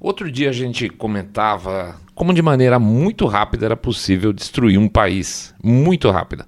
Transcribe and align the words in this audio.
Outro 0.00 0.32
dia 0.32 0.48
a 0.48 0.52
gente 0.52 0.88
comentava 0.88 1.94
como 2.14 2.32
de 2.32 2.40
maneira 2.40 2.78
muito 2.78 3.26
rápida 3.26 3.66
era 3.66 3.76
possível 3.76 4.32
destruir 4.32 4.78
um 4.78 4.88
país, 4.88 5.54
muito 5.62 6.10
rápida. 6.10 6.46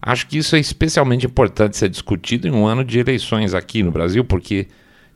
Acho 0.00 0.26
que 0.26 0.38
isso 0.38 0.56
é 0.56 0.58
especialmente 0.58 1.26
importante 1.26 1.76
ser 1.76 1.90
discutido 1.90 2.48
em 2.48 2.50
um 2.50 2.66
ano 2.66 2.82
de 2.82 2.98
eleições 2.98 3.52
aqui 3.52 3.82
no 3.82 3.90
Brasil, 3.90 4.24
porque 4.24 4.68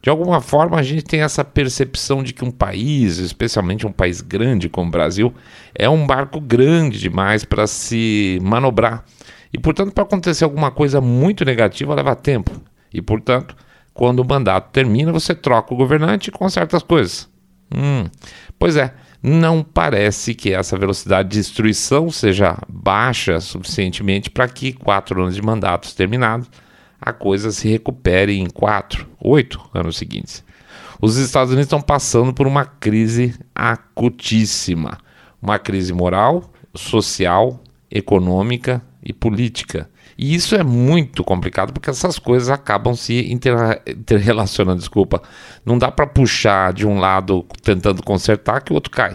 de 0.03 0.11
alguma 0.11 0.43
forma 0.43 0.77
a 0.79 0.83
gente 0.83 1.03
tem 1.03 1.23
essa 1.23 1.43
percepção 1.43 2.23
de 2.23 2.35
que 2.35 2.45
um 2.45 2.51
país, 2.51 3.17
especialmente 3.17 3.87
um 3.87 3.93
país 3.93 4.21
grande 4.21 4.69
como 4.69 4.89
o 4.89 4.93
Brasil, 4.93 5.33
é 5.75 5.89
um 5.89 6.07
barco 6.07 6.43
grande 6.43 7.01
demais 7.01 7.43
para 7.43 7.67
se 7.67 8.39
manobrar. 8.43 9.03
E 9.51 9.59
portanto, 9.59 9.93
para 9.93 10.05
acontecer 10.05 10.45
alguma 10.45 10.71
coisa 10.71 11.01
muito 11.01 11.43
negativa 11.43 11.95
leva 11.95 12.15
tempo. 12.15 12.51
E 12.93 13.01
portanto, 13.01 13.57
quando 13.95 14.21
o 14.21 14.29
mandato 14.29 14.73
termina, 14.73 15.11
você 15.11 15.35
troca 15.35 15.73
o 15.73 15.77
governante 15.77 16.31
com 16.31 16.47
certas 16.51 16.83
coisas. 16.83 17.38
Hum, 17.75 18.09
pois 18.59 18.77
é, 18.77 18.95
não 19.23 19.63
parece 19.63 20.35
que 20.35 20.53
essa 20.53 20.79
velocidade 20.79 21.29
de 21.29 21.37
destruição 21.37 22.11
seja 22.11 22.57
baixa 22.69 23.41
suficientemente 23.41 24.31
para 24.31 24.49
que 24.49 24.73
quatro 24.73 25.21
anos 25.23 25.35
de 25.35 25.43
mandatos 25.43 25.93
terminados 25.93 26.49
a 27.01 27.13
coisa 27.13 27.53
se 27.53 27.69
recupere 27.69 28.39
em 28.39 28.49
quatro, 28.49 29.09
oito 29.21 29.61
anos 29.73 29.97
seguintes. 29.97 30.45
Os 31.01 31.17
Estados 31.17 31.53
Unidos 31.53 31.67
estão 31.67 31.81
passando 31.81 32.35
por 32.35 32.47
uma 32.47 32.65
crise 32.65 33.35
acutíssima, 33.55 34.99
uma 35.41 35.59
crise 35.59 35.93
moral, 35.93 36.53
social, 36.75 37.63
econômica 37.91 38.83
e 39.03 39.13
política. 39.13 39.89
E 40.19 40.35
isso 40.35 40.57
é 40.57 40.65
muito 40.65 41.23
complicado 41.23 41.73
porque 41.73 41.89
essas 41.89 42.19
coisas 42.19 42.51
acabam 42.51 42.95
se 42.97 43.33
interrelacionando. 43.33 44.81
Desculpa. 44.81 45.23
Não 45.65 45.79
dá 45.79 45.93
para 45.93 46.09
puxar 46.09 46.73
de 46.73 46.85
um 46.85 46.99
lado 46.99 47.47
tentando 47.63 48.03
consertar 48.03 48.61
que 48.61 48.73
o 48.73 48.75
outro 48.75 48.91
cai. 48.91 49.15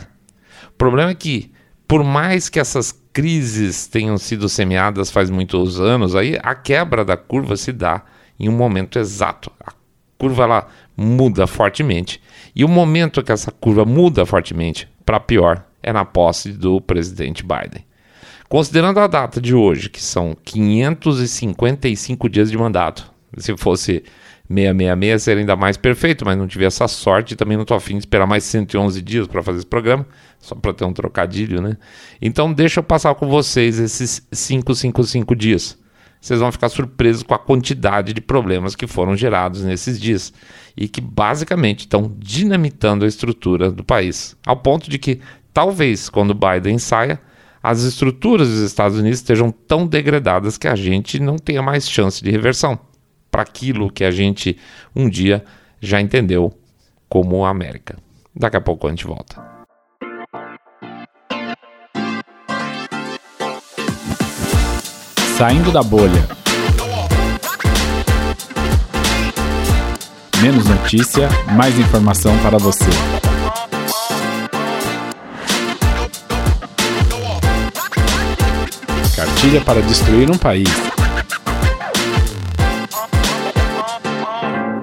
O 0.69 0.77
problema 0.77 1.11
é 1.11 1.15
que, 1.15 1.51
por 1.85 2.05
mais 2.05 2.47
que 2.47 2.57
essas 2.57 2.97
crises 3.11 3.85
tenham 3.85 4.17
sido 4.17 4.47
semeadas 4.47 5.11
faz 5.11 5.29
muitos 5.29 5.79
anos, 5.79 6.15
aí 6.15 6.39
a 6.41 6.55
quebra 6.55 7.03
da 7.03 7.17
curva 7.17 7.57
se 7.57 7.73
dá 7.73 8.03
em 8.39 8.47
um 8.47 8.55
momento 8.55 8.97
exato. 8.97 9.51
A 9.59 9.73
curva 10.17 10.43
ela 10.43 10.67
muda 10.95 11.45
fortemente. 11.45 12.21
E 12.55 12.63
o 12.63 12.69
momento 12.69 13.21
que 13.21 13.31
essa 13.31 13.51
curva 13.51 13.83
muda 13.83 14.25
fortemente 14.25 14.87
para 15.05 15.19
pior 15.19 15.65
é 15.81 15.91
na 15.91 16.05
posse 16.05 16.53
do 16.53 16.79
presidente 16.79 17.43
Biden. 17.43 17.85
Considerando 18.53 18.99
a 18.99 19.07
data 19.07 19.41
de 19.41 19.55
hoje, 19.55 19.89
que 19.89 19.99
são 19.99 20.37
555 20.45 22.29
dias 22.29 22.51
de 22.51 22.55
mandato, 22.55 23.11
se 23.35 23.57
fosse 23.57 24.03
666 24.47 25.23
seria 25.23 25.41
ainda 25.41 25.55
mais 25.55 25.75
perfeito, 25.75 26.23
mas 26.23 26.37
não 26.37 26.47
tive 26.47 26.63
essa 26.63 26.87
sorte 26.87 27.33
e 27.33 27.35
também 27.35 27.57
não 27.57 27.63
estou 27.63 27.75
afim 27.75 27.93
de 27.93 28.01
esperar 28.01 28.27
mais 28.27 28.43
111 28.43 29.01
dias 29.01 29.25
para 29.25 29.41
fazer 29.41 29.57
esse 29.57 29.65
programa, 29.65 30.05
só 30.37 30.53
para 30.53 30.71
ter 30.71 30.85
um 30.85 30.93
trocadilho, 30.93 31.63
né? 31.63 31.77
Então 32.21 32.53
deixa 32.53 32.79
eu 32.79 32.83
passar 32.83 33.15
com 33.15 33.27
vocês 33.27 33.79
esses 33.79 34.19
555 34.31 35.35
dias. 35.35 35.75
Vocês 36.21 36.39
vão 36.39 36.51
ficar 36.51 36.69
surpresos 36.69 37.23
com 37.23 37.33
a 37.33 37.39
quantidade 37.39 38.13
de 38.13 38.21
problemas 38.21 38.75
que 38.75 38.85
foram 38.85 39.17
gerados 39.17 39.63
nesses 39.63 39.99
dias 39.99 40.31
e 40.77 40.87
que 40.87 41.01
basicamente 41.01 41.79
estão 41.79 42.15
dinamitando 42.19 43.03
a 43.03 43.07
estrutura 43.07 43.71
do 43.71 43.83
país, 43.83 44.37
ao 44.45 44.57
ponto 44.57 44.91
de 44.91 44.99
que 44.99 45.21
talvez 45.51 46.07
quando 46.07 46.35
Biden 46.35 46.77
saia, 46.77 47.19
as 47.63 47.81
estruturas 47.83 48.49
dos 48.49 48.59
Estados 48.59 48.97
Unidos 48.97 49.19
estejam 49.19 49.49
tão 49.49 49.87
degradadas 49.87 50.57
que 50.57 50.67
a 50.67 50.75
gente 50.75 51.17
não 51.17 51.37
tenha 51.37 51.61
mais 51.61 51.89
chance 51.89 52.21
de 52.21 52.29
reversão 52.29 52.77
para 53.31 53.41
aquilo 53.41 53.89
que 53.89 54.03
a 54.03 54.11
gente 54.11 54.57
um 54.93 55.09
dia 55.09 55.45
já 55.79 56.01
entendeu 56.01 56.53
como 57.07 57.45
a 57.45 57.49
América. 57.49 57.97
Daqui 58.35 58.57
a 58.57 58.61
pouco 58.61 58.85
a 58.85 58.89
gente 58.89 59.07
volta. 59.07 59.41
Saindo 65.37 65.71
da 65.71 65.81
bolha. 65.81 66.27
Menos 70.41 70.65
notícia, 70.65 71.29
mais 71.55 71.79
informação 71.79 72.37
para 72.39 72.57
você. 72.57 73.32
Cartilha 79.43 79.61
para 79.61 79.81
destruir 79.81 80.31
um 80.31 80.37
país. 80.37 80.69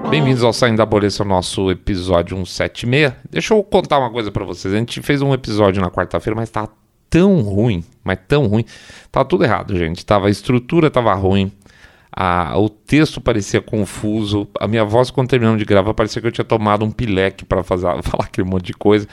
Bem-vindos 0.07 0.43
ao 0.43 0.53
Saindo 0.53 0.77
da 0.77 0.85
Bolha, 0.85 1.07
é 1.07 1.21
o 1.23 1.25
nosso 1.25 1.71
episódio 1.71 2.37
176. 2.37 3.13
Deixa 3.27 3.55
eu 3.55 3.63
contar 3.63 3.97
uma 3.97 4.11
coisa 4.11 4.29
para 4.29 4.45
vocês. 4.45 4.71
A 4.71 4.77
gente 4.77 5.01
fez 5.01 5.19
um 5.23 5.33
episódio 5.33 5.81
na 5.81 5.89
quarta-feira, 5.89 6.35
mas 6.35 6.51
tá 6.51 6.69
tão 7.09 7.41
ruim, 7.41 7.83
mas 8.03 8.19
tão 8.27 8.45
ruim. 8.45 8.63
Tava 9.11 9.25
tudo 9.25 9.43
errado, 9.43 9.75
gente. 9.75 10.05
Tava, 10.05 10.27
a 10.27 10.29
estrutura 10.29 10.91
tava 10.91 11.11
ruim, 11.15 11.51
a, 12.15 12.55
o 12.59 12.69
texto 12.69 13.19
parecia 13.19 13.61
confuso, 13.61 14.47
a 14.59 14.67
minha 14.67 14.85
voz, 14.85 15.09
quando 15.09 15.29
terminamos 15.29 15.57
de 15.57 15.65
gravar, 15.65 15.95
parecia 15.95 16.21
que 16.21 16.27
eu 16.27 16.31
tinha 16.31 16.45
tomado 16.45 16.85
um 16.85 16.91
pileque 16.91 17.45
para 17.45 17.63
falar 17.65 17.95
aquele 18.19 18.47
monte 18.47 18.67
de 18.67 18.73
coisa. 18.73 19.07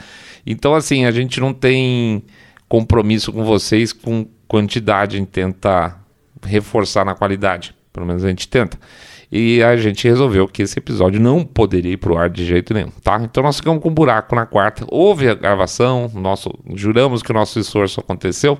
Então, 0.45 0.75
assim, 0.75 1.05
a 1.05 1.11
gente 1.11 1.39
não 1.39 1.55
tem 1.55 2.23
compromisso 2.69 3.33
com 3.33 3.43
vocês 3.43 3.91
com 3.91 4.25
quantidade, 4.47 5.17
a 5.17 5.19
gente 5.19 5.29
tenta 5.29 5.97
reforçar 6.45 7.03
na 7.03 7.15
qualidade. 7.15 7.75
Pelo 7.91 8.05
menos 8.05 8.23
a 8.23 8.29
gente 8.29 8.47
tenta. 8.47 8.79
E 9.31 9.61
a 9.61 9.77
gente 9.77 10.07
resolveu 10.07 10.47
que 10.47 10.63
esse 10.63 10.79
episódio 10.79 11.19
não 11.19 11.43
poderia 11.43 11.91
ir 11.93 11.97
pro 11.97 12.17
ar 12.17 12.29
de 12.29 12.45
jeito 12.45 12.73
nenhum, 12.73 12.89
tá? 13.03 13.19
Então 13.21 13.43
nós 13.43 13.57
ficamos 13.57 13.81
com 13.81 13.89
um 13.89 13.93
buraco 13.93 14.35
na 14.35 14.45
quarta. 14.45 14.85
Houve 14.87 15.29
a 15.29 15.35
gravação, 15.35 16.09
nosso, 16.15 16.51
juramos 16.73 17.21
que 17.21 17.29
o 17.29 17.33
nosso 17.33 17.59
esforço 17.59 17.99
aconteceu, 17.99 18.57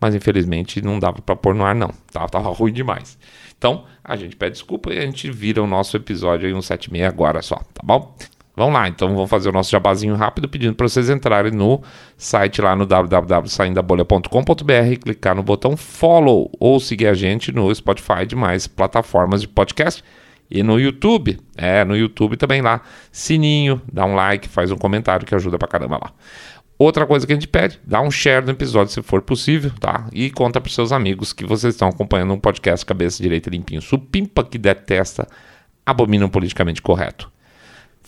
mas 0.00 0.14
infelizmente 0.14 0.80
não 0.80 1.00
dava 1.00 1.20
para 1.20 1.34
pôr 1.34 1.54
no 1.54 1.64
ar 1.64 1.74
não, 1.74 1.90
tá? 2.12 2.28
Tava 2.28 2.50
ruim 2.54 2.72
demais. 2.72 3.18
Então, 3.58 3.84
a 4.04 4.16
gente 4.16 4.36
pede 4.36 4.54
desculpa 4.54 4.92
e 4.92 4.98
a 4.98 5.02
gente 5.02 5.30
vira 5.30 5.62
o 5.62 5.66
nosso 5.66 5.96
episódio 5.96 6.46
aí 6.46 6.54
um 6.54 6.62
76 6.62 7.04
agora 7.04 7.42
só, 7.42 7.56
tá 7.56 7.80
bom? 7.82 8.14
Vamos 8.54 8.74
lá, 8.74 8.86
então 8.86 9.08
vamos 9.14 9.30
fazer 9.30 9.48
o 9.48 9.52
nosso 9.52 9.70
jabazinho 9.70 10.14
rápido 10.14 10.46
pedindo 10.46 10.74
para 10.74 10.86
vocês 10.86 11.08
entrarem 11.08 11.52
no 11.52 11.82
site 12.18 12.60
lá 12.60 12.76
no 12.76 12.84
www.saindabolha.com.br, 12.84 15.00
clicar 15.02 15.34
no 15.34 15.42
botão 15.42 15.74
follow 15.74 16.50
ou 16.60 16.78
seguir 16.78 17.06
a 17.06 17.14
gente 17.14 17.50
no 17.50 17.74
Spotify 17.74 18.26
demais 18.26 18.66
plataformas 18.66 19.40
de 19.40 19.48
podcast 19.48 20.04
e 20.50 20.62
no 20.62 20.78
YouTube. 20.78 21.40
É, 21.56 21.82
no 21.82 21.96
YouTube 21.96 22.36
também 22.36 22.60
lá, 22.60 22.82
sininho, 23.10 23.80
dá 23.90 24.04
um 24.04 24.14
like, 24.14 24.50
faz 24.50 24.70
um 24.70 24.76
comentário 24.76 25.26
que 25.26 25.34
ajuda 25.34 25.58
pra 25.58 25.66
caramba 25.66 25.98
lá. 26.02 26.12
Outra 26.78 27.06
coisa 27.06 27.26
que 27.26 27.32
a 27.32 27.36
gente 27.36 27.48
pede, 27.48 27.80
dá 27.86 28.02
um 28.02 28.10
share 28.10 28.44
no 28.44 28.52
episódio 28.52 28.92
se 28.92 29.00
for 29.00 29.22
possível, 29.22 29.70
tá? 29.80 30.06
E 30.12 30.30
conta 30.30 30.60
pros 30.60 30.74
seus 30.74 30.92
amigos 30.92 31.32
que 31.32 31.46
vocês 31.46 31.72
estão 31.72 31.88
acompanhando 31.88 32.34
um 32.34 32.38
podcast 32.38 32.84
cabeça 32.84 33.22
direita 33.22 33.48
limpinho, 33.48 33.80
supimpa 33.80 34.44
que 34.44 34.58
detesta, 34.58 35.26
abomina 35.86 36.26
o 36.26 36.28
politicamente 36.28 36.82
correto 36.82 37.32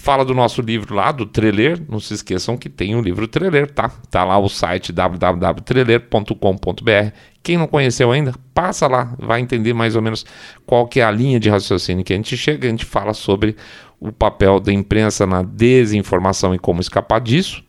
fala 0.04 0.22
do 0.22 0.34
nosso 0.34 0.60
livro 0.60 0.94
lá, 0.94 1.10
do 1.10 1.25
Treler. 1.25 1.81
Não 1.88 1.98
se 1.98 2.12
esqueçam 2.12 2.59
que 2.59 2.69
tem 2.69 2.94
o 2.94 3.00
livro 3.00 3.26
Treler, 3.26 3.70
tá? 3.70 3.88
Tá 4.10 4.22
lá 4.22 4.38
o 4.38 4.50
site 4.50 4.92
www.treler.com.br. 4.92 7.16
Quem 7.42 7.56
não 7.56 7.66
conheceu 7.66 8.12
ainda, 8.12 8.34
passa 8.53 8.87
lá, 8.87 9.16
vai 9.19 9.41
entender 9.41 9.72
mais 9.72 9.97
ou 9.97 10.03
menos 10.03 10.26
qual 10.66 10.87
que 10.87 11.00
é 11.00 11.04
a 11.04 11.10
linha 11.10 11.41
de 11.41 11.48
raciocínio 11.48 12.04
que 12.04 12.12
a 12.12 12.16
gente 12.16 12.37
chega. 12.37 12.69
A 12.69 12.70
gente 12.70 12.84
fala 12.84 13.14
sobre 13.14 13.56
o 13.98 14.12
papel 14.12 14.60
da 14.60 14.70
imprensa 14.70 15.26
na 15.26 15.43
desinformação 15.43 16.54
e 16.54 16.59
como 16.59 16.82
escapar 16.82 17.19
disso. 17.19 17.64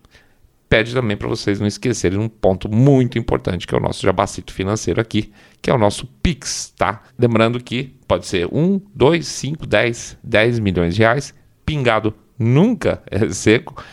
Pede 0.68 0.94
também 0.94 1.16
para 1.16 1.30
vocês 1.30 1.62
não 1.62 1.68
esquecerem 1.68 2.20
um 2.20 2.28
ponto 2.28 2.68
muito 2.68 3.18
importante, 3.18 3.66
que 3.66 3.74
é 3.74 3.78
o 3.78 3.82
nosso 3.82 4.06
jabacito 4.06 4.52
financeiro 4.52 5.00
aqui, 5.00 5.32
que 5.62 5.70
é 5.70 5.74
o 5.74 5.78
nosso 5.78 6.06
Pix, 6.22 6.74
tá? 6.78 7.02
Lembrando 7.18 7.64
que 7.64 7.96
pode 8.06 8.26
ser 8.26 8.50
1, 8.52 8.82
2, 8.94 9.26
5, 9.26 9.66
10, 9.66 10.18
10 10.22 10.60
milhões 10.60 10.96
de 10.96 11.02
reais 11.02 11.34
pingado 11.66 12.14
nunca 12.38 13.02
é 13.10 13.30
seco. 13.30 13.84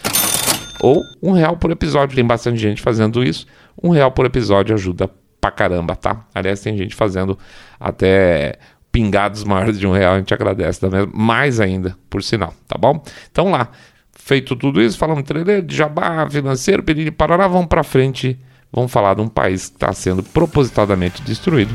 Ou 0.81 1.01
um 1.23 1.33
real 1.33 1.57
por 1.57 1.71
episódio. 1.71 2.17
Tem 2.17 2.25
bastante 2.25 2.59
gente 2.59 2.83
fazendo 2.83 3.23
isso. 3.23 3.47
Um 3.83 3.91
real 3.91 4.11
por 4.11 4.27
episódio 4.27 4.75
ajuda 4.75 5.09
pra 5.41 5.51
caramba, 5.51 5.97
tá? 5.97 6.25
Aliás, 6.35 6.61
tem 6.61 6.77
gente 6.77 6.95
fazendo 6.95 7.39
até 7.79 8.59
pingados 8.91 9.45
maiores 9.45 9.79
de 9.79 9.87
um 9.87 9.93
real. 9.93 10.15
A 10.15 10.19
gente 10.19 10.35
agradece. 10.35 10.81
Mais 11.13 11.61
ainda, 11.61 11.97
por 12.11 12.23
sinal, 12.23 12.55
tá 12.67 12.77
bom? 12.79 13.03
Então 13.31 13.51
lá, 13.51 13.71
feito 14.13 14.55
tudo 14.57 14.81
isso, 14.81 14.99
falamos 14.99 15.25
de 15.65 15.75
jabá, 15.75 16.29
financeiro, 16.29 16.83
pedir 16.83 17.11
parará, 17.13 17.47
vamos 17.49 17.67
pra 17.67 17.83
frente. 17.83 18.39
Vamos 18.73 18.91
falar 18.91 19.15
de 19.15 19.21
um 19.21 19.29
país 19.29 19.69
que 19.69 19.77
está 19.77 19.93
sendo 19.93 20.23
propositadamente 20.23 21.23
destruído. 21.23 21.75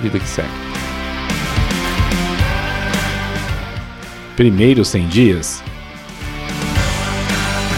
Vida 0.00 0.18
que 0.18 0.28
segue. 0.28 0.72
primeiros 4.36 4.88
100 4.88 5.08
dias? 5.08 5.71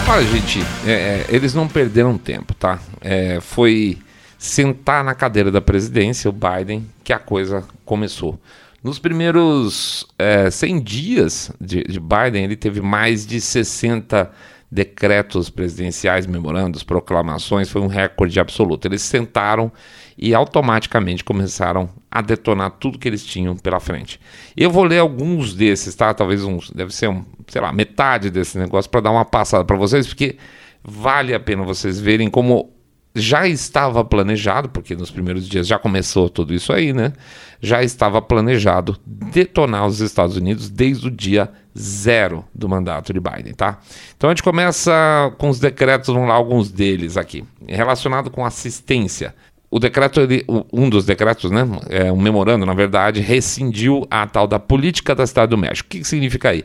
Olha, 0.07 0.27
gente, 0.27 0.61
é, 0.87 0.93
é, 0.93 1.27
eles 1.31 1.55
não 1.55 1.67
perderam 1.67 2.19
tempo, 2.19 2.53
tá? 2.55 2.79
É, 3.01 3.41
foi 3.41 3.99
sentar 4.39 5.03
na 5.03 5.15
cadeira 5.15 5.51
da 5.51 5.63
presidência, 5.63 6.29
o 6.29 6.33
Biden, 6.33 6.87
que 7.03 7.13
a 7.13 7.19
coisa 7.19 7.65
começou. 7.85 8.39
Nos 8.83 8.99
primeiros 8.99 10.07
é, 10.19 10.51
100 10.51 10.83
dias 10.83 11.51
de, 11.59 11.83
de, 11.85 11.99
Biden, 11.99 12.45
ele 12.45 12.55
teve 12.55 12.83
mais 12.83 13.27
de 13.27 13.41
60 13.41 14.31
decretos 14.75 15.49
presidenciais, 15.49 16.27
memorandos, 16.27 16.83
proclamações, 16.83 17.71
foi 17.71 17.81
um 17.81 17.87
recorde 17.87 18.41
absoluto. 18.41 18.89
Eles 18.89 19.03
sentaram 19.03 19.71
e 20.19 20.35
automaticamente 20.35 21.23
começaram 21.23 21.89
a 22.11 22.21
detonar 22.21 22.73
tudo 22.73 22.99
que 22.99 23.07
eles 23.07 23.25
tinham 23.25 23.57
pela 23.57 23.79
frente. 23.79 24.19
Eu 24.57 24.73
vou 24.73 24.83
ler 24.83 24.99
alguns 24.99 25.55
desses, 25.55 25.95
tá? 25.95 26.13
Talvez 26.13 26.43
uns, 26.43 26.73
deve 26.73 26.93
ser 26.93 27.09
um, 27.09 27.25
sei 27.47 27.61
lá, 27.63 27.73
metade 27.73 28.31
desse 28.31 28.59
negócio 28.59 28.91
para 28.91 29.03
dar 29.03 29.13
uma 29.13 29.25
passada 29.25 29.65
para 29.65 29.77
vocês, 29.77 30.09
porque 30.09 30.37
vale 30.83 31.33
a 31.33 31.39
pena 31.39 31.63
vocês 31.63 32.01
verem 32.01 32.29
como 32.29 32.73
já 33.15 33.47
estava 33.47 34.05
planejado, 34.05 34.69
porque 34.71 34.97
nos 34.97 35.09
primeiros 35.09 35.49
dias 35.49 35.69
já 35.69 35.79
começou 35.79 36.29
tudo 36.29 36.53
isso 36.53 36.73
aí, 36.73 36.93
né? 36.93 37.13
Já 37.61 37.81
estava 37.81 38.21
planejado 38.21 38.97
detonar 39.07 39.87
os 39.87 40.01
Estados 40.01 40.37
Unidos 40.37 40.69
desde 40.69 41.07
o 41.07 41.11
dia 41.13 41.49
zero 41.77 42.45
do 42.55 42.69
mandato 42.69 43.13
de 43.13 43.21
Biden, 43.21 43.55
tá? 43.55 43.79
Então 44.17 44.31
a 44.31 44.33
gente 44.33 44.43
começa 44.43 44.93
com 45.39 45.49
os 45.49 45.59
decretos, 45.59 46.13
vamos 46.13 46.29
lá, 46.29 46.35
alguns 46.35 46.71
deles 46.71 47.17
aqui, 47.17 47.45
relacionado 47.67 48.31
com 48.31 48.45
assistência. 48.45 49.35
O 49.71 49.81
decreto, 49.81 50.21
ele, 50.21 50.45
um 50.73 50.89
dos 50.89 51.05
decretos, 51.05 51.51
né, 51.51 51.67
é 51.89 52.13
um 52.13 52.21
memorando, 52.21 52.65
na 52.65 52.75
verdade, 52.75 53.21
rescindiu 53.21 54.07
a 54.09 54.25
tal 54.25 54.47
da 54.47 54.59
política 54.59 55.17
da 55.17 55.27
Cidade 55.27 55.51
do 55.51 55.59
México. 55.59 55.87
O 55.87 55.91
que, 55.91 55.99
que 55.99 56.07
significa 56.07 56.51
aí? 56.51 56.65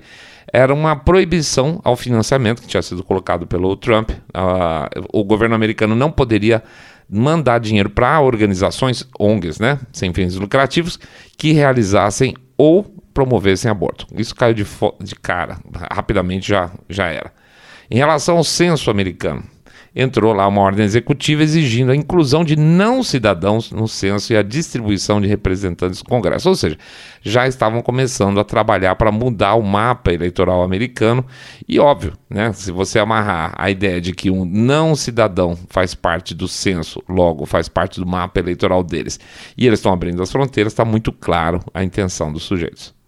era 0.54 0.74
uma 0.74 0.96
proibição 0.96 1.80
ao 1.84 1.96
financiamento 1.96 2.62
que 2.62 2.68
tinha 2.68 2.82
sido 2.82 3.04
colocado 3.04 3.46
pelo 3.48 3.76
Trump. 3.76 4.12
Uh, 4.12 5.08
o 5.14 5.24
governo 5.24 5.56
americano 5.56 5.96
não 5.96 6.12
poderia 6.12 6.64
mandar 7.10 7.60
dinheiro 7.60 7.90
para 7.90 8.20
organizações, 8.22 9.08
ONGs, 9.20 9.60
né, 9.60 9.80
sem 9.92 10.14
fins 10.14 10.36
lucrativos, 10.36 11.00
que 11.38 11.52
realizassem 11.52 12.36
ou 12.58 12.99
promovessem 13.14 13.70
aborto. 13.70 14.08
Isso 14.16 14.36
caiu 14.36 14.54
de, 14.54 14.66
de 15.02 15.16
cara, 15.16 15.58
rapidamente 15.92 16.48
já, 16.48 16.72
já 16.90 17.08
era. 17.08 17.32
Em 17.90 17.98
relação 17.98 18.38
ao 18.38 18.44
censo 18.44 18.92
americano, 18.92 19.44
entrou 19.96 20.34
lá 20.34 20.48
uma 20.48 20.62
ordem 20.62 20.86
executiva 20.86 21.44
exigindo 21.44 21.92
a 21.92 21.96
inclusão 21.96 22.44
de 22.44 22.56
não 22.56 23.04
cidadãos 23.04 23.72
no 23.72 23.88
censo 23.88 24.32
e 24.34 24.38
a 24.38 24.44
distribuição 24.44 25.20
de 25.20 25.28
representantes 25.28 26.02
do 26.02 26.10
Congresso. 26.10 26.50
Ou 26.50 26.56
seja, 26.56 26.78
já 27.22 27.48
estavam 27.48 27.82
começando 27.82 28.40
a 28.40 28.44
trabalhar 28.44 28.96
para 28.96 29.12
mudar 29.12 29.56
o 29.56 29.64
mapa 29.64 30.14
eleitoral 30.14 30.64
americano. 30.64 31.26
E 31.68 31.80
óbvio, 31.80 32.14
né, 32.30 32.54
se 32.54 32.72
você 32.72 33.00
amarrar 33.00 33.54
a 33.58 33.70
ideia 33.70 34.00
de 34.00 34.14
que 34.14 34.30
um 34.30 34.46
não 34.46 34.96
cidadão 34.96 35.58
faz 35.70 35.94
parte 35.94 36.34
do 36.34 36.48
censo, 36.48 37.02
logo 37.08 37.46
faz 37.46 37.68
parte 37.68 38.00
do 38.00 38.06
mapa 38.06 38.40
eleitoral 38.40 38.84
deles, 38.84 39.20
e 39.58 39.66
eles 39.66 39.80
estão 39.80 39.92
abrindo 39.92 40.22
as 40.22 40.32
fronteiras, 40.32 40.74
está 40.74 40.86
muito 40.86 41.12
claro 41.12 41.60
a 41.74 41.84
intenção 41.84 42.32
dos 42.32 42.44
sujeitos 42.44 42.99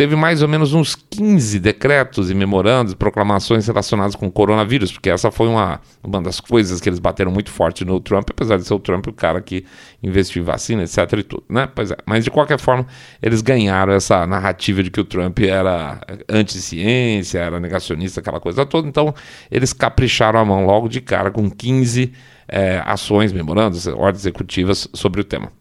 teve 0.00 0.16
mais 0.16 0.40
ou 0.40 0.48
menos 0.48 0.72
uns 0.72 0.94
15 0.94 1.60
decretos 1.60 2.30
e 2.30 2.34
memorandos, 2.34 2.94
proclamações 2.94 3.66
relacionadas 3.66 4.16
com 4.16 4.28
o 4.28 4.32
coronavírus, 4.32 4.90
porque 4.90 5.10
essa 5.10 5.30
foi 5.30 5.46
uma, 5.46 5.78
uma 6.02 6.22
das 6.22 6.40
coisas 6.40 6.80
que 6.80 6.88
eles 6.88 6.98
bateram 6.98 7.30
muito 7.30 7.50
forte 7.50 7.84
no 7.84 8.00
Trump, 8.00 8.30
apesar 8.30 8.56
de 8.56 8.64
ser 8.64 8.72
o 8.72 8.78
Trump 8.78 9.08
o 9.08 9.12
cara 9.12 9.42
que 9.42 9.62
investiu 10.02 10.40
em 10.40 10.44
vacina, 10.46 10.84
etc 10.84 10.96
e 11.18 11.22
tudo, 11.22 11.44
né? 11.50 11.68
Pois 11.74 11.90
é, 11.90 11.98
mas 12.06 12.24
de 12.24 12.30
qualquer 12.30 12.58
forma, 12.58 12.86
eles 13.20 13.42
ganharam 13.42 13.92
essa 13.92 14.26
narrativa 14.26 14.82
de 14.82 14.90
que 14.90 15.02
o 15.02 15.04
Trump 15.04 15.38
era 15.40 16.00
anti-ciência, 16.26 17.38
era 17.38 17.60
negacionista, 17.60 18.20
aquela 18.20 18.40
coisa 18.40 18.64
toda, 18.64 18.88
então 18.88 19.14
eles 19.50 19.74
capricharam 19.74 20.40
a 20.40 20.44
mão 20.46 20.64
logo 20.64 20.88
de 20.88 21.02
cara 21.02 21.30
com 21.30 21.50
15 21.50 22.10
é, 22.48 22.82
ações, 22.86 23.34
memorandos, 23.34 23.86
ordens 23.86 24.22
executivas 24.22 24.88
sobre 24.94 25.20
o 25.20 25.24
tema. 25.24 25.52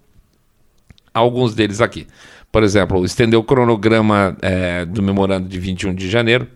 Alguns 1.13 1.53
deles 1.53 1.81
aqui. 1.81 2.07
Por 2.51 2.63
exemplo, 2.63 3.03
estender 3.05 3.37
o 3.37 3.43
cronograma 3.43 4.35
é, 4.41 4.85
do 4.85 5.03
memorando 5.03 5.47
de 5.47 5.59
21 5.59 5.93
de 5.93 6.09
janeiro 6.09 6.47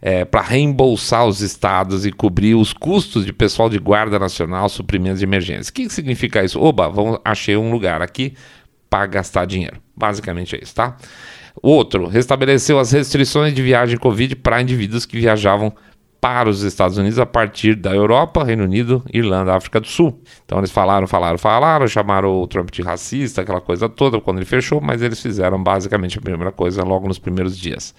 é, 0.00 0.24
para 0.24 0.40
reembolsar 0.40 1.26
os 1.26 1.40
estados 1.40 2.04
e 2.04 2.10
cobrir 2.10 2.54
os 2.54 2.72
custos 2.72 3.24
de 3.24 3.32
pessoal 3.32 3.70
de 3.70 3.78
guarda 3.78 4.18
nacional, 4.18 4.68
suprimentos 4.68 5.20
de 5.20 5.24
emergência. 5.24 5.70
O 5.70 5.74
que, 5.74 5.86
que 5.86 5.92
significa 5.92 6.42
isso? 6.42 6.60
Oba, 6.60 6.88
vamos, 6.88 7.20
achei 7.24 7.56
um 7.56 7.70
lugar 7.70 8.02
aqui 8.02 8.34
para 8.90 9.06
gastar 9.06 9.44
dinheiro. 9.44 9.80
Basicamente 9.96 10.56
é 10.56 10.60
isso, 10.62 10.74
tá? 10.74 10.96
Outro, 11.62 12.08
restabeleceu 12.08 12.78
as 12.78 12.90
restrições 12.90 13.54
de 13.54 13.62
viagem 13.62 13.96
Covid 13.96 14.36
para 14.36 14.60
indivíduos 14.60 15.06
que 15.06 15.20
viajavam 15.20 15.72
para 16.22 16.48
os 16.48 16.62
Estados 16.62 16.96
Unidos 16.98 17.18
a 17.18 17.26
partir 17.26 17.74
da 17.74 17.92
Europa, 17.92 18.44
Reino 18.44 18.62
Unido, 18.62 19.02
Irlanda, 19.12 19.56
África 19.56 19.80
do 19.80 19.88
Sul. 19.88 20.22
Então 20.46 20.56
eles 20.58 20.70
falaram, 20.70 21.04
falaram, 21.08 21.36
falaram, 21.36 21.88
chamaram 21.88 22.40
o 22.40 22.46
Trump 22.46 22.70
de 22.70 22.80
racista, 22.80 23.42
aquela 23.42 23.60
coisa 23.60 23.88
toda 23.88 24.20
quando 24.20 24.36
ele 24.36 24.46
fechou, 24.46 24.80
mas 24.80 25.02
eles 25.02 25.20
fizeram 25.20 25.60
basicamente 25.60 26.16
a 26.16 26.22
primeira 26.22 26.52
coisa 26.52 26.84
logo 26.84 27.08
nos 27.08 27.18
primeiros 27.18 27.58
dias. 27.58 27.92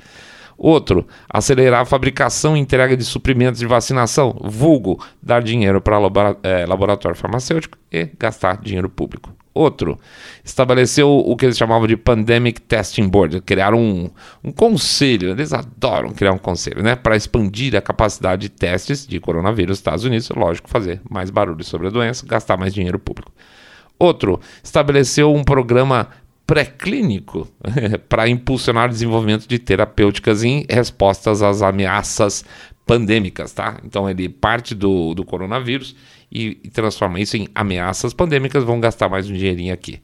Outro, 0.58 1.06
acelerar 1.28 1.82
a 1.82 1.86
fabricação 1.86 2.56
e 2.56 2.62
entrega 2.62 2.96
de 2.96 3.04
suprimentos 3.04 3.60
de 3.60 3.66
vacinação, 3.66 4.34
vulgo, 4.42 5.04
dar 5.22 5.44
dinheiro 5.44 5.82
para 5.82 5.98
é, 6.44 6.66
laboratório 6.66 7.18
farmacêutico 7.18 7.78
e 7.92 8.10
gastar 8.18 8.62
dinheiro 8.62 8.88
público. 8.88 9.36
Outro, 9.54 10.00
estabeleceu 10.44 11.08
o 11.10 11.36
que 11.36 11.46
eles 11.46 11.58
chamavam 11.58 11.86
de 11.86 11.96
Pandemic 11.96 12.60
Testing 12.62 13.08
Board, 13.08 13.40
criaram 13.42 13.80
um, 13.80 14.10
um 14.44 14.52
conselho, 14.52 15.30
eles 15.30 15.54
adoram 15.54 16.10
criar 16.12 16.32
um 16.32 16.40
conselho, 16.40 16.82
né, 16.82 16.96
para 16.96 17.16
expandir 17.16 17.76
a 17.76 17.82
capacidade 17.82 18.44
de 18.44 18.50
testes 18.50 19.06
de 19.06 19.20
coronavírus 19.20 19.70
nos 19.70 19.78
Estados 19.78 20.06
Unidos, 20.06 20.30
lógico, 20.30 20.68
fazer 20.68 21.02
mais 21.08 21.30
barulho 21.30 21.64
sobre 21.64 21.88
a 21.88 21.92
doença, 21.92 22.26
gastar 22.26 22.58
mais 22.58 22.74
dinheiro 22.74 22.98
público. 22.98 23.32
Outro, 24.00 24.40
estabeleceu 24.64 25.32
um 25.32 25.44
programa 25.44 26.10
pré-clínico 26.48 27.48
para 28.10 28.28
impulsionar 28.28 28.88
o 28.88 28.92
desenvolvimento 28.92 29.48
de 29.48 29.60
terapêuticas 29.60 30.44
em 30.44 30.66
respostas 30.68 31.44
às 31.44 31.62
ameaças 31.62 32.44
pandêmicas, 32.86 33.54
tá? 33.54 33.80
Então 33.86 34.10
ele 34.10 34.28
parte 34.28 34.76
do, 34.76 35.14
do 35.14 35.24
coronavírus 35.24 35.96
e, 36.34 36.58
e 36.64 36.70
transforma 36.70 37.20
isso 37.20 37.38
em 37.38 37.48
ameaças 37.54 38.14
pandêmicas, 38.14 38.64
vão 38.64 38.80
gastar 38.80 39.08
mais 39.08 39.30
um 39.30 39.34
dinheirinho 39.34 39.74
aqui. 39.74 40.02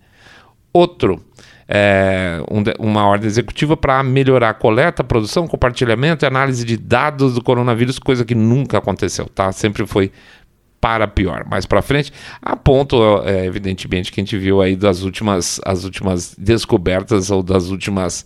Outro, 0.72 1.24
é, 1.68 2.42
um, 2.50 2.64
uma 2.88 3.06
ordem 3.08 3.28
executiva 3.28 3.76
para 3.76 4.04
melhorar 4.04 4.50
a 4.50 4.54
coleta, 4.54 5.04
produção, 5.04 5.48
compartilhamento 5.48 6.24
e 6.24 6.28
análise 6.28 6.64
de 6.64 6.78
dados 6.78 7.34
do 7.34 7.44
coronavírus, 7.44 7.98
coisa 7.98 8.24
que 8.24 8.36
nunca 8.36 8.78
aconteceu, 8.78 9.26
tá? 9.26 9.52
Sempre 9.52 9.88
foi 9.88 10.12
para 10.80 11.08
pior. 11.08 11.46
Mais 11.50 11.66
para 11.66 11.82
frente, 11.82 12.14
a 12.42 12.56
ponto, 12.56 13.22
é, 13.24 13.46
evidentemente, 13.46 14.12
que 14.12 14.22
a 14.22 14.24
gente 14.24 14.38
viu 14.38 14.62
aí 14.62 14.76
das 14.76 15.02
últimas, 15.02 15.60
as 15.66 15.84
últimas 15.84 16.36
descobertas 16.38 17.32
ou 17.32 17.44
das 17.44 17.70
últimas 17.70 18.26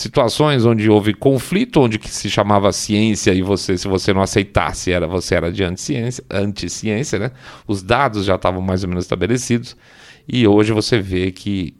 situações 0.00 0.64
onde 0.64 0.88
houve 0.88 1.12
conflito, 1.12 1.80
onde 1.80 1.98
que 1.98 2.08
se 2.08 2.30
chamava 2.30 2.72
ciência 2.72 3.32
e 3.32 3.42
você, 3.42 3.76
se 3.76 3.86
você 3.86 4.12
não 4.12 4.22
aceitasse, 4.22 4.90
era 4.90 5.06
você 5.06 5.34
era 5.34 5.52
de 5.52 5.62
anticiência, 5.62 7.18
né? 7.18 7.30
Os 7.66 7.82
dados 7.82 8.24
já 8.24 8.36
estavam 8.36 8.62
mais 8.62 8.82
ou 8.82 8.88
menos 8.88 9.04
estabelecidos 9.04 9.76
e 10.26 10.46
hoje 10.46 10.72
você 10.72 11.00
vê 11.00 11.30
que 11.30 11.74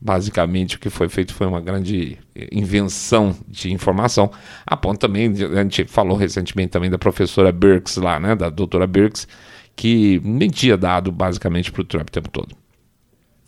basicamente 0.00 0.76
o 0.76 0.78
que 0.78 0.90
foi 0.90 1.08
feito 1.08 1.34
foi 1.34 1.46
uma 1.46 1.60
grande 1.60 2.18
invenção 2.52 3.34
de 3.48 3.72
informação. 3.72 4.30
A 4.66 4.76
ponto 4.76 5.00
também, 5.00 5.32
a 5.56 5.62
gente 5.62 5.84
falou 5.86 6.16
recentemente 6.16 6.68
também 6.68 6.90
da 6.90 6.98
professora 6.98 7.50
Birx 7.50 7.96
lá, 7.96 8.20
né, 8.20 8.36
da 8.36 8.50
doutora 8.50 8.86
Birx, 8.86 9.26
que 9.74 10.20
mentia 10.22 10.76
dado 10.76 11.10
basicamente 11.10 11.72
para 11.72 11.82
o 11.82 11.84
Trump 11.84 12.08
o 12.08 12.12
tempo 12.12 12.28
todo. 12.30 12.52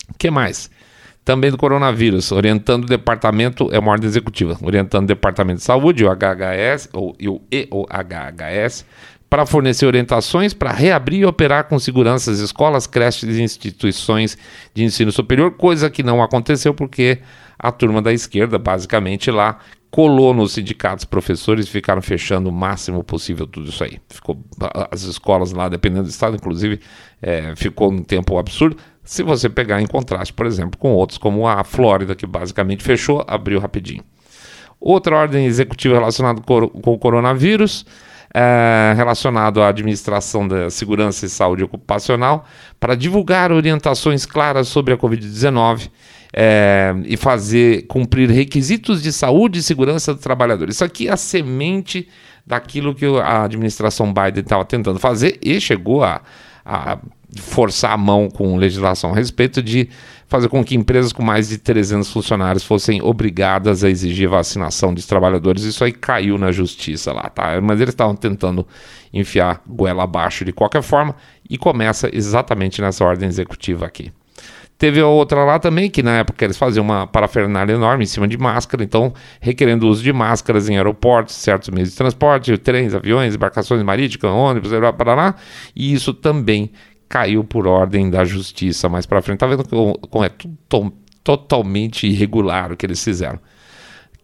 O 0.09 0.15
que 0.19 0.31
mais? 0.31 0.71
Também 1.27 1.51
do 1.51 1.59
coronavírus, 1.59 2.31
orientando 2.31 2.85
o 2.85 2.87
departamento, 2.87 3.69
é 3.73 3.81
uma 3.81 3.91
ordem 3.91 4.07
executiva, 4.09 4.57
orientando 4.63 5.03
o 5.03 5.09
departamento 5.09 5.59
de 5.59 5.65
saúde, 5.65 6.05
o 6.05 6.09
HHS, 6.09 6.89
ou, 6.93 7.17
o 7.21 7.41
EOHHS, 7.51 8.87
para 9.29 9.45
fornecer 9.45 9.87
orientações 9.87 10.55
para 10.55 10.71
reabrir 10.71 11.23
e 11.23 11.27
operar 11.27 11.65
com 11.65 11.81
segurança 11.81 12.31
as 12.31 12.39
escolas, 12.39 12.87
creches 12.87 13.37
e 13.37 13.43
instituições 13.43 14.39
de 14.73 14.85
ensino 14.85 15.11
superior, 15.11 15.51
coisa 15.57 15.91
que 15.91 16.05
não 16.05 16.23
aconteceu 16.23 16.73
porque 16.73 17.19
a 17.59 17.73
turma 17.73 18.01
da 18.01 18.13
esquerda, 18.13 18.57
basicamente 18.57 19.29
lá, 19.29 19.59
colou 19.91 20.33
nos 20.33 20.53
sindicatos 20.53 21.05
professores 21.05 21.67
e 21.67 21.71
ficaram 21.71 22.03
fechando 22.03 22.51
o 22.51 22.53
máximo 22.53 23.03
possível 23.03 23.49
tudo 23.49 23.71
isso 23.71 23.83
aí. 23.83 23.99
Ficou 24.09 24.41
as 24.93 25.03
escolas 25.03 25.53
lá, 25.53 25.69
dependendo 25.69 26.05
do 26.05 26.11
estado, 26.11 26.37
inclusive, 26.37 26.79
é, 27.21 27.57
ficou 27.57 27.91
um 27.91 28.03
tempo 28.03 28.39
absurdo. 28.39 28.77
Se 29.07 29.23
você 29.23 29.49
pegar 29.49 29.81
em 29.81 29.87
contraste, 29.87 30.35
por 30.35 30.47
exemplo, 30.47 30.77
com 30.77 30.93
outros, 30.93 31.17
como 31.17 31.47
a 31.47 31.63
Flórida, 31.63 32.17
que 32.17 32.27
basicamente 32.27 32.83
fechou, 32.83 33.25
abriu 33.29 33.61
rapidinho. 33.61 34.03
Outra 34.81 35.17
ordem 35.17 35.47
executiva 35.47 35.95
relacionada 35.95 36.41
com 36.43 36.93
o 36.93 36.99
coronavírus, 36.99 37.87
é, 38.35 38.93
relacionado 38.97 39.63
à 39.63 39.69
administração 39.69 40.47
da 40.47 40.69
segurança 40.71 41.25
e 41.25 41.29
saúde 41.29 41.63
ocupacional, 41.63 42.45
para 42.81 42.97
divulgar 42.97 43.53
orientações 43.53 44.27
claras 44.27 44.67
sobre 44.67 44.93
a 44.93 44.99
Covid-19 44.99 45.89
é, 46.35 46.93
e 47.05 47.17
fazer 47.17 47.87
cumprir 47.87 48.29
requisitos 48.29 49.01
de 49.01 49.13
saúde 49.13 49.61
e 49.61 49.63
segurança 49.63 50.13
do 50.13 50.21
trabalhador. 50.21 50.69
Isso 50.69 50.85
aqui 50.85 51.07
é 51.07 51.13
a 51.13 51.17
semente 51.17 52.09
daquilo 52.45 52.93
que 52.93 53.07
a 53.07 53.45
administração 53.45 54.13
Biden 54.13 54.43
estava 54.43 54.65
tentando 54.65 54.99
fazer 54.99 55.39
e 55.41 55.61
chegou 55.61 56.03
a 56.03 56.21
a 56.67 56.99
forçar 57.41 57.93
a 57.93 57.97
mão 57.97 58.29
com 58.29 58.57
legislação 58.57 59.13
a 59.13 59.15
respeito 59.15 59.63
de 59.63 59.89
fazer 60.29 60.49
com 60.49 60.65
que 60.65 60.75
empresas 60.75 61.13
com 61.13 61.23
mais 61.23 61.49
de 61.49 61.59
300 61.59 62.11
funcionários 62.11 62.65
fossem 62.65 63.01
obrigadas 63.01 63.85
a 63.85 63.91
exigir 63.91 64.29
vacinação 64.29 64.93
dos 64.93 65.07
trabalhadores. 65.07 65.63
Isso 65.63 65.85
aí 65.85 65.93
caiu 65.93 66.37
na 66.37 66.51
justiça 66.51 67.13
lá, 67.13 67.29
tá? 67.29 67.61
Mas 67.61 67.81
eles 67.81 67.95
estavam 67.95 68.17
tentando 68.17 68.67
enfiar 69.13 69.63
goela 69.67 70.03
abaixo 70.03 70.45
de 70.45 70.53
qualquer 70.53 70.83
forma 70.83 71.15
e 71.49 71.57
começa 71.57 72.11
exatamente 72.13 72.81
nessa 72.81 73.05
ordem 73.05 73.29
executiva 73.29 73.87
aqui. 73.87 74.13
Teve 74.79 75.01
outra 75.01 75.43
lá 75.43 75.59
também, 75.59 75.89
que 75.89 76.03
na 76.03 76.19
época 76.19 76.45
eles 76.45 76.59
faziam 76.59 76.85
uma 76.85 77.07
parafernália 77.07 77.73
enorme 77.73 78.05
em 78.05 78.07
cima 78.07 78.29
de 78.29 78.37
máscara, 78.37 78.85
então 78.85 79.15
requerendo 79.41 79.87
o 79.87 79.89
uso 79.89 80.03
de 80.03 80.13
máscaras 80.13 80.69
em 80.69 80.77
aeroportos, 80.77 81.35
certos 81.35 81.71
meios 81.71 81.91
de 81.91 81.97
transporte, 81.97 82.59
trens, 82.59 82.95
aviões, 82.95 83.35
embarcações 83.35 83.83
marítimas, 83.83 84.31
ônibus, 84.31 84.73
para 84.99 85.15
lá, 85.15 85.35
e 85.75 85.95
isso 85.95 86.13
também 86.13 86.71
caiu 87.09 87.45
por 87.45 87.67
ordem 87.67 88.11
da 88.11 88.25
justiça 88.25 88.89
mais 88.89 89.07
para 89.07 89.23
frente. 89.23 89.39
Tá 89.39 89.47
vendo 89.47 89.65
como 90.11 90.25
é 90.25 90.31
totalmente 91.23 92.07
irregular 92.07 92.73
o 92.73 92.77
que 92.77 92.87
eles 92.87 93.03
fizeram 93.03 93.41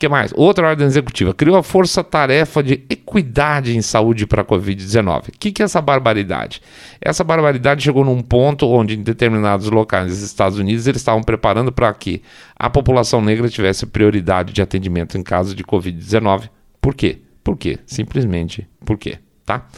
que 0.02 0.08
mais? 0.08 0.32
Outra 0.34 0.66
ordem 0.66 0.84
executiva 0.84 1.32
criou 1.32 1.56
a 1.56 1.62
força-tarefa 1.62 2.60
de 2.60 2.84
equidade 2.90 3.76
em 3.76 3.80
saúde 3.80 4.26
para 4.26 4.42
a 4.42 4.44
Covid-19. 4.44 5.28
O 5.28 5.32
que, 5.38 5.52
que 5.52 5.62
é 5.62 5.64
essa 5.64 5.80
barbaridade? 5.80 6.60
Essa 7.00 7.22
barbaridade 7.22 7.84
chegou 7.84 8.04
num 8.04 8.20
ponto 8.20 8.66
onde, 8.66 8.96
em 8.98 9.02
determinados 9.02 9.70
locais 9.70 10.08
dos 10.08 10.20
Estados 10.22 10.58
Unidos, 10.58 10.88
eles 10.88 11.00
estavam 11.00 11.22
preparando 11.22 11.70
para 11.70 11.94
que 11.94 12.20
a 12.56 12.68
população 12.68 13.22
negra 13.22 13.48
tivesse 13.48 13.86
prioridade 13.86 14.52
de 14.52 14.60
atendimento 14.60 15.16
em 15.16 15.22
caso 15.22 15.54
de 15.54 15.62
Covid-19. 15.62 16.50
Por 16.80 16.96
quê? 16.96 17.20
Por 17.44 17.56
quê? 17.56 17.78
Simplesmente 17.86 18.68
por 18.84 18.98
quê? 18.98 19.18
Tá? 19.46 19.68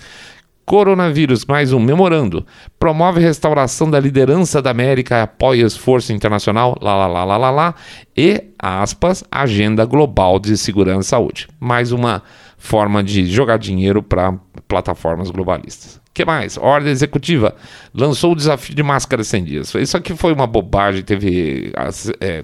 Coronavírus, 0.65 1.45
mais 1.45 1.73
um 1.73 1.79
memorando. 1.79 2.47
Promove 2.79 3.21
restauração 3.21 3.91
da 3.91 4.01
liderança 4.01 4.63
da 4.63 4.71
América, 4.71 5.23
apoia 5.23 5.67
esforço 5.67 6.13
internacional, 6.13 6.77
lá, 6.81 6.97
lá, 6.97 7.07
lá, 7.07 7.25
lá, 7.25 7.37
lá, 7.37 7.51
lá, 7.51 7.75
e, 8.17 8.43
aspas, 8.59 9.23
agenda 9.31 9.85
global 9.85 10.39
de 10.39 10.57
segurança 10.57 11.09
e 11.09 11.11
saúde. 11.11 11.49
Mais 11.61 11.93
uma 11.93 12.23
forma 12.57 13.05
de 13.05 13.27
jogar 13.27 13.59
dinheiro 13.59 14.03
para 14.03 14.35
plataformas 14.67 15.31
globalistas. 15.31 16.01
que 16.15 16.25
mais? 16.25 16.57
Ordem 16.57 16.91
executiva 16.91 17.55
lançou 17.93 18.33
o 18.33 18.37
desafio 18.37 18.75
de 18.75 18.83
máscara 18.83 19.23
100 19.23 19.45
dias. 19.45 19.75
Isso 19.75 19.97
aqui 19.97 20.15
foi 20.15 20.33
uma 20.33 20.47
bobagem, 20.47 21.03
teve... 21.03 21.73
É, 22.21 22.43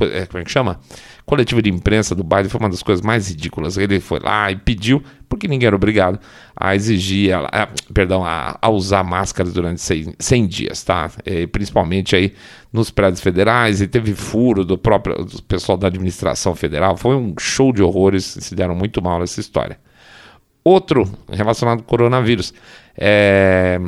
é, 0.00 0.26
como 0.26 0.40
é 0.40 0.44
que 0.44 0.50
chama? 0.50 0.80
Coletiva 1.32 1.62
de 1.62 1.70
imprensa 1.70 2.14
do 2.14 2.22
Biden 2.22 2.50
foi 2.50 2.60
uma 2.60 2.68
das 2.68 2.82
coisas 2.82 3.02
mais 3.02 3.30
ridículas. 3.30 3.78
Ele 3.78 4.00
foi 4.00 4.20
lá 4.20 4.52
e 4.52 4.56
pediu, 4.56 5.02
porque 5.30 5.48
ninguém 5.48 5.66
era 5.66 5.74
obrigado, 5.74 6.20
a 6.54 6.74
exigir, 6.74 7.34
a, 7.34 7.46
a, 7.46 7.68
perdão, 7.94 8.22
a, 8.22 8.58
a, 8.60 8.68
usar 8.68 9.02
máscaras 9.02 9.54
durante 9.54 9.80
100, 9.80 10.14
100 10.18 10.46
dias, 10.46 10.84
tá? 10.84 11.10
E, 11.24 11.46
principalmente 11.46 12.14
aí 12.14 12.34
nos 12.70 12.90
prédios 12.90 13.22
federais, 13.22 13.80
e 13.80 13.88
teve 13.88 14.14
furo 14.14 14.62
do 14.62 14.76
próprio 14.76 15.24
do 15.24 15.42
pessoal 15.44 15.78
da 15.78 15.86
administração 15.86 16.54
federal. 16.54 16.98
Foi 16.98 17.16
um 17.16 17.34
show 17.40 17.72
de 17.72 17.82
horrores, 17.82 18.26
se 18.26 18.54
deram 18.54 18.74
muito 18.74 19.00
mal 19.00 19.18
nessa 19.18 19.40
história. 19.40 19.80
Outro 20.62 21.10
relacionado 21.30 21.78
ao 21.78 21.84
coronavírus. 21.84 22.52
É, 22.94 23.80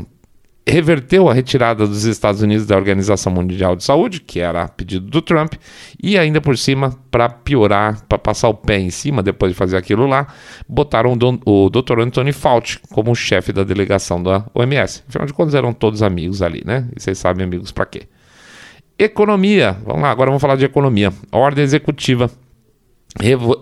reverteu 0.67 1.29
a 1.29 1.35
retirada 1.35 1.87
dos 1.87 2.05
Estados 2.05 2.41
Unidos 2.41 2.67
da 2.67 2.77
Organização 2.77 3.33
Mundial 3.33 3.77
de 3.77 3.85
Saúde, 3.85 4.21
que 4.21 4.41
era 4.41 4.67
pedido 4.67 5.07
do 5.07 5.21
Trump, 5.21 5.55
e 6.03 6.19
ainda 6.19 6.41
por 6.41 6.57
cima, 6.57 6.99
para 7.11 7.29
piorar, 7.29 8.03
para 8.07 8.19
passar 8.19 8.49
o 8.49 8.55
pé 8.55 8.79
em 8.79 8.91
cima 8.91 9.23
depois 9.23 9.53
de 9.53 9.59
fazer 9.59 9.77
aquilo 9.77 10.07
lá, 10.07 10.27
botaram 10.67 11.17
o, 11.45 11.69
Dr. 11.69 12.01
Anthony 12.01 12.33
Fauci 12.33 12.79
como 12.91 13.15
chefe 13.15 13.53
da 13.53 13.63
delegação 13.63 14.23
da 14.23 14.47
OMS. 14.55 15.05
Afinal 15.07 15.27
de 15.27 15.35
contas, 15.35 15.55
eram 15.55 15.73
todos 15.73 16.03
amigos 16.03 16.41
ali, 16.41 16.63
né? 16.65 16.89
E 16.97 17.01
vocês 17.01 17.19
sabem 17.19 17.45
amigos 17.45 17.71
para 17.71 17.85
quê. 17.85 18.09
Economia. 18.99 19.77
Vamos 19.85 20.03
lá, 20.03 20.11
agora 20.11 20.31
vamos 20.31 20.41
falar 20.41 20.57
de 20.57 20.65
economia. 20.65 21.13
ordem 21.31 21.63
executiva 21.63 22.31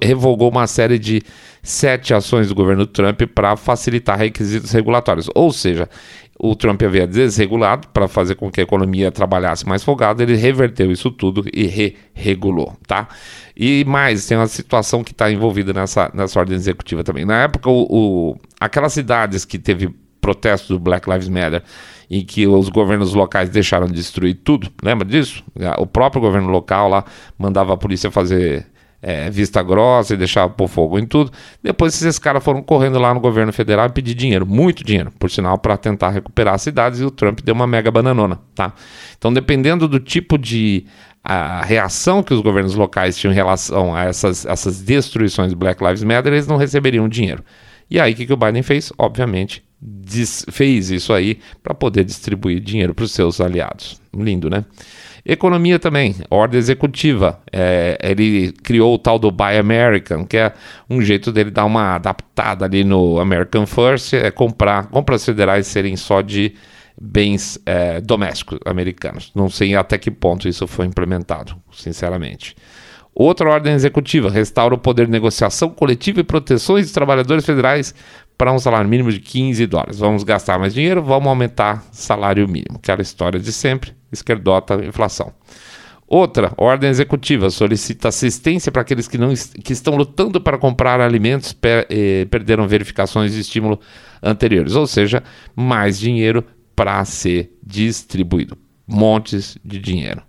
revogou 0.02 0.48
uma 0.48 0.66
série 0.66 0.98
de 0.98 1.22
sete 1.62 2.14
ações 2.14 2.48
do 2.48 2.54
governo 2.54 2.86
Trump 2.86 3.22
para 3.34 3.56
facilitar 3.56 4.18
requisitos 4.18 4.70
regulatórios. 4.72 5.28
Ou 5.34 5.52
seja, 5.52 5.88
o 6.44 6.56
Trump 6.56 6.82
havia 6.82 7.06
desregulado 7.06 7.86
para 7.88 8.08
fazer 8.08 8.34
com 8.34 8.50
que 8.50 8.60
a 8.60 8.64
economia 8.64 9.12
trabalhasse 9.12 9.64
mais 9.64 9.84
folgada, 9.84 10.24
ele 10.24 10.34
reverteu 10.34 10.90
isso 10.90 11.08
tudo 11.08 11.44
e 11.54 11.66
re-regulou, 11.66 12.76
tá? 12.84 13.06
E 13.56 13.84
mais, 13.84 14.26
tem 14.26 14.36
uma 14.36 14.48
situação 14.48 15.04
que 15.04 15.12
está 15.12 15.30
envolvida 15.30 15.72
nessa, 15.72 16.10
nessa 16.12 16.40
ordem 16.40 16.56
executiva 16.56 17.04
também. 17.04 17.24
Na 17.24 17.44
época, 17.44 17.70
o, 17.70 17.86
o, 17.88 18.36
aquelas 18.58 18.92
cidades 18.92 19.44
que 19.44 19.56
teve 19.56 19.94
protesto 20.20 20.72
do 20.72 20.80
Black 20.80 21.08
Lives 21.08 21.28
Matter 21.28 21.62
em 22.10 22.24
que 22.24 22.44
os 22.44 22.68
governos 22.68 23.14
locais 23.14 23.48
deixaram 23.48 23.86
de 23.86 23.92
destruir 23.92 24.34
tudo, 24.34 24.68
lembra 24.82 25.06
disso? 25.06 25.44
O 25.78 25.86
próprio 25.86 26.20
governo 26.20 26.48
local 26.48 26.88
lá 26.88 27.04
mandava 27.38 27.72
a 27.72 27.76
polícia 27.76 28.10
fazer 28.10 28.66
é, 29.02 29.28
vista 29.28 29.60
grossa 29.62 30.14
e 30.14 30.16
deixar 30.16 30.48
pôr 30.48 30.68
fogo 30.68 30.98
em 30.98 31.04
tudo. 31.04 31.32
Depois 31.60 31.94
esses 31.94 32.18
caras 32.18 32.42
foram 32.42 32.62
correndo 32.62 32.98
lá 32.98 33.12
no 33.12 33.18
governo 33.18 33.52
federal 33.52 33.86
e 33.86 33.90
pedir 33.90 34.14
dinheiro, 34.14 34.46
muito 34.46 34.84
dinheiro, 34.84 35.10
por 35.18 35.28
sinal, 35.28 35.58
para 35.58 35.76
tentar 35.76 36.10
recuperar 36.10 36.54
as 36.54 36.62
cidades 36.62 37.00
e 37.00 37.04
o 37.04 37.10
Trump 37.10 37.40
deu 37.40 37.54
uma 37.54 37.66
mega 37.66 37.90
bananona, 37.90 38.40
tá? 38.54 38.72
Então, 39.18 39.32
dependendo 39.32 39.88
do 39.88 39.98
tipo 39.98 40.38
de 40.38 40.86
a 41.24 41.62
reação 41.64 42.22
que 42.22 42.34
os 42.34 42.40
governos 42.40 42.74
locais 42.74 43.16
tinham 43.16 43.32
em 43.32 43.36
relação 43.36 43.94
a 43.94 44.04
essas, 44.04 44.44
essas 44.44 44.80
destruições 44.80 45.52
do 45.52 45.56
Black 45.56 45.82
Lives 45.82 46.02
Matter, 46.02 46.32
eles 46.32 46.46
não 46.46 46.56
receberiam 46.56 47.08
dinheiro. 47.08 47.44
E 47.88 48.00
aí, 48.00 48.12
o 48.12 48.16
que, 48.16 48.26
que 48.26 48.32
o 48.32 48.36
Biden 48.36 48.62
fez? 48.62 48.92
Obviamente, 48.98 49.62
fez 50.50 50.90
isso 50.90 51.12
aí 51.12 51.38
para 51.62 51.74
poder 51.74 52.04
distribuir 52.04 52.60
dinheiro 52.60 52.94
para 52.94 53.04
os 53.04 53.12
seus 53.12 53.40
aliados. 53.40 54.00
Lindo, 54.16 54.48
né? 54.48 54.64
Economia 55.24 55.78
também, 55.78 56.16
ordem 56.28 56.58
executiva. 56.58 57.40
É, 57.52 57.96
ele 58.02 58.52
criou 58.62 58.94
o 58.94 58.98
tal 58.98 59.18
do 59.18 59.30
Buy 59.30 59.56
American, 59.56 60.24
que 60.26 60.36
é 60.36 60.52
um 60.90 61.00
jeito 61.00 61.30
dele 61.30 61.50
dar 61.50 61.64
uma 61.64 61.94
adaptada 61.94 62.64
ali 62.64 62.82
no 62.82 63.20
American 63.20 63.64
First, 63.64 64.14
é 64.14 64.30
comprar, 64.32 64.86
compras 64.86 65.24
federais 65.24 65.68
serem 65.68 65.96
só 65.96 66.22
de 66.22 66.54
bens 67.00 67.58
é, 67.64 68.00
domésticos 68.00 68.58
americanos. 68.66 69.30
Não 69.34 69.48
sei 69.48 69.76
até 69.76 69.96
que 69.96 70.10
ponto 70.10 70.48
isso 70.48 70.66
foi 70.66 70.86
implementado, 70.86 71.56
sinceramente. 71.72 72.56
Outra 73.14 73.48
ordem 73.48 73.74
executiva 73.74 74.30
restaura 74.30 74.74
o 74.74 74.78
poder 74.78 75.06
de 75.06 75.12
negociação 75.12 75.68
coletiva 75.68 76.20
e 76.20 76.24
proteções 76.24 76.86
dos 76.86 76.92
trabalhadores 76.92 77.44
federais 77.44 77.94
para 78.38 78.52
um 78.52 78.58
salário 78.58 78.88
mínimo 78.88 79.12
de 79.12 79.20
15 79.20 79.66
dólares. 79.66 79.98
Vamos 79.98 80.24
gastar 80.24 80.58
mais 80.58 80.72
dinheiro, 80.72 81.02
vamos 81.02 81.28
aumentar 81.28 81.84
salário 81.92 82.48
mínimo. 82.48 82.76
Aquela 82.76 83.02
história 83.02 83.38
de 83.38 83.52
sempre, 83.52 83.92
esquerdota, 84.12 84.74
inflação. 84.84 85.32
Outra, 86.06 86.52
ordem 86.58 86.90
executiva 86.90 87.48
solicita 87.48 88.08
assistência 88.08 88.70
para 88.70 88.82
aqueles 88.82 89.08
que, 89.08 89.16
não, 89.16 89.32
que 89.32 89.72
estão 89.72 89.96
lutando 89.96 90.40
para 90.40 90.58
comprar 90.58 91.00
alimentos 91.00 91.54
per, 91.54 91.86
eh, 91.88 92.26
perderam 92.30 92.68
verificações 92.68 93.32
de 93.32 93.40
estímulo 93.40 93.80
anteriores, 94.22 94.74
ou 94.74 94.86
seja, 94.86 95.22
mais 95.56 95.98
dinheiro 95.98 96.44
para 96.76 97.02
ser 97.06 97.56
distribuído. 97.62 98.58
Montes 98.86 99.56
de 99.64 99.78
dinheiro. 99.78 100.22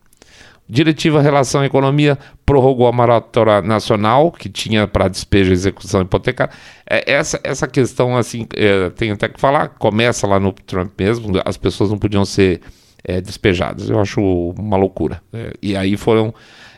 Diretiva 0.69 1.21
Relação 1.21 1.61
à 1.61 1.65
Economia 1.65 2.17
prorrogou 2.45 2.87
a 2.87 2.91
maratona 2.91 3.61
nacional, 3.61 4.31
que 4.31 4.47
tinha 4.47 4.87
para 4.87 5.09
despejo 5.09 5.51
e 5.51 5.53
execução 5.53 6.01
hipotecária. 6.01 6.53
É, 6.89 7.11
essa, 7.11 7.39
essa 7.43 7.67
questão, 7.67 8.15
assim, 8.15 8.47
é, 8.55 8.89
tem 8.91 9.11
até 9.11 9.27
que 9.27 9.39
falar, 9.39 9.67
começa 9.67 10.25
lá 10.25 10.39
no 10.39 10.53
Trump 10.53 10.93
mesmo, 10.97 11.33
as 11.43 11.57
pessoas 11.57 11.89
não 11.89 11.97
podiam 11.97 12.23
ser 12.23 12.61
é, 13.03 13.22
despejadas. 13.22 13.89
Eu 13.89 14.00
acho 14.00 14.22
uma 14.57 14.77
loucura. 14.77 15.22
É, 15.31 15.53
e 15.62 15.75
aí 15.75 15.98
foram. 15.98 16.33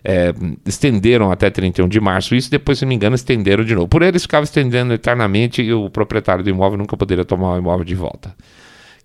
É, 0.07 0.31
estenderam 0.67 1.31
até 1.31 1.49
31 1.49 1.87
de 1.87 1.99
março 1.99 2.35
isso, 2.35 2.51
depois, 2.51 2.77
se 2.77 2.85
não 2.85 2.89
me 2.89 2.95
engano, 2.95 3.15
estenderam 3.15 3.63
de 3.63 3.73
novo. 3.73 3.87
Por 3.87 4.03
eles 4.03 4.21
ficava 4.21 4.43
estendendo 4.43 4.93
eternamente 4.93 5.63
e 5.63 5.73
o 5.73 5.89
proprietário 5.89 6.43
do 6.43 6.49
imóvel 6.49 6.77
nunca 6.77 6.95
poderia 6.95 7.25
tomar 7.25 7.55
o 7.55 7.57
imóvel 7.57 7.83
de 7.83 7.95
volta 7.95 8.35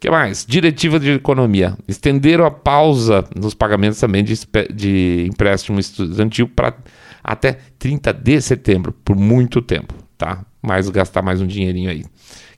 que 0.01 0.11
mais? 0.11 0.47
Diretiva 0.47 0.99
de 0.99 1.11
economia. 1.11 1.77
Estenderam 1.87 2.47
a 2.47 2.51
pausa 2.51 3.23
nos 3.37 3.53
pagamentos 3.53 4.01
também 4.01 4.25
de, 4.25 4.35
de 4.75 5.27
empréstimo 5.29 5.79
estudantil 5.79 6.49
para 6.49 6.75
até 7.23 7.59
30 7.79 8.15
de 8.15 8.41
setembro, 8.41 8.93
por 9.05 9.15
muito 9.15 9.61
tempo, 9.61 9.93
tá? 10.17 10.43
Mais 10.63 10.89
gastar 10.89 11.21
mais 11.21 11.43
um 11.43 11.47
dinheirinho 11.47 11.91
aí. 11.91 12.05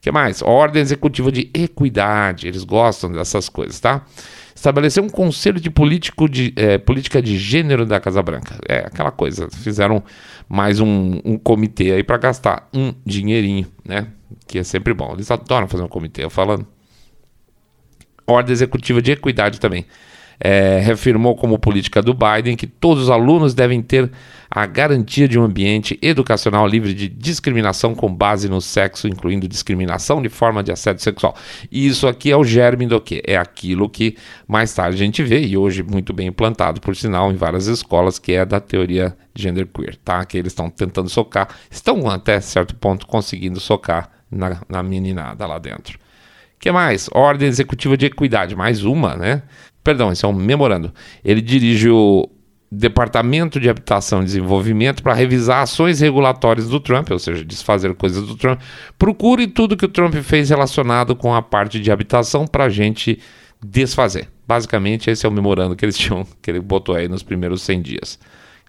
Que 0.02 0.10
mais? 0.10 0.42
Ordem 0.42 0.82
executiva 0.82 1.30
de 1.30 1.48
equidade. 1.54 2.48
Eles 2.48 2.64
gostam 2.64 3.12
dessas 3.12 3.48
coisas, 3.48 3.78
tá? 3.78 4.04
Estabelecer 4.52 5.00
um 5.00 5.08
conselho 5.08 5.60
de, 5.60 5.70
político 5.70 6.28
de 6.28 6.52
é, 6.56 6.76
política 6.76 7.22
de 7.22 7.38
gênero 7.38 7.86
da 7.86 8.00
Casa 8.00 8.20
Branca. 8.20 8.58
É 8.68 8.78
aquela 8.78 9.12
coisa. 9.12 9.48
Fizeram 9.48 10.02
mais 10.48 10.80
um, 10.80 11.20
um 11.24 11.38
comitê 11.38 11.92
aí 11.92 12.02
para 12.02 12.16
gastar 12.18 12.68
um 12.74 12.92
dinheirinho, 13.06 13.68
né? 13.84 14.08
Que 14.48 14.58
é 14.58 14.64
sempre 14.64 14.92
bom. 14.92 15.12
Eles 15.12 15.30
adoram 15.30 15.68
fazer 15.68 15.84
um 15.84 15.88
comitê. 15.88 16.24
Eu 16.24 16.30
falando 16.30 16.66
ordem 18.26 18.52
executiva 18.52 19.00
de 19.00 19.12
equidade 19.12 19.60
também. 19.60 19.86
É, 20.44 20.80
reafirmou 20.80 21.36
como 21.36 21.56
política 21.56 22.02
do 22.02 22.12
Biden 22.12 22.56
que 22.56 22.66
todos 22.66 23.04
os 23.04 23.10
alunos 23.10 23.54
devem 23.54 23.80
ter 23.80 24.10
a 24.50 24.66
garantia 24.66 25.28
de 25.28 25.38
um 25.38 25.44
ambiente 25.44 25.98
educacional 26.02 26.66
livre 26.66 26.92
de 26.92 27.08
discriminação 27.08 27.94
com 27.94 28.12
base 28.12 28.48
no 28.48 28.60
sexo, 28.60 29.06
incluindo 29.06 29.46
discriminação 29.46 30.20
de 30.20 30.28
forma 30.28 30.62
de 30.62 30.72
assédio 30.72 31.02
sexual. 31.02 31.34
E 31.70 31.86
isso 31.86 32.08
aqui 32.08 32.30
é 32.30 32.36
o 32.36 32.44
germe 32.44 32.86
do 32.86 33.00
que? 33.00 33.22
É 33.24 33.36
aquilo 33.36 33.88
que 33.88 34.16
mais 34.46 34.74
tarde 34.74 34.96
a 34.96 35.04
gente 35.06 35.22
vê, 35.22 35.40
e 35.40 35.56
hoje 35.56 35.82
muito 35.82 36.12
bem 36.12 36.26
implantado, 36.26 36.80
por 36.80 36.94
sinal, 36.94 37.32
em 37.32 37.36
várias 37.36 37.66
escolas, 37.66 38.18
que 38.18 38.32
é 38.32 38.44
da 38.44 38.60
teoria 38.60 39.16
genderqueer, 39.34 39.96
tá? 40.04 40.22
Que 40.24 40.36
eles 40.36 40.52
estão 40.52 40.68
tentando 40.68 41.08
socar, 41.08 41.48
estão 41.70 42.10
até 42.10 42.38
certo 42.40 42.74
ponto 42.74 43.06
conseguindo 43.06 43.58
socar 43.58 44.10
na, 44.30 44.60
na 44.68 44.82
meninada 44.82 45.46
lá 45.46 45.58
dentro. 45.58 45.98
que 46.58 46.70
mais? 46.70 47.08
Ordem 47.12 47.48
Executiva 47.48 47.96
de 47.96 48.06
Equidade, 48.06 48.54
mais 48.54 48.84
uma, 48.84 49.16
né? 49.16 49.42
Perdão, 49.82 50.12
esse 50.12 50.24
é 50.24 50.28
um 50.28 50.32
memorando. 50.32 50.92
Ele 51.24 51.40
dirige 51.40 51.90
o 51.90 52.28
Departamento 52.70 53.60
de 53.60 53.68
Habitação 53.68 54.22
e 54.22 54.24
Desenvolvimento 54.24 55.02
para 55.02 55.12
revisar 55.12 55.62
ações 55.62 56.00
regulatórias 56.00 56.68
do 56.68 56.80
Trump, 56.80 57.10
ou 57.10 57.18
seja, 57.18 57.44
desfazer 57.44 57.94
coisas 57.94 58.26
do 58.26 58.36
Trump. 58.36 58.60
Procure 58.98 59.46
tudo 59.46 59.76
que 59.76 59.84
o 59.84 59.88
Trump 59.88 60.14
fez 60.16 60.48
relacionado 60.48 61.14
com 61.14 61.34
a 61.34 61.42
parte 61.42 61.78
de 61.80 61.90
habitação 61.90 62.46
para 62.46 62.64
a 62.64 62.68
gente 62.68 63.18
desfazer. 63.62 64.28
Basicamente, 64.46 65.10
esse 65.10 65.26
é 65.26 65.28
o 65.28 65.32
memorando 65.32 65.76
que 65.76 65.84
eles 65.84 65.98
tinham, 65.98 66.26
que 66.40 66.50
ele 66.50 66.60
botou 66.60 66.94
aí 66.94 67.08
nos 67.08 67.22
primeiros 67.22 67.62
100 67.62 67.82
dias. 67.82 68.18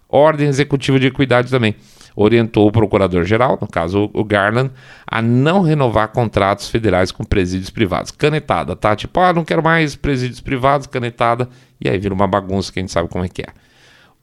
Ordem 0.08 0.48
Executiva 0.48 1.00
de 1.00 1.06
Equidade 1.06 1.50
também 1.50 1.74
orientou 2.16 2.68
o 2.68 2.72
procurador-geral, 2.72 3.58
no 3.60 3.66
caso 3.66 4.10
o 4.12 4.24
Garland, 4.24 4.70
a 5.06 5.20
não 5.20 5.62
renovar 5.62 6.08
contratos 6.08 6.68
federais 6.68 7.10
com 7.10 7.24
presídios 7.24 7.70
privados. 7.70 8.10
Canetada, 8.10 8.76
tá? 8.76 8.94
Tipo, 8.94 9.20
ah, 9.20 9.32
não 9.32 9.44
quero 9.44 9.62
mais 9.62 9.96
presídios 9.96 10.40
privados, 10.40 10.86
canetada, 10.86 11.48
e 11.80 11.88
aí 11.88 11.98
vira 11.98 12.14
uma 12.14 12.26
bagunça 12.26 12.72
que 12.72 12.78
a 12.78 12.82
gente 12.82 12.92
sabe 12.92 13.08
como 13.08 13.24
é 13.24 13.28
que 13.28 13.42
é. 13.42 13.48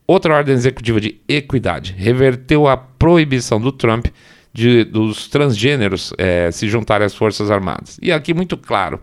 Outra 0.08 0.36
ordem 0.36 0.54
executiva 0.54 1.00
de 1.00 1.22
equidade 1.28 1.94
reverteu 1.98 2.68
a 2.68 2.76
proibição 2.76 3.60
do 3.62 3.72
Trump 3.72 4.08
de, 4.54 4.84
dos 4.84 5.28
transgêneros 5.28 6.14
é, 6.18 6.52
se 6.52 6.68
juntarem 6.68 7.06
às 7.06 7.16
Forças 7.16 7.50
Armadas. 7.50 7.98
E 8.02 8.12
aqui 8.12 8.34
muito 8.34 8.58
claro, 8.58 9.00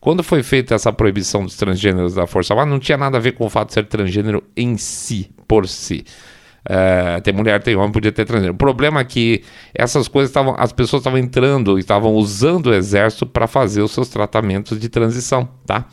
quando 0.00 0.22
foi 0.22 0.42
feita 0.42 0.74
essa 0.74 0.92
proibição 0.92 1.44
dos 1.44 1.56
transgêneros 1.56 2.14
da 2.14 2.26
Força 2.26 2.54
Armada, 2.54 2.70
não 2.70 2.78
tinha 2.78 2.96
nada 2.96 3.18
a 3.18 3.20
ver 3.20 3.32
com 3.32 3.44
o 3.44 3.50
fato 3.50 3.68
de 3.68 3.74
ser 3.74 3.86
transgênero 3.86 4.42
em 4.56 4.76
si, 4.76 5.30
por 5.46 5.66
si. 5.66 6.04
É, 6.68 7.20
tem 7.20 7.32
mulher, 7.32 7.62
tem 7.62 7.76
homem, 7.76 7.92
podia 7.92 8.12
ter 8.12 8.24
transgênero. 8.24 8.54
O 8.54 8.58
problema 8.58 9.00
é 9.00 9.04
que 9.04 9.42
essas 9.74 10.08
coisas 10.08 10.30
estavam, 10.30 10.54
as 10.58 10.72
pessoas 10.72 11.00
estavam 11.00 11.18
entrando 11.18 11.78
e 11.78 11.80
estavam 11.80 12.14
usando 12.14 12.66
o 12.66 12.74
exército 12.74 13.26
para 13.26 13.46
fazer 13.46 13.82
os 13.82 13.92
seus 13.92 14.08
tratamentos 14.08 14.78
de 14.78 14.88
transição, 14.88 15.48
tá? 15.64 15.86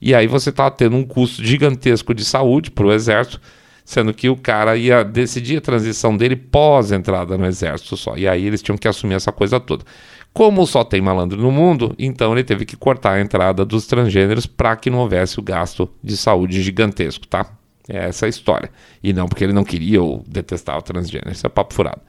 E 0.00 0.14
aí 0.14 0.26
você 0.26 0.50
estava 0.50 0.70
tendo 0.70 0.96
um 0.96 1.04
custo 1.04 1.44
gigantesco 1.44 2.12
de 2.12 2.24
saúde 2.24 2.70
para 2.70 2.86
o 2.86 2.92
exército 2.92 3.40
sendo 3.86 4.12
que 4.12 4.28
o 4.28 4.36
cara 4.36 4.76
ia 4.76 5.04
decidir 5.04 5.58
a 5.58 5.60
transição 5.60 6.16
dele 6.16 6.34
pós 6.34 6.90
entrada 6.90 7.38
no 7.38 7.46
exército 7.46 7.96
só. 7.96 8.16
E 8.16 8.26
aí 8.26 8.44
eles 8.44 8.60
tinham 8.60 8.76
que 8.76 8.88
assumir 8.88 9.14
essa 9.14 9.30
coisa 9.30 9.60
toda. 9.60 9.84
Como 10.32 10.66
só 10.66 10.82
tem 10.82 11.00
malandro 11.00 11.40
no 11.40 11.52
mundo, 11.52 11.94
então 11.96 12.32
ele 12.32 12.42
teve 12.42 12.66
que 12.66 12.76
cortar 12.76 13.12
a 13.12 13.20
entrada 13.20 13.64
dos 13.64 13.86
transgêneros 13.86 14.44
para 14.44 14.74
que 14.74 14.90
não 14.90 14.98
houvesse 14.98 15.38
o 15.38 15.42
gasto 15.42 15.88
de 16.02 16.16
saúde 16.16 16.62
gigantesco, 16.62 17.28
tá? 17.28 17.46
É 17.88 18.06
essa 18.06 18.26
a 18.26 18.28
história. 18.28 18.70
E 19.02 19.12
não 19.12 19.28
porque 19.28 19.44
ele 19.44 19.52
não 19.52 19.64
queria 19.64 20.02
ou 20.02 20.24
detestava 20.26 20.78
o 20.78 20.82
transgênero. 20.82 21.30
Isso 21.30 21.46
é 21.46 21.48
papo 21.48 21.74
furado. 21.74 22.00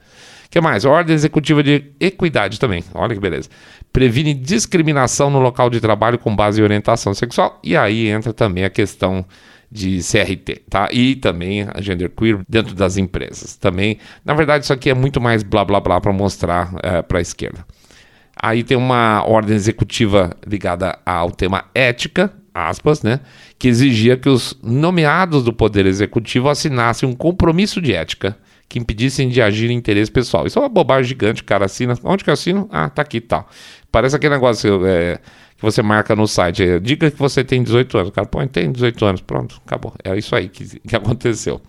O 0.46 0.50
que 0.50 0.60
mais? 0.60 0.84
Ordem 0.84 1.14
executiva 1.14 1.62
de 1.62 1.92
equidade 2.00 2.58
também. 2.58 2.82
Olha 2.94 3.14
que 3.14 3.20
beleza. 3.20 3.48
Previne 3.92 4.32
discriminação 4.34 5.30
no 5.30 5.38
local 5.38 5.68
de 5.68 5.80
trabalho 5.80 6.18
com 6.18 6.34
base 6.34 6.60
em 6.60 6.64
orientação 6.64 7.12
sexual. 7.12 7.60
E 7.62 7.76
aí 7.76 8.08
entra 8.08 8.32
também 8.32 8.64
a 8.64 8.70
questão 8.70 9.24
de 9.70 9.98
CRT, 9.98 10.62
tá? 10.70 10.88
E 10.90 11.14
também 11.16 11.66
a 11.74 11.80
genderqueer 11.80 12.40
dentro 12.48 12.74
das 12.74 12.96
empresas. 12.96 13.56
Também, 13.56 13.98
na 14.24 14.32
verdade, 14.34 14.64
isso 14.64 14.72
aqui 14.72 14.88
é 14.88 14.94
muito 14.94 15.20
mais 15.20 15.42
blá 15.42 15.64
blá 15.64 15.78
blá 15.80 16.00
para 16.00 16.12
mostrar 16.12 16.74
é, 16.82 17.02
para 17.02 17.18
a 17.18 17.20
esquerda. 17.20 17.66
Aí 18.40 18.62
tem 18.62 18.76
uma 18.76 19.22
ordem 19.26 19.54
executiva 19.54 20.34
ligada 20.46 20.98
ao 21.04 21.30
tema 21.30 21.64
ética, 21.74 22.32
aspas, 22.66 23.02
né? 23.02 23.20
Que 23.58 23.68
exigia 23.68 24.16
que 24.16 24.28
os 24.28 24.58
nomeados 24.62 25.44
do 25.44 25.52
Poder 25.52 25.86
Executivo 25.86 26.48
assinassem 26.48 27.08
um 27.08 27.14
compromisso 27.14 27.80
de 27.80 27.92
ética 27.92 28.36
que 28.68 28.78
impedissem 28.78 29.28
de 29.28 29.40
agir 29.40 29.70
em 29.70 29.76
interesse 29.76 30.10
pessoal. 30.10 30.46
Isso 30.46 30.58
é 30.58 30.62
uma 30.62 30.68
bobagem 30.68 31.08
gigante, 31.08 31.42
cara 31.42 31.64
assina. 31.64 31.94
Onde 32.04 32.22
que 32.22 32.30
eu 32.30 32.34
assino? 32.34 32.68
Ah, 32.70 32.88
tá 32.90 33.02
aqui, 33.02 33.20
tal. 33.20 33.48
Parece 33.90 34.14
aquele 34.14 34.34
negócio 34.34 34.86
é, 34.86 35.18
que 35.56 35.62
você 35.62 35.82
marca 35.82 36.14
no 36.14 36.26
site. 36.26 36.78
Diga 36.80 37.10
que 37.10 37.18
você 37.18 37.42
tem 37.42 37.62
18 37.62 37.96
anos. 37.96 38.08
O 38.10 38.12
cara 38.12 38.26
põe, 38.26 38.46
tem 38.46 38.70
18 38.70 39.04
anos. 39.06 39.20
Pronto, 39.22 39.60
acabou. 39.64 39.94
É 40.04 40.16
isso 40.16 40.36
aí 40.36 40.48
que, 40.48 40.78
que 40.80 40.94
aconteceu. 40.94 41.60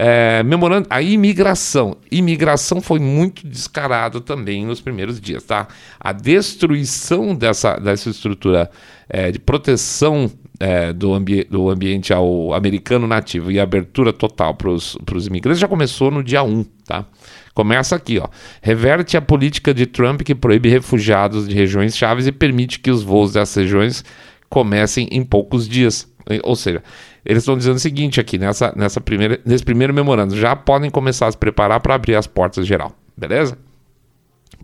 É, 0.00 0.44
memorando 0.44 0.86
a 0.88 1.02
imigração. 1.02 1.96
Imigração 2.08 2.80
foi 2.80 3.00
muito 3.00 3.44
descarado 3.44 4.20
também 4.20 4.64
nos 4.64 4.80
primeiros 4.80 5.20
dias, 5.20 5.42
tá? 5.42 5.66
A 5.98 6.12
destruição 6.12 7.34
dessa, 7.34 7.76
dessa 7.76 8.08
estrutura 8.08 8.70
é, 9.08 9.32
de 9.32 9.40
proteção 9.40 10.30
é, 10.60 10.92
do, 10.92 11.12
ambi 11.12 11.42
do 11.44 11.68
ambiente 11.68 12.12
ao 12.12 12.54
americano 12.54 13.08
nativo 13.08 13.50
e 13.50 13.58
abertura 13.58 14.12
total 14.12 14.54
para 14.54 14.70
os 14.70 15.26
imigrantes 15.26 15.60
já 15.60 15.66
começou 15.66 16.12
no 16.12 16.22
dia 16.22 16.44
1, 16.44 16.64
tá? 16.84 17.04
Começa 17.52 17.96
aqui, 17.96 18.20
ó. 18.20 18.28
Reverte 18.62 19.16
a 19.16 19.20
política 19.20 19.74
de 19.74 19.84
Trump 19.84 20.22
que 20.22 20.32
proíbe 20.32 20.68
refugiados 20.68 21.48
de 21.48 21.54
regiões 21.56 21.96
chaves 21.96 22.28
e 22.28 22.30
permite 22.30 22.78
que 22.78 22.88
os 22.88 23.02
voos 23.02 23.32
dessas 23.32 23.56
regiões 23.56 24.04
comecem 24.48 25.08
em 25.10 25.24
poucos 25.24 25.68
dias. 25.68 26.06
Ou 26.44 26.54
seja, 26.54 26.82
eles 27.28 27.42
estão 27.42 27.58
dizendo 27.58 27.76
o 27.76 27.78
seguinte 27.78 28.18
aqui, 28.18 28.38
nessa, 28.38 28.72
nessa 28.74 29.02
primeira, 29.02 29.38
nesse 29.44 29.62
primeiro 29.62 29.92
memorando, 29.92 30.34
já 30.34 30.56
podem 30.56 30.90
começar 30.90 31.26
a 31.26 31.30
se 31.30 31.36
preparar 31.36 31.78
para 31.78 31.94
abrir 31.94 32.14
as 32.14 32.26
portas 32.26 32.66
geral, 32.66 32.90
beleza? 33.14 33.58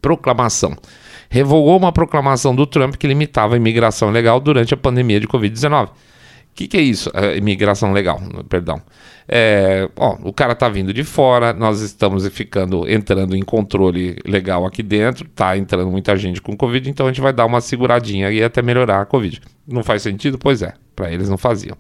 Proclamação. 0.01 0.75
Revogou 1.29 1.77
uma 1.77 1.93
proclamação 1.93 2.57
do 2.57 2.67
Trump 2.67 2.95
que 2.97 3.07
limitava 3.07 3.53
a 3.53 3.59
imigração 3.59 4.11
legal 4.11 4.41
durante 4.41 4.73
a 4.73 4.79
pandemia 4.79 5.21
de 5.21 5.29
Covid-19. 5.29 5.89
O 5.89 5.91
que, 6.55 6.67
que 6.67 6.79
é 6.79 6.81
isso? 6.81 7.11
A 7.13 7.35
imigração 7.35 7.93
legal, 7.93 8.19
perdão. 8.49 8.81
É, 9.29 9.87
ó, 9.97 10.17
o 10.23 10.33
cara 10.33 10.55
tá 10.55 10.67
vindo 10.69 10.93
de 10.95 11.05
fora, 11.05 11.53
nós 11.53 11.83
estamos 11.83 12.27
ficando 12.29 12.89
entrando 12.89 13.37
em 13.37 13.43
controle 13.43 14.17
legal 14.25 14.65
aqui 14.65 14.83
dentro, 14.83 15.29
tá 15.29 15.55
entrando 15.59 15.91
muita 15.91 16.17
gente 16.17 16.41
com 16.41 16.57
Covid, 16.57 16.89
então 16.89 17.07
a 17.07 17.11
gente 17.11 17.21
vai 17.21 17.33
dar 17.33 17.45
uma 17.45 17.61
seguradinha 17.61 18.31
e 18.31 18.43
até 18.43 18.63
melhorar 18.63 19.03
a 19.03 19.05
Covid. 19.07 19.43
Não 19.67 19.83
faz 19.83 20.01
sentido? 20.01 20.39
Pois 20.39 20.63
é, 20.63 20.73
para 20.97 21.13
eles 21.13 21.29
não 21.29 21.37
faziam. 21.37 21.77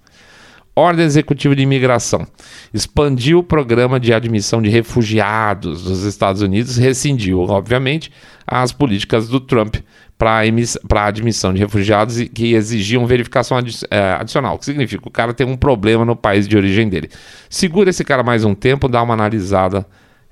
Ordem 0.76 1.04
Executiva 1.04 1.54
de 1.54 1.62
Imigração 1.62 2.26
expandiu 2.72 3.38
o 3.38 3.42
programa 3.42 4.00
de 4.00 4.12
admissão 4.12 4.60
de 4.60 4.68
refugiados 4.68 5.84
dos 5.84 6.02
Estados 6.02 6.42
Unidos, 6.42 6.76
rescindiu, 6.76 7.40
obviamente, 7.40 8.10
as 8.44 8.72
políticas 8.72 9.28
do 9.28 9.38
Trump 9.38 9.76
para 10.18 10.40
a 10.40 11.06
admissão 11.06 11.52
de 11.52 11.60
refugiados 11.60 12.20
que 12.28 12.54
exigiam 12.54 13.06
verificação 13.06 13.56
adi 13.56 13.78
é, 13.90 14.12
adicional. 14.12 14.58
Que 14.58 14.64
significa? 14.64 15.06
O 15.06 15.10
cara 15.10 15.32
tem 15.32 15.46
um 15.46 15.56
problema 15.56 16.04
no 16.04 16.16
país 16.16 16.48
de 16.48 16.56
origem 16.56 16.88
dele. 16.88 17.08
Segura 17.48 17.90
esse 17.90 18.04
cara 18.04 18.22
mais 18.22 18.44
um 18.44 18.54
tempo, 18.54 18.88
dá 18.88 19.02
uma 19.02 19.14
analisada 19.14 19.86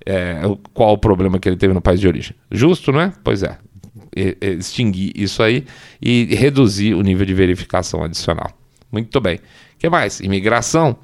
é, 0.04 0.40
qual 0.72 0.94
o 0.94 0.98
problema 0.98 1.38
que 1.38 1.48
ele 1.48 1.56
teve 1.56 1.72
no 1.72 1.80
país 1.80 2.00
de 2.00 2.08
origem. 2.08 2.34
Justo, 2.50 2.90
não 2.90 3.00
é? 3.00 3.12
Pois 3.22 3.42
é. 3.42 3.56
extinguir 4.40 5.12
isso 5.14 5.42
aí 5.42 5.64
e 6.00 6.34
reduzir 6.34 6.94
o 6.94 7.02
nível 7.02 7.26
de 7.26 7.34
verificação 7.34 8.02
adicional. 8.02 8.61
Muito 8.92 9.20
bem. 9.20 9.36
O 9.36 9.78
que 9.78 9.88
mais? 9.88 10.20
Imigração. 10.20 10.96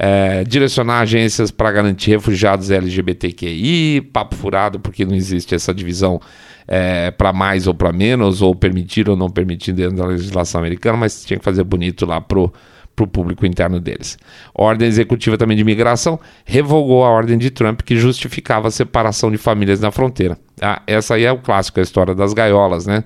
É, 0.00 0.44
direcionar 0.44 1.00
agências 1.00 1.50
para 1.50 1.72
garantir 1.72 2.10
refugiados 2.10 2.70
LGBTQI, 2.70 4.00
papo 4.12 4.36
furado, 4.36 4.78
porque 4.78 5.04
não 5.04 5.14
existe 5.14 5.56
essa 5.56 5.74
divisão 5.74 6.20
é, 6.68 7.10
para 7.10 7.32
mais 7.32 7.66
ou 7.66 7.74
para 7.74 7.92
menos, 7.92 8.40
ou 8.40 8.54
permitir 8.54 9.08
ou 9.08 9.16
não 9.16 9.28
permitir 9.28 9.72
dentro 9.72 9.96
da 9.96 10.06
legislação 10.06 10.60
americana, 10.60 10.96
mas 10.96 11.24
tinha 11.24 11.36
que 11.36 11.44
fazer 11.44 11.64
bonito 11.64 12.06
lá 12.06 12.20
pro 12.20 12.52
para 12.98 13.04
o 13.04 13.06
público 13.06 13.46
interno 13.46 13.78
deles. 13.78 14.18
Ordem 14.52 14.88
executiva 14.88 15.38
também 15.38 15.56
de 15.56 15.62
imigração 15.62 16.18
revogou 16.44 17.04
a 17.04 17.08
ordem 17.08 17.38
de 17.38 17.48
Trump 17.50 17.82
que 17.82 17.96
justificava 17.96 18.66
a 18.66 18.70
separação 18.72 19.30
de 19.30 19.38
famílias 19.38 19.78
na 19.78 19.92
fronteira. 19.92 20.36
Ah, 20.60 20.82
essa 20.84 21.14
aí 21.14 21.24
é 21.24 21.30
o 21.30 21.38
clássico, 21.38 21.78
a 21.78 21.82
história 21.82 22.14
das 22.14 22.34
gaiolas, 22.34 22.86
né? 22.86 23.04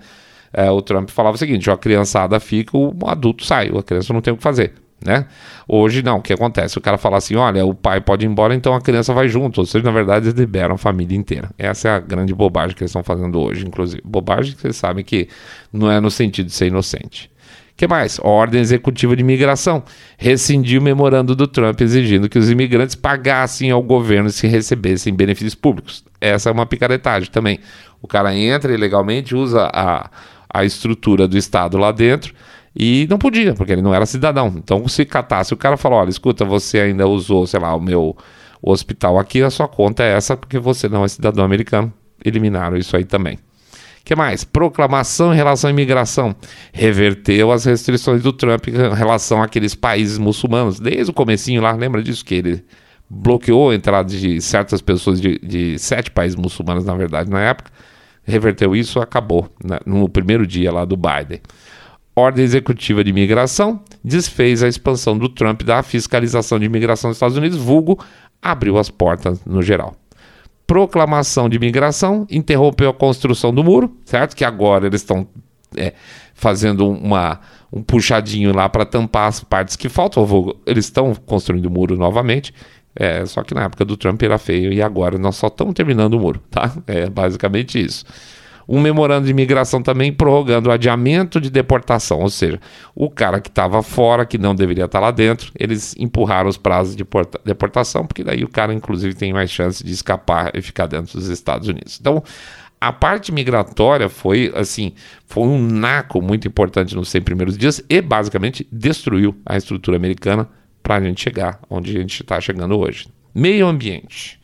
É, 0.53 0.71
o 0.71 0.83
Trump 0.83 1.11
falava 1.11 1.37
o 1.37 1.39
seguinte: 1.39 1.71
a 1.71 1.77
criançada 1.77 2.39
fica, 2.41 2.77
o 2.77 2.95
adulto 3.07 3.45
sai, 3.45 3.71
a 3.77 3.83
criança 3.83 4.13
não 4.13 4.21
tem 4.21 4.33
o 4.33 4.37
que 4.37 4.43
fazer 4.43 4.75
né? 5.05 5.27
Hoje 5.67 6.03
não, 6.03 6.19
o 6.19 6.23
que 6.23 6.33
acontece? 6.33 6.79
O 6.79 6.81
cara 6.81 6.97
fala 6.97 7.19
assim: 7.19 7.35
olha, 7.35 7.65
o 7.65 7.75
pai 7.75 8.01
pode 8.01 8.25
ir 8.25 8.29
embora, 8.29 8.55
então 8.55 8.75
a 8.75 8.81
criança 8.81 9.13
vai 9.13 9.29
junto. 9.29 9.59
Ou 9.59 9.67
seja, 9.67 9.85
na 9.85 9.91
verdade, 9.91 10.27
eles 10.27 10.39
liberam 10.39 10.75
a 10.75 10.79
família 10.79 11.17
inteira. 11.17 11.51
Essa 11.59 11.89
é 11.89 11.91
a 11.93 11.99
grande 11.99 12.35
bobagem 12.35 12.77
que 12.77 12.83
eles 12.83 12.91
estão 12.91 13.03
fazendo 13.03 13.41
hoje, 13.41 13.67
inclusive. 13.67 14.03
Bobagem 14.05 14.55
que 14.55 14.61
vocês 14.61 14.77
sabem 14.77 15.05
que 15.05 15.29
não 15.73 15.91
é 15.91 16.01
no 16.01 16.11
sentido 16.11 16.47
de 16.47 16.53
ser 16.53 16.67
inocente. 16.67 17.31
Que 17.75 17.89
mais? 17.89 18.21
Ordem 18.23 18.61
executiva 18.61 19.17
de 19.17 19.23
imigração. 19.23 19.83
Rescindiu 20.17 20.81
o 20.81 20.85
memorando 20.85 21.35
do 21.35 21.49
Trump 21.49 21.81
exigindo 21.81 22.29
que 22.29 22.39
os 22.39 22.51
imigrantes 22.51 22.95
pagassem 22.95 23.71
ao 23.71 23.83
governo 23.83 24.31
se 24.31 24.47
recebessem 24.47 25.13
benefícios 25.13 25.55
públicos. 25.55 26.05
Essa 26.21 26.51
é 26.51 26.53
uma 26.53 26.67
picaretagem 26.67 27.31
também. 27.31 27.59
O 28.01 28.07
cara 28.07 28.35
entra 28.37 28.73
ilegalmente, 28.73 29.35
usa 29.35 29.71
a, 29.73 30.11
a 30.53 30.65
estrutura 30.65 31.27
do 31.27 31.37
Estado 31.37 31.79
lá 31.79 31.93
dentro 31.93 32.35
E 32.75 33.07
não 33.11 33.19
podia, 33.19 33.55
porque 33.55 33.73
ele 33.73 33.83
não 33.83 33.95
era 33.95 34.07
cidadão. 34.07 34.53
Então, 34.57 34.87
se 34.89 35.05
catasse, 35.05 35.53
o 35.53 35.57
cara 35.57 35.77
falou: 35.77 35.99
olha, 35.99 36.11
escuta, 36.11 36.45
você 36.45 36.81
ainda 36.81 37.07
usou, 37.07 37.47
sei 37.47 37.61
lá, 37.61 37.75
o 37.75 37.81
meu 37.81 38.17
hospital 38.63 39.19
aqui, 39.19 39.43
a 39.43 39.51
sua 39.51 39.69
conta 39.69 40.03
é 40.05 40.13
essa 40.13 40.37
porque 40.37 40.59
você 40.59 40.89
não 40.89 41.05
é 41.05 41.09
cidadão 41.09 41.45
americano. 41.45 41.93
Eliminaram 42.25 42.77
isso 42.77 42.97
aí 42.97 43.05
também. 43.05 43.39
que 44.05 44.15
mais? 44.15 44.45
Proclamação 44.45 45.33
em 45.33 45.37
relação 45.37 45.69
à 45.69 45.73
imigração. 45.73 46.35
Reverteu 46.73 47.51
as 47.51 47.65
restrições 47.65 48.23
do 48.23 48.33
Trump 48.33 48.69
em 48.69 48.95
relação 48.95 49.43
àqueles 49.43 49.75
países 49.75 50.19
muçulmanos. 50.19 50.79
Desde 50.79 51.11
o 51.11 51.15
comecinho 51.15 51.61
lá, 51.61 51.73
lembra 51.73 52.03
disso? 52.03 52.25
Que 52.25 52.37
ele 52.37 52.65
bloqueou 53.11 53.71
a 53.71 53.75
entrada 53.75 54.09
de 54.09 54.41
certas 54.41 54.81
pessoas 54.81 55.21
de, 55.21 55.39
de 55.41 55.79
sete 55.79 56.11
países 56.11 56.37
muçulmanos, 56.37 56.85
na 56.85 56.95
verdade, 56.95 57.29
na 57.29 57.41
época. 57.41 57.71
Reverteu 58.25 58.75
isso, 58.77 59.01
acabou 59.01 59.49
né, 59.63 59.79
no 59.85 60.09
primeiro 60.09 60.47
dia 60.47 60.73
lá 60.73 60.85
do 60.85 60.97
Biden. 60.97 61.41
Ordem 62.15 62.45
executiva 62.45 63.03
de 63.03 63.11
imigração 63.11 63.83
desfez 64.05 64.63
a 64.63 64.69
expansão 64.69 65.17
do 65.17 65.29
Trump 65.29 65.63
da 65.63 65.83
fiscalização 65.83 66.59
de 66.59 66.67
imigração 66.67 67.09
nos 67.09 67.17
Estados 67.17 67.37
Unidos, 67.37 67.57
vulgo 67.57 67.99
abriu 68.41 68.77
as 68.77 68.91
portas 68.91 69.45
no 69.47 69.63
geral. 69.63 69.95
Proclamação 70.67 71.49
de 71.49 71.57
imigração 71.57 72.27
interrompeu 72.31 72.91
a 72.91 72.95
construção 72.95 73.53
do 73.53 73.65
muro, 73.65 73.97
certo? 74.05 74.37
Que 74.37 74.45
agora 74.45 74.87
eles 74.87 75.01
estão 75.01 75.27
é, 75.77 75.95
fazendo 76.35 76.89
uma, 76.89 77.41
um 77.73 77.83
puxadinho 77.83 78.55
lá 78.55 78.69
para 78.69 78.85
tampar 78.85 79.29
as 79.29 79.43
partes 79.43 79.77
que 79.77 79.89
faltam. 79.89 80.27
Eles 80.67 80.87
estão 80.87 81.15
construindo 81.15 81.67
o 81.67 81.71
muro 81.71 81.97
novamente. 81.97 82.55
É, 82.95 83.25
só 83.25 83.43
que 83.43 83.55
na 83.55 83.65
época 83.65 83.85
do 83.85 83.97
Trump 83.97 84.23
era 84.23 84.37
feio 84.39 84.73
e 84.73 84.83
agora 84.83 85.19
nós 85.19 85.37
só 85.37 85.47
estamos 85.47 85.75
terminando 85.75 86.15
o 86.15 86.21
muro, 86.21 86.41
tá? 86.51 86.73
É 86.87 87.09
basicamente 87.09 87.83
isso 87.83 88.05
um 88.69 88.81
memorando 88.81 89.27
de 89.27 89.31
imigração 89.31 89.83
também 89.83 90.13
prorrogando 90.13 90.69
o 90.69 90.73
adiamento 90.73 91.41
de 91.41 91.51
deportação, 91.51 92.21
ou 92.21 92.31
seja, 92.31 92.61
o 92.95 93.11
cara 93.11 93.41
que 93.41 93.49
estava 93.49 93.83
fora, 93.83 94.25
que 94.25 94.39
não 94.39 94.55
deveria 94.55 94.85
estar 94.85 94.99
tá 94.99 95.05
lá 95.07 95.11
dentro, 95.11 95.53
eles 95.59 95.95
empurraram 95.99 96.49
os 96.49 96.57
prazos 96.57 96.97
de 96.97 97.05
deportação, 97.45 98.07
porque 98.07 98.25
daí 98.25 98.45
o 98.45 98.49
cara, 98.49 98.73
inclusive, 98.73 99.15
tem 99.15 99.33
mais 99.33 99.51
chance 99.51 99.85
de 99.85 99.93
escapar 99.93 100.53
e 100.55 100.63
ficar 100.63 100.87
dentro 100.87 101.19
dos 101.19 101.29
Estados 101.29 101.69
Unidos. 101.69 101.99
Então, 102.01 102.23
a 102.81 102.93
parte 102.93 103.31
migratória 103.31 104.09
foi 104.09 104.53
assim, 104.57 104.93
foi 105.27 105.45
um 105.45 105.61
naco 105.61 106.21
muito 106.21 106.49
importante 106.49 106.97
nos 106.97 107.11
100 107.11 107.23
primeiros 107.23 107.57
dias 107.57 107.83
e 107.89 108.01
basicamente 108.01 108.67
destruiu 108.73 109.37
a 109.47 109.57
estrutura 109.57 109.97
americana 109.97 110.49
para 110.83 110.97
a 110.97 111.01
gente 111.01 111.21
chegar 111.21 111.61
onde 111.71 111.97
a 111.97 112.01
gente 112.01 112.23
está 112.23 112.41
chegando 112.41 112.79
hoje. 112.79 113.07
Meio 113.35 113.67
ambiente. 113.67 114.41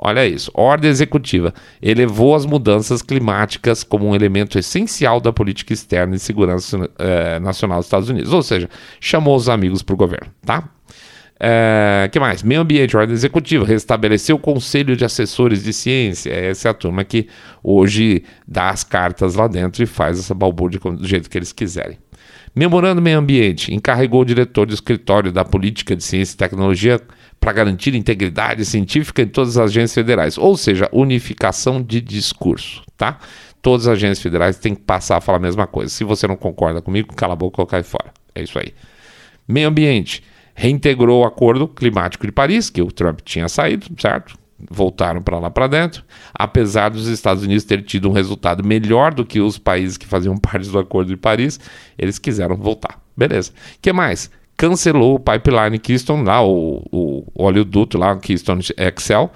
Olha 0.00 0.24
isso. 0.26 0.50
Ordem 0.54 0.88
executiva 0.88 1.52
elevou 1.82 2.34
as 2.34 2.46
mudanças 2.46 3.02
climáticas 3.02 3.82
como 3.82 4.06
um 4.06 4.14
elemento 4.14 4.56
essencial 4.56 5.20
da 5.20 5.32
política 5.32 5.72
externa 5.72 6.14
e 6.14 6.18
segurança 6.20 6.88
eh, 6.98 7.40
nacional 7.40 7.78
dos 7.78 7.86
Estados 7.86 8.08
Unidos. 8.08 8.32
Ou 8.32 8.42
seja, 8.42 8.70
chamou 9.00 9.34
os 9.34 9.48
amigos 9.48 9.82
para 9.82 9.94
o 9.94 9.96
governo, 9.96 10.32
tá? 10.46 10.68
É, 11.40 12.08
que 12.10 12.18
mais? 12.18 12.42
Meio 12.42 12.60
ambiente, 12.60 12.96
ordem 12.96 13.14
executiva, 13.14 13.64
restabeleceu 13.64 14.36
o 14.36 14.40
Conselho 14.40 14.96
de 14.96 15.04
Assessores 15.04 15.62
de 15.62 15.72
Ciência. 15.72 16.32
Essa 16.32 16.68
é 16.68 16.70
a 16.70 16.74
turma 16.74 17.04
que 17.04 17.28
hoje 17.62 18.24
dá 18.46 18.70
as 18.70 18.82
cartas 18.82 19.34
lá 19.34 19.46
dentro 19.46 19.82
e 19.82 19.86
faz 19.86 20.18
essa 20.18 20.34
balbúrdia 20.34 20.80
do 20.80 21.06
jeito 21.06 21.30
que 21.30 21.38
eles 21.38 21.52
quiserem. 21.52 21.98
Memorando 22.58 23.00
Meio 23.00 23.20
Ambiente, 23.20 23.72
encarregou 23.72 24.22
o 24.22 24.24
diretor 24.24 24.66
do 24.66 24.74
escritório 24.74 25.30
da 25.30 25.44
Política 25.44 25.94
de 25.94 26.02
Ciência 26.02 26.34
e 26.34 26.38
Tecnologia 26.38 27.00
para 27.38 27.52
garantir 27.52 27.94
integridade 27.94 28.64
científica 28.64 29.22
em 29.22 29.28
todas 29.28 29.56
as 29.56 29.66
agências 29.66 29.94
federais, 29.94 30.36
ou 30.36 30.56
seja, 30.56 30.88
unificação 30.92 31.80
de 31.80 32.00
discurso, 32.00 32.82
tá? 32.96 33.20
Todas 33.62 33.86
as 33.86 33.92
agências 33.92 34.20
federais 34.20 34.58
têm 34.58 34.74
que 34.74 34.80
passar 34.80 35.18
a 35.18 35.20
falar 35.20 35.38
a 35.38 35.40
mesma 35.40 35.68
coisa. 35.68 35.88
Se 35.88 36.02
você 36.02 36.26
não 36.26 36.34
concorda 36.34 36.82
comigo, 36.82 37.14
cala 37.14 37.34
a 37.34 37.36
boca 37.36 37.62
ou 37.62 37.66
cai 37.66 37.84
fora. 37.84 38.12
É 38.34 38.42
isso 38.42 38.58
aí. 38.58 38.74
Meio 39.46 39.68
ambiente. 39.68 40.24
Reintegrou 40.52 41.22
o 41.22 41.24
Acordo 41.24 41.68
Climático 41.68 42.26
de 42.26 42.32
Paris, 42.32 42.70
que 42.70 42.82
o 42.82 42.90
Trump 42.90 43.20
tinha 43.20 43.48
saído, 43.48 43.86
certo? 44.00 44.36
Voltaram 44.70 45.22
para 45.22 45.38
lá 45.38 45.50
para 45.50 45.68
dentro, 45.68 46.04
apesar 46.34 46.88
dos 46.88 47.06
Estados 47.06 47.44
Unidos 47.44 47.64
ter 47.64 47.82
tido 47.82 48.08
um 48.08 48.12
resultado 48.12 48.64
melhor 48.64 49.14
do 49.14 49.24
que 49.24 49.40
os 49.40 49.56
países 49.56 49.96
que 49.96 50.06
faziam 50.06 50.36
parte 50.38 50.68
do 50.68 50.78
Acordo 50.78 51.08
de 51.08 51.16
Paris, 51.16 51.60
eles 51.96 52.18
quiseram 52.18 52.56
voltar. 52.56 53.00
Beleza. 53.16 53.50
O 53.50 53.80
que 53.80 53.92
mais? 53.92 54.30
cancelou 54.58 55.14
o 55.14 55.20
pipeline 55.20 55.78
Keystone 55.78 56.24
lá, 56.24 56.44
o, 56.44 56.84
o 56.90 57.24
oleoduto 57.32 57.96
lá, 57.96 58.16
Keystone 58.16 58.60
Excel, 58.76 59.30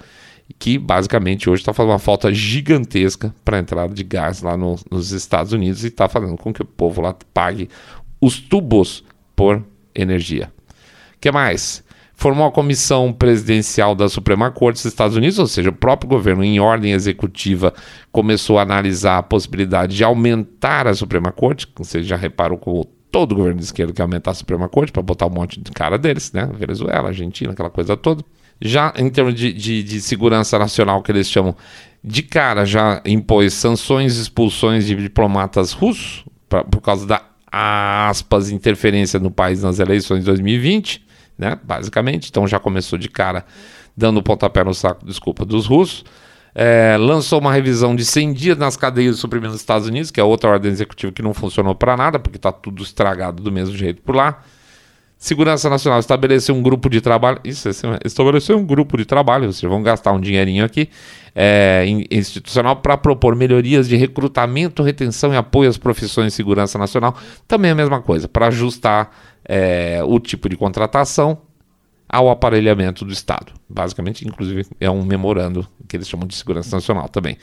que 0.59 0.77
basicamente 0.77 1.49
hoje 1.49 1.61
está 1.61 1.73
fazendo 1.73 1.93
uma 1.93 1.99
falta 1.99 2.31
gigantesca 2.31 3.33
para 3.43 3.55
a 3.57 3.59
entrada 3.61 3.93
de 3.93 4.03
gás 4.03 4.41
lá 4.41 4.57
no, 4.57 4.75
nos 4.91 5.11
Estados 5.11 5.53
Unidos 5.53 5.85
e 5.85 5.87
está 5.87 6.09
fazendo 6.09 6.37
com 6.37 6.53
que 6.53 6.61
o 6.61 6.65
povo 6.65 7.01
lá 7.01 7.15
pague 7.33 7.69
os 8.19 8.37
tubos 8.37 9.03
por 9.33 9.63
energia. 9.95 10.51
O 11.15 11.19
que 11.21 11.31
mais? 11.31 11.82
Formou 12.15 12.47
a 12.47 12.51
comissão 12.51 13.11
presidencial 13.11 13.95
da 13.95 14.07
Suprema 14.07 14.51
Corte 14.51 14.77
dos 14.77 14.85
Estados 14.85 15.17
Unidos, 15.17 15.39
ou 15.39 15.47
seja, 15.47 15.69
o 15.69 15.73
próprio 15.73 16.09
governo, 16.09 16.43
em 16.43 16.59
ordem 16.59 16.93
executiva, 16.93 17.73
começou 18.11 18.59
a 18.59 18.61
analisar 18.61 19.17
a 19.17 19.23
possibilidade 19.23 19.95
de 19.95 20.03
aumentar 20.03 20.87
a 20.87 20.93
Suprema 20.93 21.31
Corte. 21.31 21.67
Você 21.75 22.03
já 22.03 22.15
reparou 22.15 22.57
como 22.57 22.85
todo 23.13 23.35
governo 23.35 23.59
de 23.59 23.65
esquerda 23.65 23.93
quer 23.93 24.01
aumentar 24.01 24.31
a 24.31 24.33
Suprema 24.33 24.67
Corte 24.67 24.91
para 24.91 25.03
botar 25.03 25.27
um 25.27 25.29
monte 25.29 25.61
de 25.61 25.71
cara 25.71 25.97
deles, 25.97 26.31
né? 26.33 26.49
Venezuela, 26.57 27.09
Argentina, 27.09 27.51
aquela 27.51 27.69
coisa 27.69 27.95
toda. 27.95 28.23
Já 28.59 28.91
em 28.97 29.09
termos 29.09 29.35
de, 29.35 29.53
de, 29.53 29.83
de 29.83 30.01
segurança 30.01 30.57
nacional, 30.57 31.01
que 31.03 31.11
eles 31.11 31.29
chamam 31.29 31.55
de 32.03 32.23
cara, 32.23 32.65
já 32.65 33.01
impôs 33.05 33.53
sanções 33.53 34.17
e 34.17 34.21
expulsões 34.21 34.85
de 34.85 34.95
diplomatas 34.95 35.73
russos 35.73 36.25
pra, 36.49 36.63
por 36.63 36.81
causa 36.81 37.05
da 37.05 37.21
aspas 37.51 38.49
interferência 38.49 39.19
no 39.19 39.29
país 39.29 39.61
nas 39.61 39.77
eleições 39.77 40.21
de 40.21 40.25
2020, 40.25 41.05
né? 41.37 41.59
Basicamente, 41.63 42.29
então 42.29 42.47
já 42.47 42.59
começou 42.59 42.97
de 42.97 43.09
cara 43.09 43.45
dando 43.95 44.17
o 44.17 44.23
pontapé 44.23 44.63
no 44.63 44.73
saco, 44.73 45.05
desculpa, 45.05 45.45
dos 45.45 45.65
russos 45.65 46.03
é, 46.55 46.95
lançou 46.99 47.39
uma 47.39 47.51
revisão 47.51 47.95
de 47.95 48.05
100 48.05 48.33
dias 48.33 48.57
nas 48.57 48.77
cadeias 48.77 49.15
de 49.15 49.21
suprimento 49.21 49.53
dos 49.53 49.61
Estados 49.61 49.87
Unidos, 49.87 50.11
que 50.11 50.19
é 50.19 50.23
outra 50.23 50.51
ordem 50.51 50.71
executiva 50.71 51.11
que 51.11 51.21
não 51.21 51.33
funcionou 51.33 51.73
para 51.73 51.97
nada, 51.97 52.19
porque 52.19 52.37
está 52.37 52.51
tudo 52.51 52.83
estragado 52.83 53.41
do 53.41 53.51
mesmo 53.51 53.75
jeito 53.75 54.01
por 54.01 54.15
lá. 54.15 54.43
Segurança 55.23 55.69
Nacional 55.69 56.01
estabeleceu 56.01 56.53
um 56.53 56.61
grupo 56.61 56.89
de 56.89 56.99
trabalho. 56.99 57.39
Isso, 57.45 57.69
estabeleceu 58.03 58.57
um 58.57 58.65
grupo 58.65 58.97
de 58.97 59.05
trabalho, 59.05 59.53
vocês 59.53 59.71
vão 59.71 59.81
gastar 59.81 60.11
um 60.11 60.19
dinheirinho 60.19 60.65
aqui, 60.65 60.89
é, 61.33 61.85
institucional, 62.11 62.75
para 62.75 62.97
propor 62.97 63.33
melhorias 63.33 63.87
de 63.87 63.95
recrutamento, 63.95 64.83
retenção 64.83 65.33
e 65.33 65.37
apoio 65.37 65.69
às 65.69 65.77
profissões 65.77 66.27
de 66.27 66.33
segurança 66.33 66.77
nacional. 66.77 67.15
Também 67.47 67.71
a 67.71 67.75
mesma 67.75 68.01
coisa, 68.01 68.27
para 68.27 68.47
ajustar 68.47 69.15
é, 69.45 70.01
o 70.05 70.19
tipo 70.19 70.49
de 70.49 70.57
contratação 70.57 71.37
ao 72.09 72.29
aparelhamento 72.29 73.05
do 73.05 73.13
Estado. 73.13 73.53
Basicamente, 73.69 74.27
inclusive, 74.27 74.65
é 74.77 74.91
um 74.91 75.05
memorando 75.05 75.65
que 75.87 75.95
eles 75.95 76.09
chamam 76.09 76.27
de 76.27 76.35
segurança 76.35 76.75
nacional 76.75 77.07
também. 77.07 77.37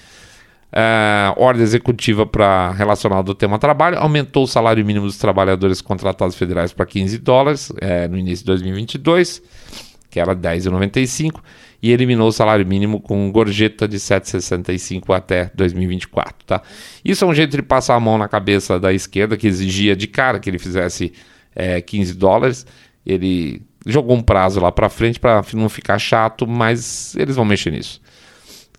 Uh, 0.70 1.34
ordem 1.36 1.64
executiva 1.64 2.24
para 2.24 2.70
relacionar 2.70 3.22
do 3.22 3.34
tema 3.34 3.58
trabalho 3.58 3.98
aumentou 3.98 4.44
o 4.44 4.46
salário 4.46 4.84
mínimo 4.86 5.04
dos 5.04 5.18
trabalhadores 5.18 5.80
contratados 5.80 6.36
federais 6.36 6.72
para 6.72 6.86
15 6.86 7.18
dólares 7.18 7.72
é, 7.80 8.06
no 8.06 8.16
início 8.16 8.44
de 8.44 8.52
2022, 8.52 9.42
que 10.08 10.20
era 10.20 10.34
10,95, 10.34 11.40
e 11.82 11.90
eliminou 11.90 12.28
o 12.28 12.32
salário 12.32 12.64
mínimo 12.64 13.00
com 13.00 13.32
gorjeta 13.32 13.88
de 13.88 13.96
7,65 13.96 15.12
até 15.12 15.50
2024. 15.54 16.46
Tá? 16.46 16.62
Isso 17.04 17.24
é 17.24 17.26
um 17.26 17.34
jeito 17.34 17.56
de 17.56 17.62
passar 17.62 17.96
a 17.96 18.00
mão 18.00 18.16
na 18.16 18.28
cabeça 18.28 18.78
da 18.78 18.92
esquerda, 18.92 19.36
que 19.36 19.48
exigia 19.48 19.96
de 19.96 20.06
cara 20.06 20.38
que 20.38 20.48
ele 20.48 20.58
fizesse 20.58 21.12
é, 21.54 21.80
15 21.80 22.14
dólares. 22.14 22.64
Ele 23.04 23.62
jogou 23.84 24.16
um 24.16 24.22
prazo 24.22 24.60
lá 24.60 24.70
para 24.70 24.88
frente 24.88 25.18
para 25.18 25.42
não 25.54 25.68
ficar 25.68 25.98
chato, 25.98 26.46
mas 26.46 27.16
eles 27.16 27.34
vão 27.34 27.44
mexer 27.44 27.70
nisso. 27.72 28.00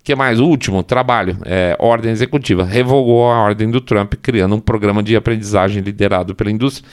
Que 0.03 0.15
mais? 0.15 0.39
O 0.39 0.45
último, 0.45 0.81
trabalho, 0.81 1.37
é, 1.45 1.75
ordem 1.79 2.11
executiva. 2.11 2.63
Revogou 2.63 3.31
a 3.31 3.39
ordem 3.39 3.69
do 3.69 3.79
Trump, 3.79 4.13
criando 4.15 4.55
um 4.55 4.59
programa 4.59 5.03
de 5.03 5.15
aprendizagem 5.15 5.81
liderado 5.81 6.33
pela 6.33 6.49
indústria, 6.49 6.89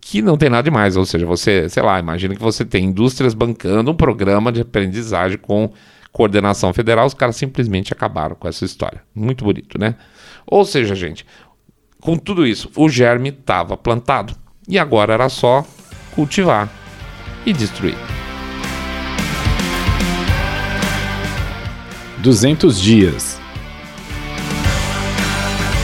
que 0.00 0.20
não 0.20 0.36
tem 0.36 0.50
nada 0.50 0.64
demais. 0.64 0.96
Ou 0.96 1.06
seja, 1.06 1.24
você, 1.24 1.68
sei 1.68 1.82
lá, 1.82 2.00
imagina 2.00 2.34
que 2.34 2.42
você 2.42 2.64
tem 2.64 2.86
indústrias 2.86 3.32
bancando 3.32 3.90
um 3.90 3.94
programa 3.94 4.50
de 4.50 4.60
aprendizagem 4.60 5.38
com 5.38 5.72
coordenação 6.10 6.72
federal, 6.72 7.06
os 7.06 7.14
caras 7.14 7.36
simplesmente 7.36 7.92
acabaram 7.92 8.34
com 8.34 8.48
essa 8.48 8.64
história. 8.64 9.02
Muito 9.14 9.44
bonito, 9.44 9.78
né? 9.78 9.94
Ou 10.44 10.64
seja, 10.64 10.94
gente, 10.94 11.24
com 12.00 12.16
tudo 12.16 12.46
isso, 12.46 12.70
o 12.74 12.88
germe 12.88 13.28
estava 13.28 13.76
plantado. 13.76 14.34
E 14.66 14.78
agora 14.78 15.14
era 15.14 15.28
só 15.28 15.64
cultivar 16.14 16.68
e 17.46 17.52
destruir. 17.52 18.17
200 22.28 22.78
dias. 22.78 23.40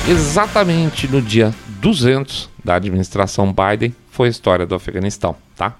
Exatamente 0.06 1.08
no 1.08 1.22
dia 1.22 1.54
200 1.80 2.50
da 2.62 2.74
administração 2.74 3.50
Biden 3.50 3.96
foi 4.10 4.28
a 4.28 4.30
história 4.30 4.66
do 4.66 4.74
Afeganistão, 4.74 5.34
tá? 5.56 5.74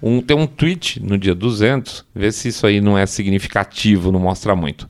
Um, 0.00 0.22
tem 0.22 0.36
um 0.36 0.46
tweet 0.46 1.02
no 1.02 1.18
dia 1.18 1.34
200, 1.34 2.04
vê 2.14 2.30
se 2.30 2.50
isso 2.50 2.68
aí 2.68 2.80
não 2.80 2.96
é 2.96 3.04
significativo, 3.04 4.12
não 4.12 4.20
mostra 4.20 4.54
muito. 4.54 4.88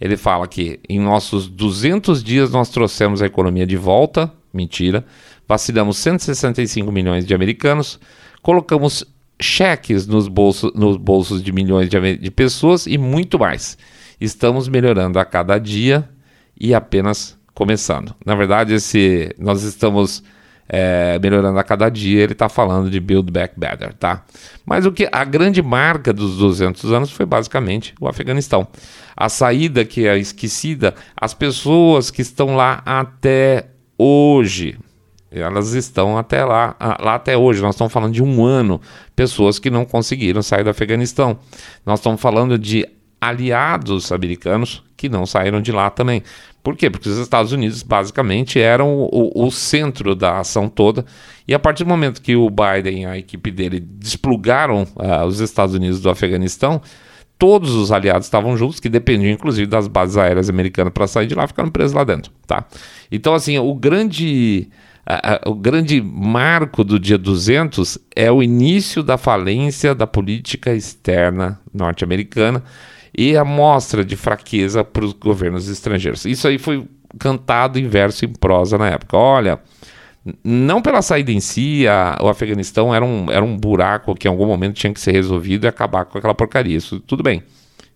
Ele 0.00 0.16
fala 0.16 0.46
que 0.46 0.78
em 0.88 1.00
nossos 1.00 1.48
200 1.48 2.22
dias 2.22 2.52
nós 2.52 2.68
trouxemos 2.68 3.22
a 3.22 3.26
economia 3.26 3.66
de 3.66 3.76
volta 3.76 4.32
Mentira. 4.52 5.04
Vacinamos 5.48 5.96
165 5.96 6.92
milhões 6.92 7.26
de 7.26 7.34
americanos, 7.34 7.98
colocamos 8.40 9.04
cheques 9.40 10.06
nos 10.06 10.28
bolsos, 10.28 10.72
nos 10.76 10.96
bolsos 10.96 11.42
de 11.42 11.50
milhões 11.50 11.88
de, 11.88 12.16
de 12.18 12.30
pessoas 12.30 12.86
e 12.86 12.96
muito 12.96 13.36
mais. 13.36 13.76
Estamos 14.20 14.68
melhorando 14.68 15.18
a 15.18 15.24
cada 15.24 15.58
dia 15.58 16.08
e 16.58 16.74
apenas 16.74 17.38
começando. 17.54 18.14
Na 18.24 18.34
verdade, 18.34 18.74
esse, 18.74 19.34
nós 19.38 19.62
estamos 19.62 20.22
é, 20.68 21.18
melhorando 21.18 21.58
a 21.58 21.64
cada 21.64 21.88
dia, 21.88 22.22
ele 22.22 22.32
está 22.32 22.48
falando 22.48 22.90
de 22.90 22.98
Build 22.98 23.30
Back 23.30 23.58
Better, 23.58 23.92
tá? 23.94 24.24
Mas 24.64 24.86
o 24.86 24.92
que 24.92 25.08
a 25.10 25.24
grande 25.24 25.62
marca 25.62 26.12
dos 26.12 26.38
200 26.38 26.92
anos 26.92 27.10
foi 27.10 27.26
basicamente 27.26 27.94
o 28.00 28.08
Afeganistão. 28.08 28.66
A 29.16 29.28
saída 29.28 29.84
que 29.84 30.06
é 30.06 30.18
esquecida, 30.18 30.94
as 31.16 31.34
pessoas 31.34 32.10
que 32.10 32.22
estão 32.22 32.56
lá 32.56 32.82
até 32.84 33.66
hoje, 33.98 34.78
elas 35.30 35.74
estão 35.74 36.16
até 36.16 36.44
lá, 36.44 36.76
lá 37.00 37.16
até 37.16 37.36
hoje. 37.36 37.60
Nós 37.60 37.74
estamos 37.74 37.92
falando 37.92 38.12
de 38.12 38.22
um 38.22 38.44
ano, 38.44 38.80
pessoas 39.14 39.58
que 39.58 39.70
não 39.70 39.84
conseguiram 39.84 40.42
sair 40.42 40.64
do 40.64 40.70
Afeganistão. 40.70 41.38
Nós 41.84 41.98
estamos 41.98 42.20
falando 42.20 42.58
de 42.58 42.88
aliados 43.28 44.12
americanos 44.12 44.82
que 44.96 45.08
não 45.08 45.26
saíram 45.26 45.60
de 45.60 45.72
lá 45.72 45.90
também. 45.90 46.22
Por 46.62 46.76
quê? 46.76 46.88
Porque 46.88 47.08
os 47.08 47.18
Estados 47.18 47.52
Unidos 47.52 47.82
basicamente 47.82 48.58
eram 48.58 49.08
o, 49.12 49.30
o, 49.34 49.50
centro 49.50 50.14
da 50.14 50.38
ação 50.38 50.68
toda. 50.68 51.04
E 51.46 51.54
a 51.54 51.58
partir 51.58 51.84
do 51.84 51.90
momento 51.90 52.22
que 52.22 52.34
o 52.34 52.48
Biden 52.48 53.02
e 53.02 53.06
a 53.06 53.18
equipe 53.18 53.50
dele 53.50 53.80
desplugaram 53.80 54.86
uh, 54.96 55.26
os 55.26 55.40
Estados 55.40 55.74
Unidos 55.74 56.00
do 56.00 56.08
Afeganistão, 56.08 56.80
todos 57.38 57.74
os 57.74 57.92
aliados 57.92 58.26
estavam 58.26 58.56
juntos, 58.56 58.80
que 58.80 58.88
dependiam 58.88 59.30
inclusive 59.30 59.66
das 59.66 59.86
bases 59.86 60.16
aéreas 60.16 60.48
americanas 60.48 60.92
para 60.92 61.06
sair 61.06 61.26
de 61.26 61.34
lá, 61.34 61.46
ficaram 61.46 61.70
presos 61.70 61.92
lá 61.92 62.02
dentro, 62.02 62.32
tá? 62.46 62.64
Então 63.12 63.34
assim, 63.34 63.58
o 63.58 63.74
grande 63.74 64.68
uh, 65.06 65.48
uh, 65.48 65.52
o 65.52 65.54
grande 65.54 66.00
marco 66.00 66.82
do 66.82 66.98
dia 66.98 67.18
200 67.18 67.98
é 68.16 68.32
o 68.32 68.42
início 68.42 69.02
da 69.02 69.18
falência 69.18 69.94
da 69.94 70.06
política 70.06 70.74
externa 70.74 71.60
norte-americana 71.74 72.62
e 73.16 73.36
a 73.36 73.44
mostra 73.44 74.04
de 74.04 74.16
fraqueza 74.16 74.82
para 74.82 75.04
os 75.04 75.12
governos 75.12 75.68
estrangeiros. 75.68 76.24
Isso 76.24 76.48
aí 76.48 76.58
foi 76.58 76.86
cantado 77.18 77.78
em 77.78 77.86
verso 77.86 78.24
e 78.24 78.28
em 78.28 78.32
prosa 78.32 78.76
na 78.76 78.88
época. 78.88 79.16
Olha, 79.16 79.60
não 80.42 80.82
pela 80.82 81.02
saída 81.02 81.30
em 81.30 81.40
si, 81.40 81.86
a, 81.86 82.18
o 82.20 82.28
Afeganistão 82.28 82.94
era 82.94 83.04
um, 83.04 83.30
era 83.30 83.44
um 83.44 83.56
buraco 83.56 84.14
que 84.14 84.26
em 84.26 84.30
algum 84.30 84.46
momento 84.46 84.74
tinha 84.74 84.92
que 84.92 85.00
ser 85.00 85.12
resolvido 85.12 85.64
e 85.64 85.68
acabar 85.68 86.04
com 86.04 86.18
aquela 86.18 86.34
porcaria. 86.34 86.76
Isso 86.76 86.98
tudo 87.00 87.22
bem. 87.22 87.42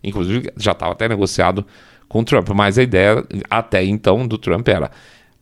Inclusive 0.03 0.51
já 0.55 0.71
estava 0.71 0.93
até 0.93 1.07
negociado 1.09 1.65
com 2.07 2.21
o 2.21 2.23
Trump, 2.23 2.49
mas 2.49 2.77
a 2.77 2.83
ideia 2.83 3.23
até 3.49 3.83
então 3.83 4.27
do 4.27 4.37
Trump 4.37 4.67
era 4.67 4.89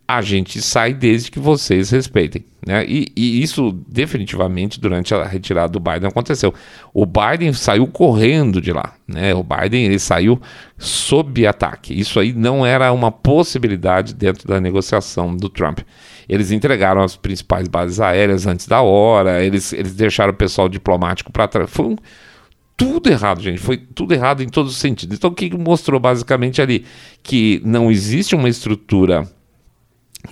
a 0.08 0.22
gente 0.22 0.62
sai 0.62 0.94
desde 0.94 1.30
que 1.30 1.40
vocês 1.40 1.90
respeitem. 1.90 2.46
Né? 2.66 2.86
E, 2.88 3.12
e, 3.16 3.44
isso 3.44 3.78
definitivamente 3.88 4.80
durante 4.80 5.14
a 5.14 5.26
retirada 5.26 5.70
do 5.70 5.80
Biden 5.82 6.08
aconteceu. 6.08 6.54
O 6.94 7.06
Biden 7.06 7.52
saiu 7.52 7.86
correndo 7.88 8.62
de 8.62 8.72
lá. 8.72 8.94
Né? 9.06 9.36
O 9.36 9.44
Biden 9.44 9.86
ele 9.86 10.00
saiu 10.00 10.42
sob 10.78 11.46
ataque. 11.46 11.94
Isso 11.94 12.20
aí 12.20 12.32
não 12.32 12.66
era 12.66 12.92
uma 12.94 13.12
possibilidade 13.12 14.14
dentro 14.14 14.48
da 14.48 14.62
negociação 14.62 15.36
do 15.36 15.50
Trump. 15.50 15.80
Eles 16.30 16.52
entregaram 16.52 17.02
as 17.02 17.18
principais 17.18 17.68
bases 17.68 18.00
aéreas 18.00 18.48
antes 18.48 18.66
da 18.66 18.82
hora, 18.82 19.44
eles, 19.44 19.72
eles 19.72 19.96
deixaram 19.96 20.34
o 20.34 20.36
pessoal 20.36 20.70
diplomático 20.70 21.32
para 21.32 21.48
trás. 21.48 21.70
Foi 21.70 21.86
um, 21.86 21.96
tudo 22.78 23.10
errado, 23.10 23.42
gente. 23.42 23.60
Foi 23.60 23.76
tudo 23.78 24.14
errado 24.14 24.44
em 24.44 24.48
todos 24.48 24.74
os 24.74 24.78
sentidos. 24.78 25.18
Então, 25.18 25.32
o 25.32 25.34
que 25.34 25.56
mostrou 25.58 26.00
basicamente 26.00 26.62
ali? 26.62 26.86
Que 27.24 27.62
não 27.66 27.90
existe 27.90 28.36
uma 28.36 28.48
estrutura 28.48 29.28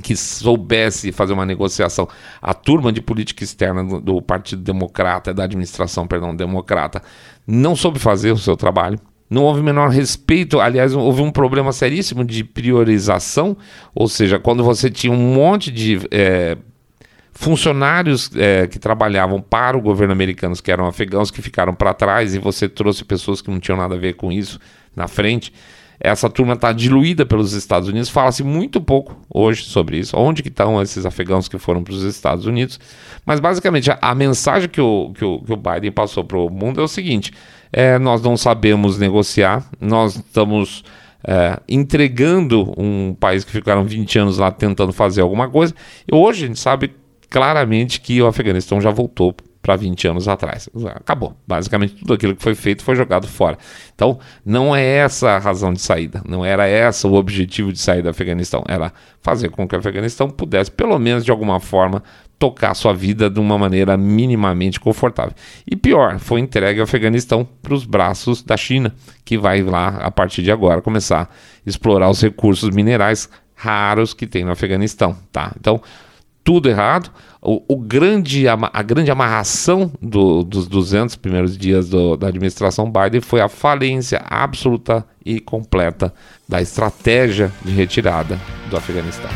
que 0.01 0.15
soubesse 0.15 1.11
fazer 1.11 1.33
uma 1.33 1.45
negociação. 1.45 2.07
A 2.41 2.53
turma 2.53 2.91
de 2.91 3.01
política 3.01 3.43
externa 3.43 3.83
do, 3.83 4.01
do, 4.01 4.21
Partido 4.21 4.61
Democrata, 4.61 5.33
da 5.33 5.43
administração, 5.43 6.07
perdão, 6.07 6.35
democrata, 6.35 7.01
não 7.45 7.75
soube 7.75 7.99
fazer 7.99 8.31
o 8.31 8.37
seu 8.37 8.55
trabalho. 8.55 8.99
Não 9.29 9.43
houve 9.43 9.61
menor 9.63 9.89
respeito, 9.89 10.59
aliás, 10.59 10.93
houve 10.93 11.21
um 11.21 11.31
problema 11.31 11.71
seríssimo 11.71 12.23
de 12.23 12.43
priorização, 12.43 13.57
ou 13.93 14.07
seja, 14.07 14.37
quando 14.37 14.63
você 14.63 14.87
tinha 14.87 15.11
um 15.11 15.33
monte 15.33 15.71
de 15.71 15.99
é, 16.11 16.55
funcionários 17.31 18.29
é, 18.35 18.67
que 18.67 18.77
trabalhavam 18.77 19.41
para 19.41 19.75
o 19.75 19.81
governo 19.81 20.13
americano, 20.13 20.55
que 20.55 20.71
eram 20.71 20.85
afegãos, 20.85 21.31
que 21.31 21.41
ficaram 21.41 21.73
para 21.73 21.91
trás, 21.91 22.35
e 22.35 22.39
você 22.39 22.69
trouxe 22.69 23.03
pessoas 23.03 23.41
que 23.41 23.49
não 23.49 23.59
tinham 23.59 23.77
nada 23.77 23.95
a 23.95 23.97
ver 23.97 24.13
com 24.13 24.31
isso 24.31 24.59
na 24.95 25.07
frente 25.07 25.51
essa 25.99 26.29
turma 26.29 26.53
está 26.53 26.71
diluída 26.71 27.25
pelos 27.25 27.53
Estados 27.53 27.87
Unidos. 27.87 28.09
Fala-se 28.09 28.43
muito 28.43 28.81
pouco 28.81 29.17
hoje 29.29 29.63
sobre 29.63 29.97
isso. 29.97 30.17
Onde 30.17 30.43
que 30.43 30.49
estão 30.49 30.81
esses 30.81 31.05
afegãos 31.05 31.47
que 31.47 31.57
foram 31.57 31.83
para 31.83 31.93
os 31.93 32.03
Estados 32.03 32.45
Unidos? 32.45 32.79
Mas 33.25 33.39
basicamente 33.39 33.91
a, 33.91 33.97
a 34.01 34.13
mensagem 34.13 34.69
que 34.69 34.81
o, 34.81 35.11
que, 35.13 35.23
o, 35.23 35.39
que 35.39 35.53
o 35.53 35.57
Biden 35.57 35.91
passou 35.91 36.23
para 36.23 36.37
o 36.37 36.49
mundo 36.49 36.81
é 36.81 36.83
o 36.83 36.87
seguinte: 36.87 37.31
é, 37.71 37.97
nós 37.97 38.21
não 38.21 38.37
sabemos 38.37 38.97
negociar, 38.97 39.69
nós 39.79 40.15
estamos 40.15 40.83
é, 41.27 41.59
entregando 41.67 42.73
um 42.77 43.13
país 43.13 43.43
que 43.43 43.51
ficaram 43.51 43.83
20 43.83 44.19
anos 44.19 44.37
lá 44.37 44.51
tentando 44.51 44.93
fazer 44.93 45.21
alguma 45.21 45.49
coisa. 45.49 45.73
E 46.11 46.15
hoje 46.15 46.43
a 46.43 46.47
gente 46.47 46.59
sabe 46.59 46.93
claramente 47.29 47.99
que 47.99 48.21
o 48.21 48.27
Afeganistão 48.27 48.79
já 48.79 48.91
voltou 48.91 49.35
para 49.65 49.75
20 49.75 50.07
anos 50.07 50.27
atrás. 50.27 50.69
Acabou. 50.93 51.35
Basicamente 51.47 51.95
tudo 51.95 52.13
aquilo 52.13 52.35
que 52.35 52.43
foi 52.43 52.53
feito 52.53 52.83
foi 52.83 52.95
jogado 52.95 53.27
fora. 53.27 53.57
Então, 53.95 54.19
não 54.45 54.75
é 54.75 54.85
essa 54.85 55.31
a 55.31 55.39
razão 55.39 55.73
de 55.73 55.81
saída. 55.81 56.21
Não 56.23 56.45
era 56.45 56.67
essa 56.67 57.07
o 57.07 57.15
objetivo 57.15 57.73
de 57.73 57.79
sair 57.79 58.03
do 58.03 58.09
Afeganistão. 58.09 58.63
Era 58.67 58.93
fazer 59.23 59.49
com 59.49 59.67
que 59.67 59.75
o 59.75 59.79
Afeganistão 59.79 60.29
pudesse, 60.29 60.69
pelo 60.69 60.99
menos 60.99 61.25
de 61.25 61.31
alguma 61.31 61.59
forma, 61.59 62.03
tocar 62.37 62.75
sua 62.75 62.93
vida 62.93 63.27
de 63.27 63.39
uma 63.39 63.57
maneira 63.57 63.97
minimamente 63.97 64.79
confortável. 64.79 65.33
E 65.65 65.75
pior, 65.75 66.19
foi 66.19 66.41
entregue 66.41 66.79
o 66.79 66.83
Afeganistão 66.83 67.43
para 67.63 67.73
os 67.73 67.85
braços 67.85 68.43
da 68.43 68.55
China, 68.55 68.93
que 69.23 69.35
vai 69.35 69.63
lá, 69.63 69.97
a 69.97 70.11
partir 70.11 70.43
de 70.43 70.51
agora, 70.51 70.79
começar 70.79 71.23
a 71.23 71.29
explorar 71.65 72.11
os 72.11 72.21
recursos 72.21 72.69
minerais 72.69 73.27
raros 73.55 74.13
que 74.13 74.27
tem 74.27 74.45
no 74.45 74.51
Afeganistão. 74.51 75.17
Tá? 75.31 75.53
Então, 75.59 75.81
tudo 76.45 76.69
errado. 76.69 77.11
O, 77.47 77.61
o 77.67 77.77
grande, 77.77 78.47
a, 78.47 78.81
grande 78.81 79.11
amarração 79.11 79.91
do, 80.01 80.41
dos 80.41 80.67
200 80.67 81.15
primeiros 81.15 81.55
dias 81.55 81.87
do, 81.87 82.17
da 82.17 82.29
administração 82.29 82.91
Biden 82.91 83.21
foi 83.21 83.39
a 83.39 83.47
falência 83.47 84.19
absoluta 84.27 85.05
e 85.23 85.39
completa 85.39 86.11
da 86.49 86.59
estratégia 86.59 87.51
de 87.63 87.71
retirada 87.71 88.39
do 88.67 88.75
Afeganistão. 88.75 89.29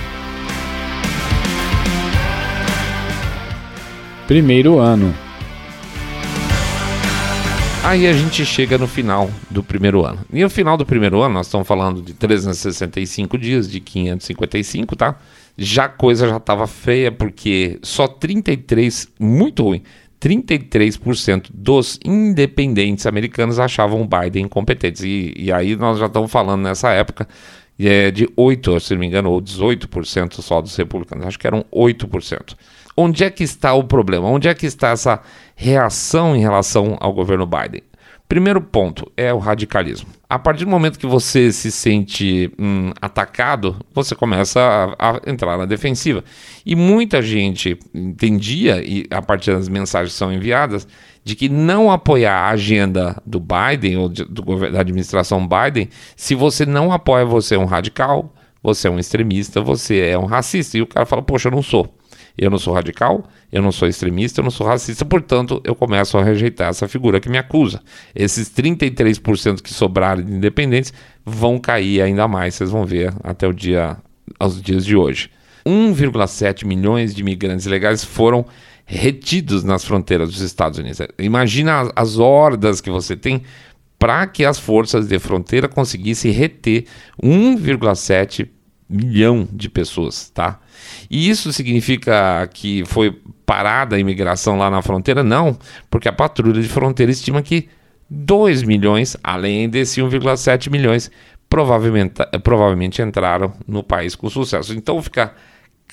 Primeiro 4.26 4.80
ano. 4.80 5.13
Aí 7.84 8.08
a 8.08 8.13
gente 8.13 8.43
chega 8.43 8.76
no 8.80 8.88
final 8.88 9.30
do 9.52 9.62
primeiro 9.62 10.04
ano. 10.04 10.19
E 10.34 10.41
no 10.41 10.50
final 10.50 10.76
do 10.76 10.86
primeiro 10.86 11.22
ano, 11.22 11.36
nós 11.36 11.45
estamos 11.45 11.67
falando 11.67 12.02
de 12.02 12.15
365 12.15 13.38
dias, 13.38 13.69
de 13.69 13.80
555, 13.80 14.95
tá? 14.95 15.15
Já 15.60 15.86
a 15.86 15.89
coisa 15.89 16.28
já 16.28 16.38
estava 16.38 16.65
feia, 16.65 17.12
porque 17.12 17.80
só 17.84 18.08
33, 18.08 19.10
muito 19.19 19.63
ruim, 19.63 19.84
33% 20.22 21.50
dos 21.54 22.00
independentes 22.04 23.06
americanos 23.06 23.60
achavam 23.60 24.02
o 24.02 24.08
Biden 24.08 24.45
incompetente. 24.45 25.06
E, 25.06 25.34
e 25.38 25.52
aí 25.52 25.76
nós 25.76 26.00
já 26.00 26.06
estamos 26.06 26.32
falando 26.32 26.62
nessa 26.62 26.91
época 26.91 27.28
é, 27.78 28.12
de 28.12 28.30
8, 28.36 28.80
se 28.80 28.93
não 28.93 29.00
me 29.00 29.08
engano, 29.08 29.32
ou 29.32 29.41
18% 29.41 30.41
só 30.41 30.62
dos 30.62 30.76
republicanos. 30.76 31.26
Acho 31.26 31.39
que 31.39 31.48
eram 31.48 31.65
8%. 31.74 32.56
Onde 32.95 33.24
é 33.24 33.30
que 33.30 33.43
está 33.43 33.74
o 33.74 33.84
problema? 33.84 34.28
Onde 34.28 34.48
é 34.48 34.54
que 34.54 34.65
está 34.65 34.89
essa 34.89 35.22
reação 35.56 36.36
em 36.36 36.41
relação 36.41 36.98
ao 37.00 37.13
governo 37.13 37.45
Biden? 37.45 37.84
Primeiro 38.28 38.62
ponto 38.62 39.10
é 39.15 39.34
o 39.34 39.38
radicalismo. 39.38 40.18
A 40.30 40.38
partir 40.38 40.63
do 40.63 40.70
momento 40.70 41.00
que 41.00 41.08
você 41.08 41.52
se 41.52 41.72
sente 41.72 42.52
hum, 42.60 42.92
atacado, 43.02 43.84
você 43.92 44.13
começa 44.13 44.60
a, 45.00 45.10
a, 45.10 45.22
entrar 45.26 45.58
na 45.58 45.65
defensiva. 45.65 46.24
E 46.63 46.76
muita 46.76 47.20
gente 47.20 47.80
entendia, 47.92 48.80
e 48.86 49.08
a 49.10 49.24
partir 49.24 49.54
das 49.56 49.68
mensagens 49.68 50.12
que 50.12 50.20
são 50.20 50.32
enviadas, 50.32 50.88
de 51.24 51.36
que 51.36 51.50
não 51.50 51.92
apoiar 51.92 52.42
a 52.42 52.50
agenda 52.50 53.20
do 53.26 53.39
Biden 53.39 53.98
ou 53.98 54.08
de, 54.08 54.24
do, 54.24 54.44
da 54.72 54.82
administração 54.82 55.48
Biden, 55.48 55.89
se 56.15 56.36
você 56.36 56.63
não 56.63 56.92
apoia, 56.92 57.26
você 57.26 57.56
é 57.56 57.60
um 57.60 57.65
radical, 57.65 58.32
você 58.62 58.88
é 58.88 58.92
um 58.92 59.00
extremista, 59.00 59.60
você 59.62 60.00
é 60.00 60.20
um 60.20 60.26
racista. 60.26 60.78
E 60.78 60.82
o 60.84 60.88
cara 60.88 61.08
fala, 61.08 61.24
poxa, 61.24 61.48
eu 61.48 61.54
não 61.54 61.63
sou. 61.63 61.92
Eu 62.41 62.49
não 62.49 62.58
sou 62.58 62.73
radical, 62.73 63.28
eu 63.52 63.62
não 63.62 63.71
sou 63.71 63.86
extremista, 63.86 64.39
eu 64.39 64.43
não 64.43 64.52
sou 64.52 64.65
racista, 64.65 65.04
portanto, 65.04 65.62
eu 65.65 65.75
começo 65.75 66.17
a 66.17 66.23
rejeitar 66.23 66.69
essa 66.69 66.88
figura 66.88 67.19
que 67.19 67.28
me 67.28 67.38
acusa. 67.38 67.82
Esses 68.15 68.49
33% 68.49 69.62
que 69.62 69.73
sobraram 69.73 70.23
de 70.23 70.32
independentes 70.32 70.93
vão 71.25 71.60
cair 71.60 72.02
ainda 72.02 72.30
mais, 72.30 72.56
vocês 72.56 72.71
vão 72.71 72.86
ver 72.86 73.13
até 73.25 73.45
o 73.45 73.54
dia 73.54 73.97
aos 74.39 74.62
dias 74.62 74.86
de 74.86 74.95
hoje. 74.95 75.30
1,7 75.65 76.65
milhões 76.65 77.13
de 77.13 77.21
imigrantes 77.21 77.65
ilegais 77.65 78.06
foram 78.06 78.45
retidos 78.86 79.65
nas 79.65 79.84
fronteiras 79.84 80.30
dos 80.30 80.39
Estados 80.39 80.80
Unidos. 80.80 80.99
Imagina 81.19 81.91
as 81.93 82.17
hordas 82.17 82.80
que 82.80 82.89
você 82.89 83.17
tem 83.17 83.43
para 83.99 84.25
que 84.25 84.45
as 84.45 84.58
forças 84.58 85.08
de 85.10 85.19
fronteira 85.19 85.67
conseguissem 85.67 86.32
reter 86.32 86.86
1,7 87.21 88.47
milhão 88.89 89.47
de 89.52 89.69
pessoas, 89.69 90.30
tá? 90.30 90.60
E 91.10 91.30
isso 91.30 91.54
significa 91.54 92.47
que 92.54 92.84
foi 92.86 93.12
parada 93.45 93.95
a 93.95 93.99
imigração 93.99 94.58
lá 94.58 94.69
na 94.69 94.82
fronteira? 94.82 95.23
Não, 95.23 95.58
porque 95.89 96.10
a 96.10 96.13
patrulha 96.13 96.62
de 96.62 96.67
fronteira 96.67 97.12
estima 97.12 97.41
que 97.41 97.69
2 98.10 98.63
milhões, 98.63 99.15
além 99.23 99.69
desse 99.69 100.02
1,7 100.02 100.71
milhões, 100.71 101.12
provavelmente, 101.47 102.15
provavelmente 102.43 103.02
entraram 103.02 103.54
no 103.67 103.84
país 103.84 104.15
com 104.15 104.30
sucesso. 104.30 104.73
Então 104.73 105.02
fica 105.02 105.34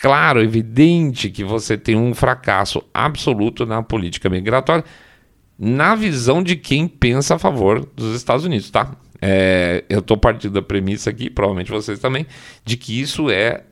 claro, 0.01 0.43
evidente 0.43 1.31
que 1.31 1.45
você 1.45 1.77
tem 1.77 1.97
um 1.97 2.15
fracasso 2.15 2.83
absoluto 2.93 3.67
na 3.67 3.83
política 3.83 4.29
migratória, 4.29 4.85
na 5.59 5.95
visão 5.95 6.43
de 6.43 6.57
quem 6.57 6.87
pensa 6.87 7.35
a 7.35 7.39
favor 7.39 7.89
dos 7.97 8.15
Estados 8.15 8.45
Unidos, 8.45 8.71
tá? 8.71 8.95
É, 9.21 9.85
eu 9.89 10.01
estou 10.01 10.17
partindo 10.17 10.53
da 10.53 10.63
premissa 10.63 11.11
aqui, 11.11 11.31
provavelmente 11.31 11.71
vocês 11.71 11.99
também, 11.99 12.27
de 12.65 12.77
que 12.77 13.01
isso 13.01 13.31
é 13.31 13.63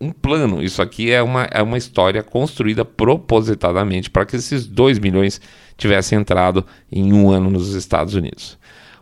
um 0.00 0.12
plano. 0.12 0.62
Isso 0.62 0.80
aqui 0.80 1.10
é 1.10 1.22
uma, 1.22 1.44
é 1.44 1.62
uma 1.62 1.78
história 1.78 2.22
construída 2.22 2.84
propositadamente 2.84 4.10
para 4.10 4.24
que 4.24 4.36
esses 4.36 4.66
2 4.66 4.98
milhões 4.98 5.40
tivessem 5.76 6.18
entrado 6.18 6.64
em 6.90 7.12
um 7.12 7.30
ano 7.30 7.50
nos 7.50 7.74
Estados 7.74 8.14
Unidos. 8.14 8.58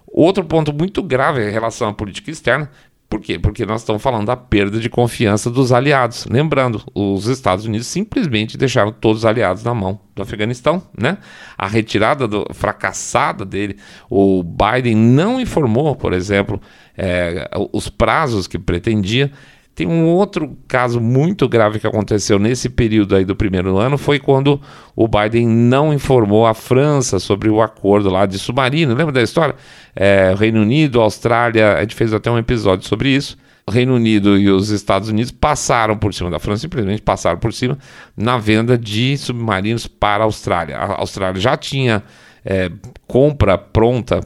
Outro 0.07 0.45
ponto 0.45 0.73
muito 0.73 1.03
grave 1.03 1.47
em 1.47 1.53
relação 1.53 1.89
à 1.89 1.93
política 1.93 2.31
externa 2.31 2.71
por 3.09 3.21
quê? 3.21 3.39
Porque 3.39 3.65
nós 3.65 3.83
estamos 3.83 4.03
falando 4.03 4.27
da 4.27 4.37
perda 4.37 4.81
de 4.81 4.91
confiança 4.91 5.49
dos 5.49 5.73
aliados. 5.73 6.27
Lembrando, 6.29 6.83
os 6.93 7.27
Estados 7.27 7.65
Unidos 7.65 7.87
simplesmente 7.87 8.59
deixaram 8.59 8.91
todos 8.91 9.19
os 9.19 9.25
aliados 9.25 9.63
na 9.63 9.73
mão 9.73 10.01
do 10.15 10.23
Afeganistão, 10.23 10.83
né? 10.99 11.19
A 11.57 11.69
retirada 11.69 12.27
do, 12.27 12.45
fracassada 12.53 13.45
dele, 13.45 13.77
o 14.11 14.43
Biden 14.43 14.97
não 14.97 15.41
informou, 15.41 15.95
por 15.95 16.13
exemplo, 16.13 16.61
é, 16.99 17.49
os 17.73 17.89
prazos 17.89 18.49
que 18.49 18.59
pretendia. 18.59 19.31
Tem 19.77 19.87
um 19.87 20.07
outro 20.07 20.57
caso 20.67 20.99
muito 21.03 21.47
grave 21.47 21.79
que 21.79 21.87
aconteceu 21.87 22.39
nesse 22.39 22.71
período 22.71 23.15
aí 23.15 23.27
do 23.27 23.37
primeiro 23.37 23.77
ano, 23.77 23.99
foi 23.99 24.19
quando 24.19 24.59
o 24.97 25.07
Biden 25.07 25.47
não 25.47 25.93
informou 25.93 26.47
a 26.47 26.55
França 26.55 27.19
sobre 27.19 27.51
o 27.51 27.61
acordo 27.61 28.09
lá 28.09 28.25
de 28.25 28.39
submarino. 28.39 28.95
Lembra 28.95 29.13
da 29.13 29.23
história? 29.23 29.55
É, 29.95 30.35
Reino 30.35 30.63
Unido, 30.63 30.99
Austrália, 30.99 31.75
a 31.75 31.81
gente 31.83 31.95
fez 31.95 32.15
até 32.15 32.31
um 32.31 32.39
episódio 32.39 32.89
sobre 32.89 33.11
isso. 33.11 33.37
O 33.67 33.71
Reino 33.71 33.95
Unido 33.95 34.39
e 34.39 34.49
os 34.49 34.71
Estados 34.71 35.11
Unidos 35.11 35.31
passaram 35.31 35.99
por 35.99 36.15
cima 36.15 36.31
da 36.31 36.39
França, 36.39 36.63
simplesmente 36.63 37.03
passaram 37.03 37.39
por 37.39 37.53
cima 37.53 37.77
na 38.17 38.39
venda 38.39 38.79
de 38.79 39.19
submarinos 39.19 39.87
para 39.87 40.25
a 40.25 40.27
Austrália. 40.27 40.79
A 40.79 41.01
Austrália 41.01 41.39
já 41.39 41.55
tinha 41.55 42.03
é, 42.49 42.71
compra 43.09 43.59
pronta 43.59 44.21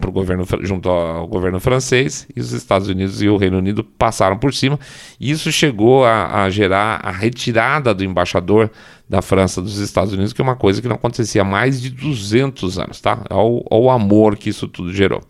para 0.00 0.08
o 0.08 0.12
governo 0.12 0.46
junto 0.62 0.88
ao 0.88 1.28
governo 1.28 1.60
francês 1.60 2.26
e 2.34 2.40
os 2.40 2.52
Estados 2.52 2.88
Unidos 2.88 3.20
e 3.20 3.28
o 3.28 3.36
Reino 3.36 3.58
Unido 3.58 3.84
passaram 3.84 4.38
por 4.38 4.54
cima. 4.54 4.80
E 5.20 5.30
isso 5.30 5.52
chegou 5.52 6.06
a, 6.06 6.44
a 6.44 6.48
gerar 6.48 7.00
a 7.04 7.10
retirada 7.10 7.94
do 7.94 8.02
embaixador 8.02 8.70
da 9.06 9.20
França 9.20 9.60
dos 9.60 9.76
Estados 9.76 10.14
Unidos, 10.14 10.32
que 10.32 10.40
é 10.40 10.44
uma 10.44 10.56
coisa 10.56 10.80
que 10.80 10.88
não 10.88 10.96
acontecia 10.96 11.42
há 11.42 11.44
mais 11.44 11.82
de 11.82 11.90
200 11.90 12.78
anos, 12.78 12.98
tá? 12.98 13.22
Ao, 13.28 13.90
amor 13.90 14.38
que 14.38 14.48
isso 14.48 14.66
tudo 14.66 14.90
gerou. 14.90 15.20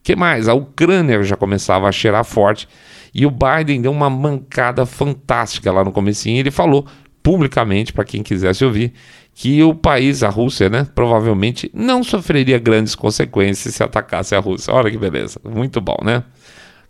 que 0.00 0.14
mais? 0.14 0.48
A 0.48 0.54
Ucrânia 0.54 1.20
já 1.24 1.36
começava 1.36 1.88
a 1.88 1.92
cheirar 1.92 2.24
forte 2.24 2.68
e 3.12 3.26
o 3.26 3.32
Biden 3.32 3.82
deu 3.82 3.90
uma 3.90 4.08
mancada 4.08 4.86
fantástica 4.86 5.72
lá 5.72 5.82
no 5.82 5.90
comecinho. 5.90 6.38
Ele 6.38 6.52
falou 6.52 6.86
publicamente 7.20 7.92
para 7.92 8.04
quem 8.04 8.22
quisesse 8.22 8.64
ouvir 8.64 8.92
que 9.34 9.62
o 9.62 9.74
país, 9.74 10.22
a 10.22 10.28
Rússia, 10.28 10.70
né, 10.70 10.86
provavelmente 10.94 11.70
não 11.74 12.04
sofreria 12.04 12.58
grandes 12.58 12.94
consequências 12.94 13.74
se 13.74 13.82
atacasse 13.82 14.34
a 14.34 14.38
Rússia. 14.38 14.72
Olha 14.72 14.90
que 14.90 14.98
beleza, 14.98 15.40
muito 15.44 15.80
bom, 15.80 15.96
né? 16.02 16.22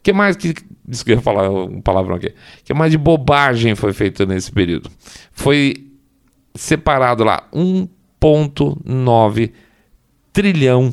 que 0.04 0.12
mais 0.12 0.36
que 0.36 0.54
ia 1.08 1.20
falar 1.22 1.50
um 1.50 1.80
palavrão 1.80 2.16
aqui? 2.16 2.34
que 2.62 2.74
mais 2.74 2.92
de 2.92 2.98
bobagem 2.98 3.74
foi 3.74 3.94
feito 3.94 4.26
nesse 4.26 4.52
período? 4.52 4.90
Foi 5.32 5.90
separado 6.54 7.24
lá 7.24 7.48
1.9 7.52 9.50
trilhão 10.30 10.92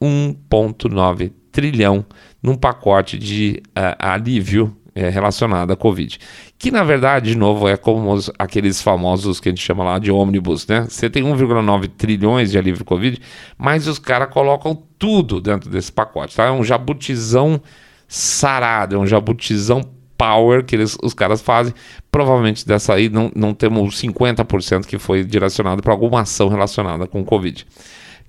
1.9 0.00 1.30
trilhão 1.52 2.06
num 2.42 2.54
pacote 2.54 3.18
de 3.18 3.62
uh, 3.68 3.94
alívio 3.98 4.74
é, 4.98 5.08
relacionado 5.08 5.72
à 5.72 5.76
Covid. 5.76 6.18
Que 6.58 6.72
na 6.72 6.82
verdade, 6.82 7.30
de 7.30 7.38
novo, 7.38 7.68
é 7.68 7.76
como 7.76 8.12
os, 8.12 8.30
aqueles 8.36 8.82
famosos 8.82 9.38
que 9.38 9.48
a 9.48 9.52
gente 9.52 9.64
chama 9.64 9.84
lá 9.84 9.98
de 10.00 10.10
ônibus, 10.10 10.66
né? 10.66 10.86
Você 10.88 11.08
tem 11.08 11.22
1,9 11.22 11.88
trilhões 11.96 12.50
de 12.50 12.58
alívio 12.58 12.84
Covid, 12.84 13.20
mas 13.56 13.86
os 13.86 13.98
caras 13.98 14.28
colocam 14.30 14.82
tudo 14.98 15.40
dentro 15.40 15.70
desse 15.70 15.92
pacote, 15.92 16.34
tá? 16.34 16.46
É 16.46 16.50
um 16.50 16.64
jabutizão 16.64 17.60
sarado, 18.08 18.96
é 18.96 18.98
um 18.98 19.06
jabutizão 19.06 19.82
power 20.16 20.64
que 20.64 20.74
eles, 20.74 20.98
os 21.00 21.14
caras 21.14 21.40
fazem. 21.40 21.72
Provavelmente 22.10 22.66
dessa 22.66 22.94
aí 22.94 23.08
não, 23.08 23.30
não 23.36 23.54
temos 23.54 24.02
50% 24.02 24.84
que 24.84 24.98
foi 24.98 25.22
direcionado 25.22 25.80
para 25.80 25.92
alguma 25.92 26.22
ação 26.22 26.48
relacionada 26.48 27.06
com 27.06 27.24
Covid 27.24 27.64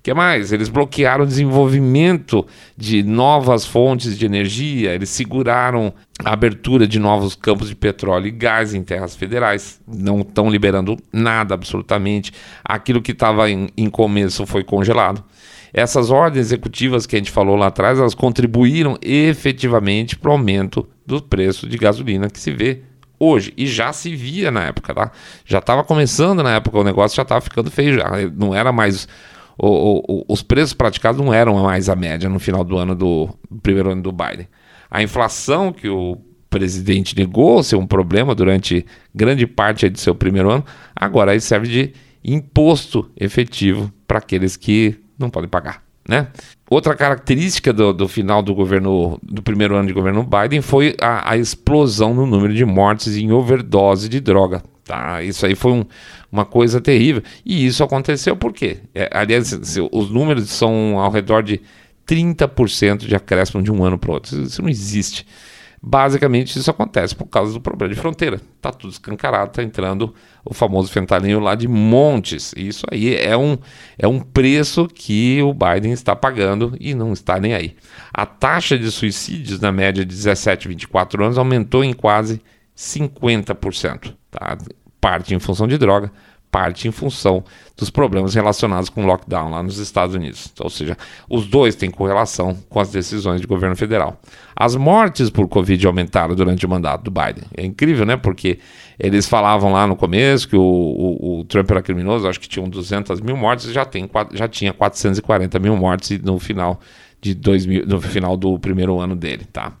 que 0.02 0.14
mais? 0.14 0.50
Eles 0.52 0.68
bloquearam 0.68 1.24
o 1.24 1.26
desenvolvimento 1.26 2.46
de 2.76 3.02
novas 3.02 3.66
fontes 3.66 4.18
de 4.18 4.24
energia, 4.24 4.94
eles 4.94 5.10
seguraram 5.10 5.92
a 6.24 6.32
abertura 6.32 6.86
de 6.86 6.98
novos 6.98 7.34
campos 7.34 7.68
de 7.68 7.76
petróleo 7.76 8.26
e 8.26 8.30
gás 8.30 8.72
em 8.72 8.82
terras 8.82 9.14
federais, 9.14 9.80
não 9.86 10.20
estão 10.20 10.50
liberando 10.50 10.96
nada 11.12 11.54
absolutamente. 11.54 12.32
Aquilo 12.64 13.02
que 13.02 13.12
estava 13.12 13.50
em, 13.50 13.68
em 13.76 13.90
começo 13.90 14.46
foi 14.46 14.64
congelado. 14.64 15.22
Essas 15.72 16.10
ordens 16.10 16.46
executivas 16.46 17.06
que 17.06 17.14
a 17.14 17.18
gente 17.18 17.30
falou 17.30 17.54
lá 17.54 17.68
atrás, 17.68 17.98
elas 17.98 18.14
contribuíram 18.14 18.98
efetivamente 19.00 20.16
para 20.16 20.30
o 20.30 20.32
aumento 20.32 20.88
do 21.06 21.22
preço 21.22 21.68
de 21.68 21.78
gasolina 21.78 22.28
que 22.28 22.40
se 22.40 22.50
vê 22.50 22.82
hoje. 23.18 23.52
E 23.56 23.66
já 23.66 23.92
se 23.92 24.16
via 24.16 24.50
na 24.50 24.64
época, 24.64 24.94
tá? 24.94 25.12
Já 25.44 25.58
estava 25.58 25.84
começando 25.84 26.42
na 26.42 26.56
época, 26.56 26.78
o 26.78 26.84
negócio 26.84 27.14
já 27.14 27.22
estava 27.22 27.40
ficando 27.40 27.70
feio 27.70 27.94
já. 27.94 28.10
Não 28.34 28.54
era 28.54 28.72
mais 28.72 29.06
o, 29.62 30.02
o, 30.08 30.24
os 30.28 30.42
preços 30.42 30.72
praticados 30.72 31.20
não 31.22 31.32
eram 31.32 31.62
mais 31.62 31.88
a 31.88 31.96
média 31.96 32.28
no 32.28 32.38
final 32.38 32.64
do 32.64 32.78
ano 32.78 32.94
do, 32.94 33.28
do 33.50 33.60
primeiro 33.60 33.90
ano 33.90 34.02
do 34.02 34.10
Biden. 34.10 34.48
A 34.90 35.02
inflação 35.02 35.72
que 35.72 35.88
o 35.88 36.16
presidente 36.48 37.16
negou 37.16 37.62
ser 37.62 37.76
um 37.76 37.86
problema 37.86 38.34
durante 38.34 38.84
grande 39.14 39.46
parte 39.46 39.88
de 39.88 40.00
seu 40.00 40.14
primeiro 40.14 40.50
ano, 40.50 40.64
agora 40.96 41.32
aí 41.32 41.40
serve 41.40 41.68
de 41.68 41.92
imposto 42.24 43.10
efetivo 43.16 43.92
para 44.06 44.18
aqueles 44.18 44.56
que 44.56 44.96
não 45.18 45.30
podem 45.30 45.48
pagar. 45.48 45.82
Né? 46.08 46.26
Outra 46.68 46.96
característica 46.96 47.72
do, 47.72 47.92
do, 47.92 48.08
final 48.08 48.42
do 48.42 48.54
governo 48.54 49.20
do 49.22 49.42
primeiro 49.42 49.76
ano 49.76 49.86
de 49.86 49.92
governo 49.92 50.24
Biden 50.24 50.60
foi 50.60 50.96
a, 51.00 51.32
a 51.32 51.36
explosão 51.36 52.14
no 52.14 52.26
número 52.26 52.54
de 52.54 52.64
mortes 52.64 53.16
em 53.16 53.30
overdose 53.30 54.08
de 54.08 54.18
droga. 54.20 54.62
Tá? 54.90 55.22
Isso 55.22 55.46
aí 55.46 55.54
foi 55.54 55.70
um, 55.70 55.84
uma 56.32 56.44
coisa 56.44 56.80
terrível. 56.80 57.22
E 57.46 57.64
isso 57.64 57.84
aconteceu 57.84 58.34
por 58.34 58.52
quê? 58.52 58.78
É, 58.92 59.08
aliás, 59.12 59.52
os 59.92 60.10
números 60.10 60.50
são 60.50 60.98
ao 60.98 61.12
redor 61.12 61.44
de 61.44 61.60
30% 62.04 63.06
de 63.06 63.14
acréscimo 63.14 63.62
de 63.62 63.70
um 63.70 63.84
ano 63.84 63.96
para 63.96 64.10
o 64.10 64.14
outro. 64.14 64.42
Isso 64.42 64.60
não 64.60 64.68
existe. 64.68 65.24
Basicamente, 65.80 66.58
isso 66.58 66.68
acontece 66.68 67.14
por 67.14 67.26
causa 67.26 67.52
do 67.52 67.60
problema 67.60 67.94
de 67.94 68.00
fronteira. 68.00 68.40
Está 68.56 68.72
tudo 68.72 68.90
escancarado, 68.90 69.50
está 69.50 69.62
entrando 69.62 70.12
o 70.44 70.52
famoso 70.52 70.90
fentalinho 70.90 71.38
lá 71.38 71.54
de 71.54 71.68
montes. 71.68 72.52
Isso 72.56 72.84
aí 72.90 73.14
é 73.14 73.36
um, 73.36 73.56
é 73.96 74.08
um 74.08 74.18
preço 74.18 74.88
que 74.88 75.40
o 75.40 75.54
Biden 75.54 75.92
está 75.92 76.16
pagando 76.16 76.76
e 76.80 76.94
não 76.94 77.12
está 77.12 77.38
nem 77.38 77.54
aí. 77.54 77.76
A 78.12 78.26
taxa 78.26 78.76
de 78.76 78.90
suicídios 78.90 79.60
na 79.60 79.70
média 79.70 80.04
de 80.04 80.16
17 80.16 80.66
24 80.66 81.24
anos 81.24 81.38
aumentou 81.38 81.84
em 81.84 81.92
quase 81.92 82.42
50%. 82.76 84.14
Tá? 84.30 84.56
Parte 85.00 85.34
em 85.34 85.38
função 85.38 85.66
de 85.66 85.78
droga, 85.78 86.10
parte 86.50 86.88
em 86.88 86.90
função 86.90 87.44
dos 87.76 87.90
problemas 87.90 88.34
relacionados 88.34 88.88
com 88.88 89.04
o 89.04 89.06
lockdown 89.06 89.50
lá 89.50 89.62
nos 89.62 89.78
Estados 89.78 90.14
Unidos. 90.14 90.50
Então, 90.52 90.64
ou 90.64 90.70
seja, 90.70 90.96
os 91.28 91.46
dois 91.46 91.74
têm 91.74 91.90
correlação 91.90 92.56
com 92.68 92.80
as 92.80 92.90
decisões 92.90 93.40
do 93.40 93.48
governo 93.48 93.76
federal. 93.76 94.20
As 94.54 94.74
mortes 94.74 95.30
por 95.30 95.48
Covid 95.48 95.86
aumentaram 95.86 96.34
durante 96.34 96.66
o 96.66 96.68
mandato 96.68 97.04
do 97.04 97.10
Biden. 97.10 97.44
É 97.56 97.64
incrível, 97.64 98.04
né? 98.04 98.16
Porque 98.16 98.58
eles 98.98 99.26
falavam 99.26 99.72
lá 99.72 99.86
no 99.86 99.96
começo 99.96 100.48
que 100.48 100.56
o, 100.56 100.60
o, 100.60 101.40
o 101.40 101.44
Trump 101.44 101.70
era 101.70 101.80
criminoso, 101.80 102.28
acho 102.28 102.40
que 102.40 102.48
tinham 102.48 102.68
200 102.68 103.20
mil 103.20 103.36
mortes, 103.36 103.72
já, 103.72 103.84
tem, 103.84 104.10
já 104.34 104.48
tinha 104.48 104.72
440 104.72 105.58
mil 105.58 105.76
mortes 105.76 106.20
no 106.20 106.38
final, 106.38 106.80
de 107.20 107.34
2000, 107.34 107.86
no 107.86 108.00
final 108.00 108.36
do 108.36 108.58
primeiro 108.58 108.98
ano 108.98 109.14
dele, 109.14 109.46
tá? 109.50 109.72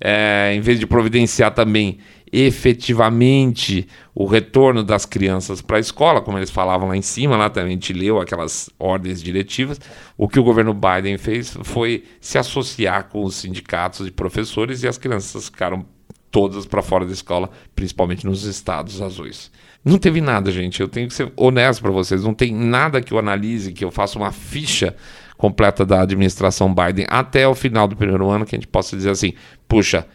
É, 0.00 0.52
em 0.54 0.60
vez 0.60 0.80
de 0.80 0.86
providenciar 0.86 1.52
também 1.52 1.98
efetivamente 2.32 3.88
o 4.14 4.24
retorno 4.24 4.84
das 4.84 5.04
crianças 5.04 5.60
para 5.60 5.78
a 5.78 5.80
escola, 5.80 6.20
como 6.20 6.38
eles 6.38 6.50
falavam 6.50 6.88
lá 6.88 6.96
em 6.96 7.02
cima, 7.02 7.36
lá 7.36 7.50
também 7.50 7.72
a 7.72 7.74
gente 7.74 7.92
leu 7.92 8.20
aquelas 8.20 8.70
ordens 8.78 9.22
diretivas. 9.22 9.80
O 10.16 10.28
que 10.28 10.38
o 10.38 10.44
governo 10.44 10.72
Biden 10.72 11.18
fez 11.18 11.56
foi 11.64 12.04
se 12.20 12.38
associar 12.38 13.08
com 13.08 13.24
os 13.24 13.34
sindicatos 13.34 14.06
de 14.06 14.12
professores 14.12 14.82
e 14.82 14.88
as 14.88 14.96
crianças 14.96 15.46
ficaram 15.46 15.84
todas 16.30 16.64
para 16.64 16.82
fora 16.82 17.04
da 17.04 17.12
escola, 17.12 17.50
principalmente 17.74 18.24
nos 18.24 18.44
estados 18.44 19.02
azuis. 19.02 19.50
Não 19.84 19.98
teve 19.98 20.20
nada, 20.20 20.52
gente. 20.52 20.80
Eu 20.80 20.88
tenho 20.88 21.08
que 21.08 21.14
ser 21.14 21.32
honesto 21.36 21.80
para 21.80 21.90
vocês. 21.90 22.22
Não 22.22 22.34
tem 22.34 22.54
nada 22.54 23.00
que 23.00 23.12
eu 23.12 23.18
analise, 23.18 23.72
que 23.72 23.84
eu 23.84 23.90
faça 23.90 24.18
uma 24.18 24.30
ficha 24.30 24.94
completa 25.40 25.86
da 25.86 26.02
administração 26.02 26.72
Biden 26.72 27.06
até 27.08 27.48
o 27.48 27.54
final 27.54 27.88
do 27.88 27.96
primeiro 27.96 28.28
ano 28.28 28.44
que 28.44 28.54
a 28.54 28.58
gente 28.58 28.68
possa 28.68 28.94
dizer 28.94 29.10
assim: 29.10 29.32
puxa, 29.66 30.06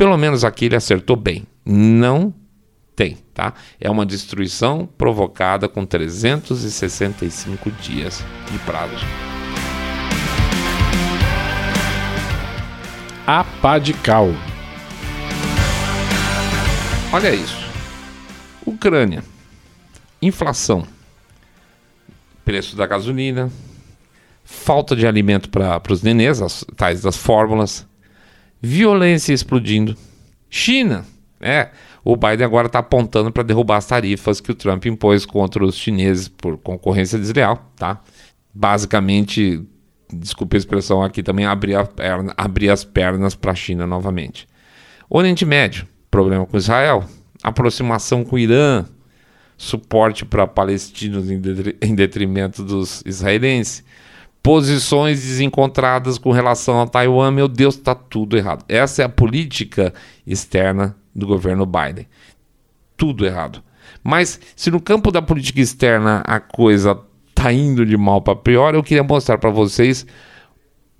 Pelo 0.00 0.16
menos 0.16 0.44
aqui 0.46 0.64
ele 0.64 0.76
acertou 0.76 1.14
bem. 1.14 1.46
Não 1.62 2.32
tem, 2.96 3.18
tá? 3.34 3.52
É 3.78 3.90
uma 3.90 4.06
destruição 4.06 4.88
provocada 4.96 5.68
com 5.68 5.84
365 5.84 7.70
dias 7.72 8.24
de 8.50 8.58
prazo. 8.60 9.04
A 13.26 13.44
pá 13.44 13.78
de 13.78 13.92
cal. 13.92 14.28
Olha 17.12 17.34
isso. 17.34 17.68
Ucrânia. 18.64 19.22
Inflação. 20.22 20.86
Preço 22.42 22.74
da 22.74 22.86
gasolina. 22.86 23.50
Falta 24.52 24.96
de 24.96 25.06
alimento 25.06 25.48
para 25.48 25.80
os 25.88 26.02
nenês, 26.02 26.42
as 26.42 26.64
tais 26.76 27.00
das 27.02 27.16
fórmulas. 27.16 27.86
Violência 28.60 29.32
explodindo. 29.32 29.96
China. 30.50 31.06
É, 31.40 31.70
o 32.04 32.16
Biden 32.16 32.44
agora 32.44 32.66
está 32.66 32.80
apontando 32.80 33.30
para 33.30 33.44
derrubar 33.44 33.76
as 33.76 33.86
tarifas 33.86 34.40
que 34.40 34.50
o 34.50 34.54
Trump 34.54 34.84
impôs 34.86 35.24
contra 35.24 35.64
os 35.64 35.76
chineses 35.76 36.26
por 36.26 36.58
concorrência 36.58 37.16
desleal, 37.16 37.72
tá? 37.76 38.02
Basicamente, 38.52 39.64
desculpe 40.12 40.56
a 40.56 40.58
expressão 40.58 41.00
aqui 41.00 41.22
também, 41.22 41.46
abrir, 41.46 41.76
a 41.76 41.84
perna, 41.84 42.34
abrir 42.36 42.70
as 42.70 42.84
pernas 42.84 43.36
para 43.36 43.52
a 43.52 43.54
China 43.54 43.86
novamente. 43.86 44.48
Oriente 45.08 45.46
Médio, 45.46 45.86
problema 46.10 46.44
com 46.44 46.56
Israel, 46.56 47.04
aproximação 47.40 48.24
com 48.24 48.34
o 48.34 48.38
Irã, 48.38 48.84
suporte 49.56 50.24
para 50.24 50.44
palestinos 50.44 51.30
em 51.30 51.94
detrimento 51.94 52.64
dos 52.64 53.00
israelenses, 53.06 53.84
posições 54.42 55.20
desencontradas 55.20 56.18
com 56.18 56.30
relação 56.32 56.80
a 56.80 56.86
Taiwan, 56.86 57.30
meu 57.30 57.48
Deus, 57.48 57.76
está 57.76 57.94
tudo 57.94 58.36
errado. 58.36 58.64
Essa 58.68 59.02
é 59.02 59.04
a 59.04 59.08
política 59.08 59.92
externa 60.26 60.96
do 61.14 61.26
governo 61.26 61.66
Biden. 61.66 62.06
Tudo 62.96 63.26
errado. 63.26 63.62
Mas 64.02 64.40
se 64.56 64.70
no 64.70 64.80
campo 64.80 65.10
da 65.10 65.20
política 65.20 65.60
externa 65.60 66.22
a 66.26 66.40
coisa 66.40 66.98
está 67.28 67.52
indo 67.52 67.84
de 67.84 67.96
mal 67.96 68.20
para 68.20 68.36
pior, 68.36 68.74
eu 68.74 68.82
queria 68.82 69.02
mostrar 69.02 69.38
para 69.38 69.50
vocês 69.50 70.06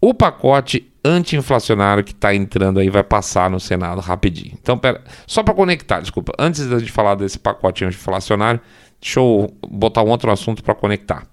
o 0.01 0.15
pacote 0.15 0.91
anti-inflacionário 1.05 2.05
que 2.05 2.13
está 2.13 2.35
entrando 2.35 2.79
aí 2.79 2.91
vai 2.91 3.03
passar 3.03 3.51
no 3.51 3.61
Senado 3.61 4.01
rapidinho. 4.01 4.57
Então, 4.61 4.77
pera, 4.77 5.03
só 5.27 5.43
para 5.43 5.55
conectar, 5.55 6.01
desculpa, 6.01 6.33
antes 6.39 6.69
de 6.69 6.91
falar 6.91 7.15
desse 7.15 7.39
pacote 7.39 7.85
anti-inflacionário, 7.85 8.61
deixa 9.01 9.21
eu 9.21 9.55
botar 9.69 10.03
um 10.03 10.09
outro 10.09 10.31
assunto 10.31 10.63
para 10.63 10.75
conectar. 10.75 11.27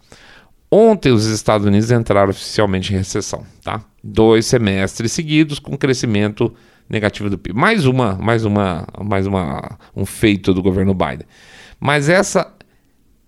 Ontem 0.70 1.11
os 1.11 1.26
Estados 1.26 1.65
Unidos 1.65 1.91
entraram 1.91 2.30
oficialmente 2.30 2.93
em 2.93 2.97
recessão, 2.97 3.45
tá? 3.63 3.82
Dois 4.03 4.45
semestres 4.45 5.13
seguidos 5.13 5.59
com 5.59 5.78
crescimento 5.78 6.53
negativo 6.89 7.30
do 7.30 7.38
PIB. 7.38 7.57
Mais 7.57 7.86
uma, 7.86 8.15
mais 8.15 8.43
uma, 8.43 8.86
mais 9.01 9.26
uma 9.26 9.78
um 9.95 10.05
feito 10.05 10.53
do 10.53 10.61
governo 10.61 10.93
Biden. 10.93 11.26
Mas 11.80 12.09
essa 12.09 12.53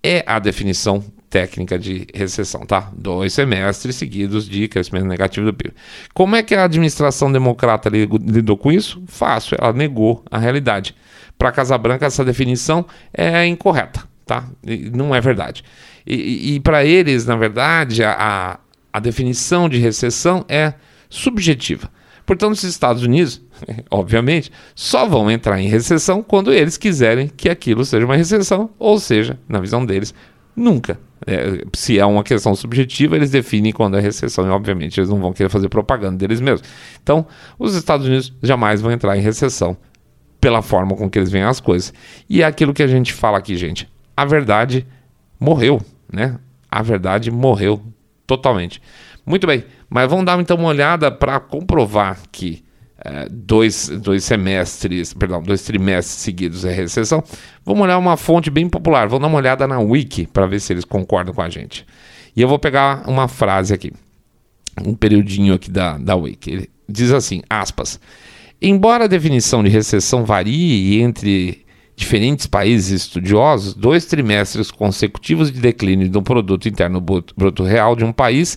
é 0.02 0.22
a 0.26 0.38
definição 0.38 1.02
técnica 1.30 1.78
de 1.78 2.06
recessão, 2.12 2.66
tá? 2.66 2.90
Dois 2.92 3.32
semestres 3.32 3.96
seguidos 3.96 4.46
de 4.46 4.68
crescimento 4.68 5.06
negativo 5.06 5.46
do 5.46 5.54
PIB. 5.54 5.74
Como 6.12 6.36
é 6.36 6.42
que 6.42 6.54
a 6.54 6.64
administração 6.64 7.32
democrata 7.32 7.88
lidou 7.88 8.56
com 8.56 8.70
isso? 8.70 9.02
Fácil, 9.06 9.56
ela 9.58 9.72
negou 9.72 10.22
a 10.30 10.36
realidade. 10.36 10.94
Para 11.38 11.48
a 11.48 11.52
Casa 11.52 11.78
Branca, 11.78 12.04
essa 12.04 12.24
definição 12.24 12.84
é 13.14 13.46
incorreta, 13.46 14.02
tá? 14.26 14.46
Não 14.92 15.14
é 15.14 15.20
verdade. 15.20 15.64
E, 16.12 16.54
e, 16.54 16.60
para 16.60 16.84
eles, 16.84 17.24
na 17.24 17.36
verdade, 17.36 18.02
a, 18.02 18.58
a 18.92 19.00
definição 19.00 19.68
de 19.68 19.78
recessão 19.78 20.44
é 20.48 20.74
subjetiva. 21.08 21.88
Portanto, 22.26 22.54
os 22.54 22.64
Estados 22.64 23.02
Unidos, 23.02 23.40
obviamente, 23.90 24.50
só 24.74 25.06
vão 25.06 25.30
entrar 25.30 25.60
em 25.60 25.68
recessão 25.68 26.22
quando 26.22 26.52
eles 26.52 26.76
quiserem 26.76 27.28
que 27.28 27.48
aquilo 27.48 27.84
seja 27.84 28.04
uma 28.04 28.16
recessão, 28.16 28.70
ou 28.78 28.98
seja, 28.98 29.38
na 29.48 29.60
visão 29.60 29.84
deles, 29.86 30.14
nunca 30.56 30.98
é, 31.26 31.64
se 31.74 31.98
é 31.98 32.06
uma 32.06 32.22
questão 32.22 32.54
subjetiva, 32.54 33.16
eles 33.16 33.30
definem 33.30 33.72
quando 33.72 33.96
é 33.96 34.00
recessão, 34.00 34.46
e 34.46 34.50
obviamente 34.50 34.98
eles 34.98 35.10
não 35.10 35.20
vão 35.20 35.32
querer 35.32 35.48
fazer 35.48 35.68
propaganda 35.68 36.16
deles 36.16 36.40
mesmos. 36.40 36.66
Então, 37.02 37.26
os 37.58 37.74
Estados 37.74 38.06
Unidos 38.06 38.32
jamais 38.42 38.80
vão 38.80 38.90
entrar 38.90 39.16
em 39.16 39.20
recessão 39.20 39.76
pela 40.40 40.62
forma 40.62 40.96
com 40.96 41.10
que 41.10 41.18
eles 41.18 41.30
veem 41.30 41.44
as 41.44 41.60
coisas. 41.60 41.92
E 42.28 42.42
é 42.42 42.46
aquilo 42.46 42.72
que 42.72 42.82
a 42.82 42.86
gente 42.86 43.12
fala 43.12 43.36
aqui, 43.36 43.56
gente. 43.56 43.88
A 44.16 44.24
verdade 44.24 44.86
morreu, 45.38 45.80
né? 46.12 46.38
A 46.70 46.82
verdade 46.82 47.30
morreu 47.30 47.82
totalmente. 48.26 48.80
Muito 49.26 49.46
bem, 49.46 49.64
mas 49.88 50.08
vamos 50.08 50.24
dar 50.24 50.40
então 50.40 50.56
uma 50.56 50.68
olhada 50.68 51.10
para 51.10 51.38
comprovar 51.40 52.18
que 52.30 52.64
é, 53.02 53.28
dois, 53.30 53.88
dois 53.88 54.24
semestres, 54.24 55.14
perdão, 55.14 55.42
dois 55.42 55.62
trimestres 55.62 56.18
seguidos 56.18 56.64
é 56.64 56.72
recessão, 56.72 57.24
vamos 57.64 57.82
olhar 57.82 57.96
uma 57.96 58.16
fonte 58.16 58.50
bem 58.50 58.68
popular, 58.68 59.08
vamos 59.08 59.22
dar 59.22 59.28
uma 59.28 59.38
olhada 59.38 59.66
na 59.66 59.78
Wiki 59.78 60.26
para 60.26 60.46
ver 60.46 60.60
se 60.60 60.72
eles 60.72 60.84
concordam 60.84 61.32
com 61.32 61.40
a 61.40 61.48
gente. 61.48 61.86
E 62.36 62.42
eu 62.42 62.48
vou 62.48 62.58
pegar 62.58 63.08
uma 63.08 63.26
frase 63.26 63.72
aqui, 63.72 63.92
um 64.84 64.94
periodinho 64.94 65.54
aqui 65.54 65.70
da, 65.70 65.96
da 65.96 66.14
Wiki. 66.14 66.50
Ele 66.50 66.70
diz 66.88 67.10
assim, 67.10 67.42
aspas, 67.48 67.98
embora 68.60 69.04
a 69.04 69.08
definição 69.08 69.62
de 69.62 69.70
recessão 69.70 70.24
varie 70.24 71.00
entre 71.00 71.64
diferentes 72.00 72.46
países 72.46 73.02
estudiosos, 73.02 73.74
dois 73.74 74.06
trimestres 74.06 74.70
consecutivos 74.70 75.52
de 75.52 75.60
declínio 75.60 76.08
do 76.08 76.22
produto 76.22 76.66
interno 76.66 76.98
bruto 77.00 77.62
real 77.62 77.94
de 77.94 78.04
um 78.04 78.12
país 78.12 78.56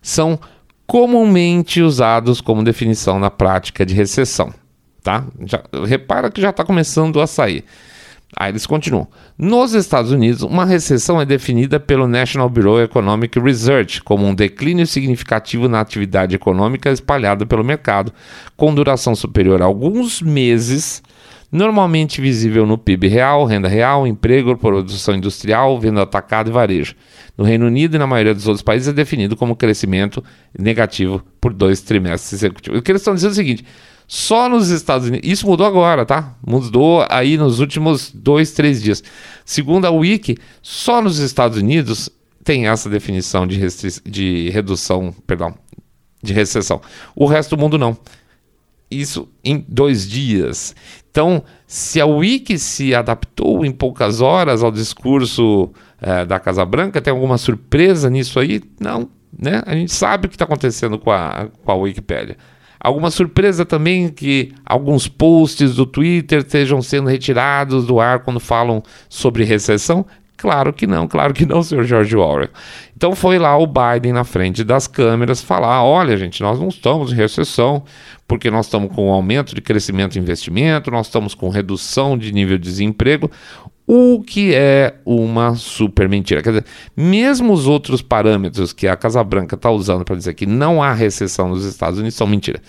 são 0.00 0.38
comumente 0.86 1.82
usados 1.82 2.40
como 2.40 2.62
definição 2.62 3.18
na 3.18 3.30
prática 3.30 3.84
de 3.84 3.94
recessão. 3.94 4.54
Tá? 5.02 5.24
Já, 5.44 5.62
repara 5.86 6.30
que 6.30 6.40
já 6.40 6.50
está 6.50 6.64
começando 6.64 7.20
a 7.20 7.26
sair. 7.26 7.64
Aí 8.36 8.52
eles 8.52 8.64
continuam. 8.64 9.08
Nos 9.36 9.74
Estados 9.74 10.12
Unidos, 10.12 10.42
uma 10.42 10.64
recessão 10.64 11.20
é 11.20 11.24
definida 11.24 11.80
pelo 11.80 12.06
National 12.06 12.48
Bureau 12.48 12.80
Economic 12.80 13.38
Research 13.40 14.02
como 14.02 14.24
um 14.24 14.34
declínio 14.34 14.86
significativo 14.86 15.68
na 15.68 15.80
atividade 15.80 16.36
econômica 16.36 16.90
espalhada 16.90 17.44
pelo 17.44 17.64
mercado, 17.64 18.12
com 18.56 18.74
duração 18.74 19.14
superior 19.16 19.62
a 19.62 19.64
alguns 19.64 20.22
meses 20.22 21.02
normalmente 21.54 22.20
visível 22.20 22.66
no 22.66 22.76
PIB 22.76 23.06
real, 23.06 23.44
renda 23.44 23.68
real, 23.68 24.08
emprego, 24.08 24.56
produção 24.58 25.14
industrial, 25.14 25.78
venda 25.78 26.02
atacado 26.02 26.50
e 26.50 26.52
varejo. 26.52 26.96
No 27.38 27.44
Reino 27.44 27.66
Unido 27.66 27.94
e 27.94 27.98
na 27.98 28.08
maioria 28.08 28.34
dos 28.34 28.48
outros 28.48 28.62
países 28.62 28.88
é 28.88 28.92
definido 28.92 29.36
como 29.36 29.54
crescimento 29.54 30.22
negativo 30.58 31.22
por 31.40 31.52
dois 31.52 31.80
trimestres 31.80 32.40
consecutivos. 32.40 32.80
O 32.80 32.82
que 32.82 32.90
eles 32.90 33.02
estão 33.02 33.14
dizendo 33.14 33.30
é 33.30 33.34
o 33.34 33.36
seguinte: 33.36 33.64
só 34.04 34.48
nos 34.48 34.70
Estados 34.70 35.06
Unidos, 35.06 35.30
isso 35.30 35.46
mudou 35.46 35.64
agora, 35.64 36.04
tá? 36.04 36.34
Mudou 36.44 37.06
aí 37.08 37.36
nos 37.38 37.60
últimos 37.60 38.10
dois, 38.12 38.50
três 38.50 38.82
dias. 38.82 39.00
Segundo 39.44 39.84
a 39.84 39.90
Wiki, 39.92 40.36
só 40.60 41.00
nos 41.00 41.20
Estados 41.20 41.56
Unidos 41.56 42.10
tem 42.42 42.66
essa 42.66 42.90
definição 42.90 43.46
de, 43.46 43.60
de 44.04 44.50
redução, 44.50 45.14
perdão, 45.24 45.54
de 46.20 46.32
recessão. 46.32 46.80
O 47.14 47.26
resto 47.26 47.54
do 47.54 47.60
mundo 47.60 47.78
não 47.78 47.96
isso 48.98 49.28
em 49.44 49.64
dois 49.68 50.08
dias. 50.08 50.74
Então, 51.10 51.44
se 51.66 52.00
a 52.00 52.06
Wiki 52.06 52.58
se 52.58 52.94
adaptou 52.94 53.64
em 53.64 53.70
poucas 53.70 54.20
horas 54.20 54.62
ao 54.62 54.72
discurso 54.72 55.70
é, 56.00 56.24
da 56.24 56.40
Casa 56.40 56.64
Branca, 56.64 57.00
tem 57.00 57.12
alguma 57.12 57.38
surpresa 57.38 58.10
nisso 58.10 58.40
aí? 58.40 58.62
Não, 58.80 59.08
né? 59.38 59.62
A 59.66 59.74
gente 59.74 59.92
sabe 59.92 60.26
o 60.26 60.28
que 60.28 60.34
está 60.34 60.44
acontecendo 60.44 60.98
com 60.98 61.10
a, 61.10 61.48
com 61.64 61.70
a 61.70 61.74
Wikipédia. 61.74 62.36
Alguma 62.80 63.10
surpresa 63.10 63.64
também 63.64 64.08
que 64.08 64.52
alguns 64.66 65.08
posts 65.08 65.74
do 65.74 65.86
Twitter 65.86 66.40
estejam 66.40 66.82
sendo 66.82 67.08
retirados 67.08 67.86
do 67.86 67.98
ar 67.98 68.20
quando 68.20 68.38
falam 68.38 68.82
sobre 69.08 69.42
recessão? 69.44 70.04
Claro 70.44 70.74
que 70.74 70.86
não, 70.86 71.08
claro 71.08 71.32
que 71.32 71.46
não, 71.46 71.62
senhor 71.62 71.84
George 71.84 72.14
Orwell. 72.14 72.50
Então 72.94 73.16
foi 73.16 73.38
lá 73.38 73.56
o 73.56 73.66
Biden 73.66 74.12
na 74.12 74.24
frente 74.24 74.62
das 74.62 74.86
câmeras 74.86 75.40
falar: 75.40 75.82
olha, 75.82 76.18
gente, 76.18 76.42
nós 76.42 76.60
não 76.60 76.68
estamos 76.68 77.10
em 77.10 77.14
recessão, 77.14 77.82
porque 78.28 78.50
nós 78.50 78.66
estamos 78.66 78.94
com 78.94 79.08
um 79.08 79.10
aumento 79.10 79.54
de 79.54 79.62
crescimento 79.62 80.16
e 80.16 80.18
investimento, 80.18 80.90
nós 80.90 81.06
estamos 81.06 81.34
com 81.34 81.48
redução 81.48 82.18
de 82.18 82.30
nível 82.30 82.58
de 82.58 82.64
desemprego, 82.64 83.30
o 83.86 84.22
que 84.22 84.54
é 84.54 84.96
uma 85.06 85.54
super 85.54 86.10
mentira. 86.10 86.42
Quer 86.42 86.50
dizer, 86.50 86.66
mesmo 86.94 87.50
os 87.50 87.66
outros 87.66 88.02
parâmetros 88.02 88.74
que 88.74 88.86
a 88.86 88.96
Casa 88.96 89.24
Branca 89.24 89.54
está 89.54 89.70
usando 89.70 90.04
para 90.04 90.14
dizer 90.14 90.34
que 90.34 90.44
não 90.44 90.82
há 90.82 90.92
recessão 90.92 91.48
nos 91.48 91.64
Estados 91.64 91.98
Unidos 91.98 92.16
são 92.16 92.26
mentira. 92.26 92.60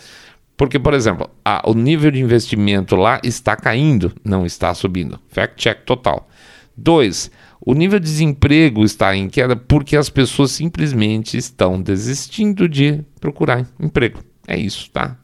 Porque, 0.56 0.80
por 0.80 0.94
exemplo, 0.94 1.30
a, 1.44 1.62
o 1.70 1.74
nível 1.74 2.10
de 2.10 2.22
investimento 2.22 2.96
lá 2.96 3.20
está 3.22 3.54
caindo, 3.58 4.14
não 4.24 4.46
está 4.46 4.74
subindo. 4.74 5.20
Fact 5.28 5.62
check 5.62 5.84
total. 5.84 6.30
Dois, 6.78 7.32
o 7.66 7.74
nível 7.74 8.00
de 8.00 8.06
desemprego 8.06 8.86
está 8.86 9.16
em 9.16 9.28
queda 9.28 9.56
porque 9.56 9.98
as 9.98 10.10
pessoas 10.10 10.52
simplesmente 10.52 11.36
estão 11.36 11.82
desistindo 11.82 12.70
de 12.70 13.04
procurar 13.20 13.68
emprego. 13.80 14.24
É 14.48 14.56
isso, 14.56 14.90
tá? 14.92 15.18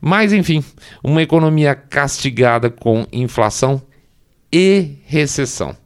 Mas, 0.00 0.32
enfim, 0.32 0.64
uma 1.02 1.22
economia 1.22 1.74
castigada 1.74 2.70
com 2.70 3.04
inflação 3.12 3.82
e 4.52 4.98
recessão. 5.06 5.76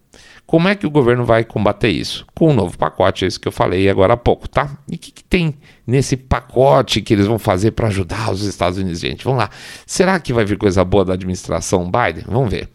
Como 0.45 0.67
é 0.67 0.75
que 0.75 0.87
o 0.87 0.89
governo 0.89 1.25
vai 1.25 1.43
combater 1.43 1.89
isso? 1.89 2.25
Com 2.33 2.51
um 2.51 2.53
novo 2.53 2.77
pacote, 2.77 3.25
é 3.25 3.27
isso 3.27 3.39
que 3.39 3.47
eu 3.47 3.51
falei 3.51 3.89
agora 3.89 4.13
há 4.13 4.17
pouco, 4.17 4.47
tá? 4.47 4.77
E 4.89 4.95
o 4.95 4.97
que, 4.97 5.11
que, 5.11 5.23
tem 5.23 5.55
nesse 5.85 6.15
pacote 6.15 7.01
que 7.01 7.13
eles 7.13 7.27
vão 7.27 7.37
fazer 7.37 7.71
para 7.71 7.87
ajudar 7.87 8.31
os 8.31 8.43
Estados 8.43 8.79
Unidos, 8.79 9.01
gente? 9.01 9.25
Vamos 9.25 9.39
lá. 9.39 9.49
Será 9.85 10.17
que 10.19 10.31
vai 10.31 10.45
vir 10.45 10.57
coisa 10.57 10.85
boa 10.85 11.03
da 11.03 11.13
administração 11.13 11.91
Biden? 11.91 12.23
Vamos 12.27 12.49
ver. 12.49 12.69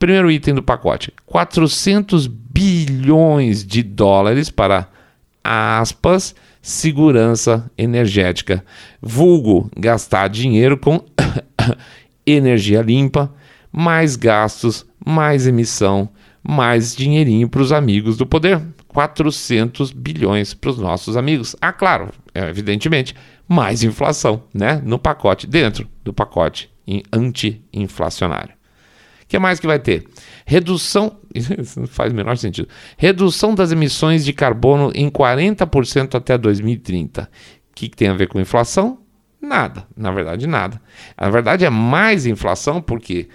Primeiro 0.00 0.30
item 0.30 0.54
do 0.54 0.62
pacote: 0.62 1.12
400 1.26 2.26
bilhões 2.26 3.64
de 3.64 3.82
dólares 3.82 4.48
para 4.48 4.88
aspas 5.44 6.34
segurança 6.62 7.70
energética. 7.76 8.64
Vulgo 9.00 9.70
gastar 9.76 10.28
dinheiro 10.28 10.78
com 10.78 11.04
energia 12.26 12.80
limpa, 12.80 13.30
mais 13.70 14.16
gastos, 14.16 14.86
mais 15.04 15.46
emissão, 15.46 16.08
mais 16.42 16.96
dinheirinho 16.96 17.48
para 17.48 17.60
os 17.60 17.70
amigos 17.70 18.16
do 18.16 18.24
poder. 18.24 18.58
400 18.88 19.92
bilhões 19.92 20.54
para 20.54 20.70
os 20.70 20.78
nossos 20.78 21.14
amigos. 21.14 21.54
Ah, 21.60 21.74
claro, 21.74 22.08
é, 22.34 22.48
evidentemente, 22.48 23.14
mais 23.46 23.82
inflação, 23.82 24.44
né? 24.52 24.80
No 24.82 24.98
pacote, 24.98 25.46
dentro 25.46 25.86
do 26.02 26.12
pacote 26.12 26.70
anti-inflacionário. 27.12 28.59
Que 29.30 29.38
mais 29.38 29.60
que 29.60 29.66
vai 29.66 29.78
ter? 29.78 30.08
Redução, 30.44 31.20
isso 31.32 31.78
não 31.78 31.86
faz 31.86 32.12
o 32.12 32.16
menor 32.16 32.36
sentido. 32.36 32.68
Redução 32.98 33.54
das 33.54 33.70
emissões 33.70 34.24
de 34.24 34.32
carbono 34.32 34.90
em 34.92 35.08
40% 35.08 36.16
até 36.16 36.36
2030. 36.36 37.22
O 37.22 37.26
que, 37.76 37.88
que 37.88 37.96
tem 37.96 38.08
a 38.08 38.12
ver 38.12 38.26
com 38.26 38.40
inflação? 38.40 38.98
Nada, 39.40 39.86
na 39.96 40.10
verdade, 40.10 40.48
nada. 40.48 40.82
Na 41.18 41.30
verdade, 41.30 41.64
é 41.64 41.70
mais 41.70 42.26
inflação 42.26 42.82
porque 42.82 43.28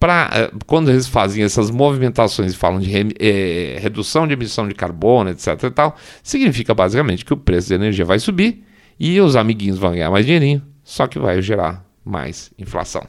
pra, 0.00 0.30
eh, 0.32 0.50
quando 0.66 0.90
eles 0.90 1.06
fazem 1.06 1.44
essas 1.44 1.70
movimentações 1.70 2.54
e 2.54 2.56
falam 2.56 2.80
de 2.80 2.88
re, 2.88 3.14
é, 3.20 3.76
redução 3.78 4.26
de 4.26 4.32
emissão 4.32 4.66
de 4.66 4.74
carbono, 4.74 5.28
etc. 5.28 5.64
e 5.64 5.70
tal, 5.70 5.96
significa 6.22 6.74
basicamente 6.74 7.26
que 7.26 7.34
o 7.34 7.36
preço 7.36 7.68
da 7.68 7.74
energia 7.74 8.06
vai 8.06 8.18
subir 8.18 8.64
e 8.98 9.20
os 9.20 9.36
amiguinhos 9.36 9.78
vão 9.78 9.92
ganhar 9.92 10.10
mais 10.10 10.24
dinheirinho, 10.24 10.62
só 10.82 11.06
que 11.06 11.18
vai 11.18 11.42
gerar 11.42 11.84
mais 12.02 12.50
inflação. 12.58 13.06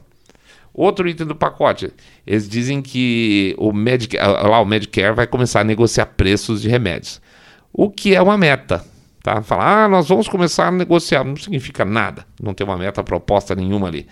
Outro 0.74 1.08
item 1.08 1.28
do 1.28 1.36
pacote, 1.36 1.92
eles 2.26 2.50
dizem 2.50 2.82
que 2.82 3.56
o 3.58 3.72
Medicare, 3.72 4.48
lá 4.48 4.60
o 4.60 4.66
Medicare 4.66 5.16
vai 5.16 5.28
começar 5.28 5.62
a 5.62 5.64
negociar 5.64 6.08
preços 6.08 6.62
de 6.62 6.70
remédios, 6.70 7.22
o 7.72 7.90
que 7.90 8.16
é 8.16 8.22
uma 8.22 8.38
meta. 8.38 8.84
Tá? 9.22 9.42
Falar, 9.42 9.86
ah, 9.86 9.88
nós 9.88 10.10
vamos 10.10 10.28
começar 10.28 10.68
a 10.68 10.72
negociar, 10.72 11.24
não 11.24 11.36
significa 11.36 11.86
nada, 11.86 12.26
não 12.42 12.54
tem 12.54 12.66
uma 12.66 12.78
meta 12.78 13.04
proposta 13.04 13.56
nenhuma 13.56 13.88
ali 13.88 14.08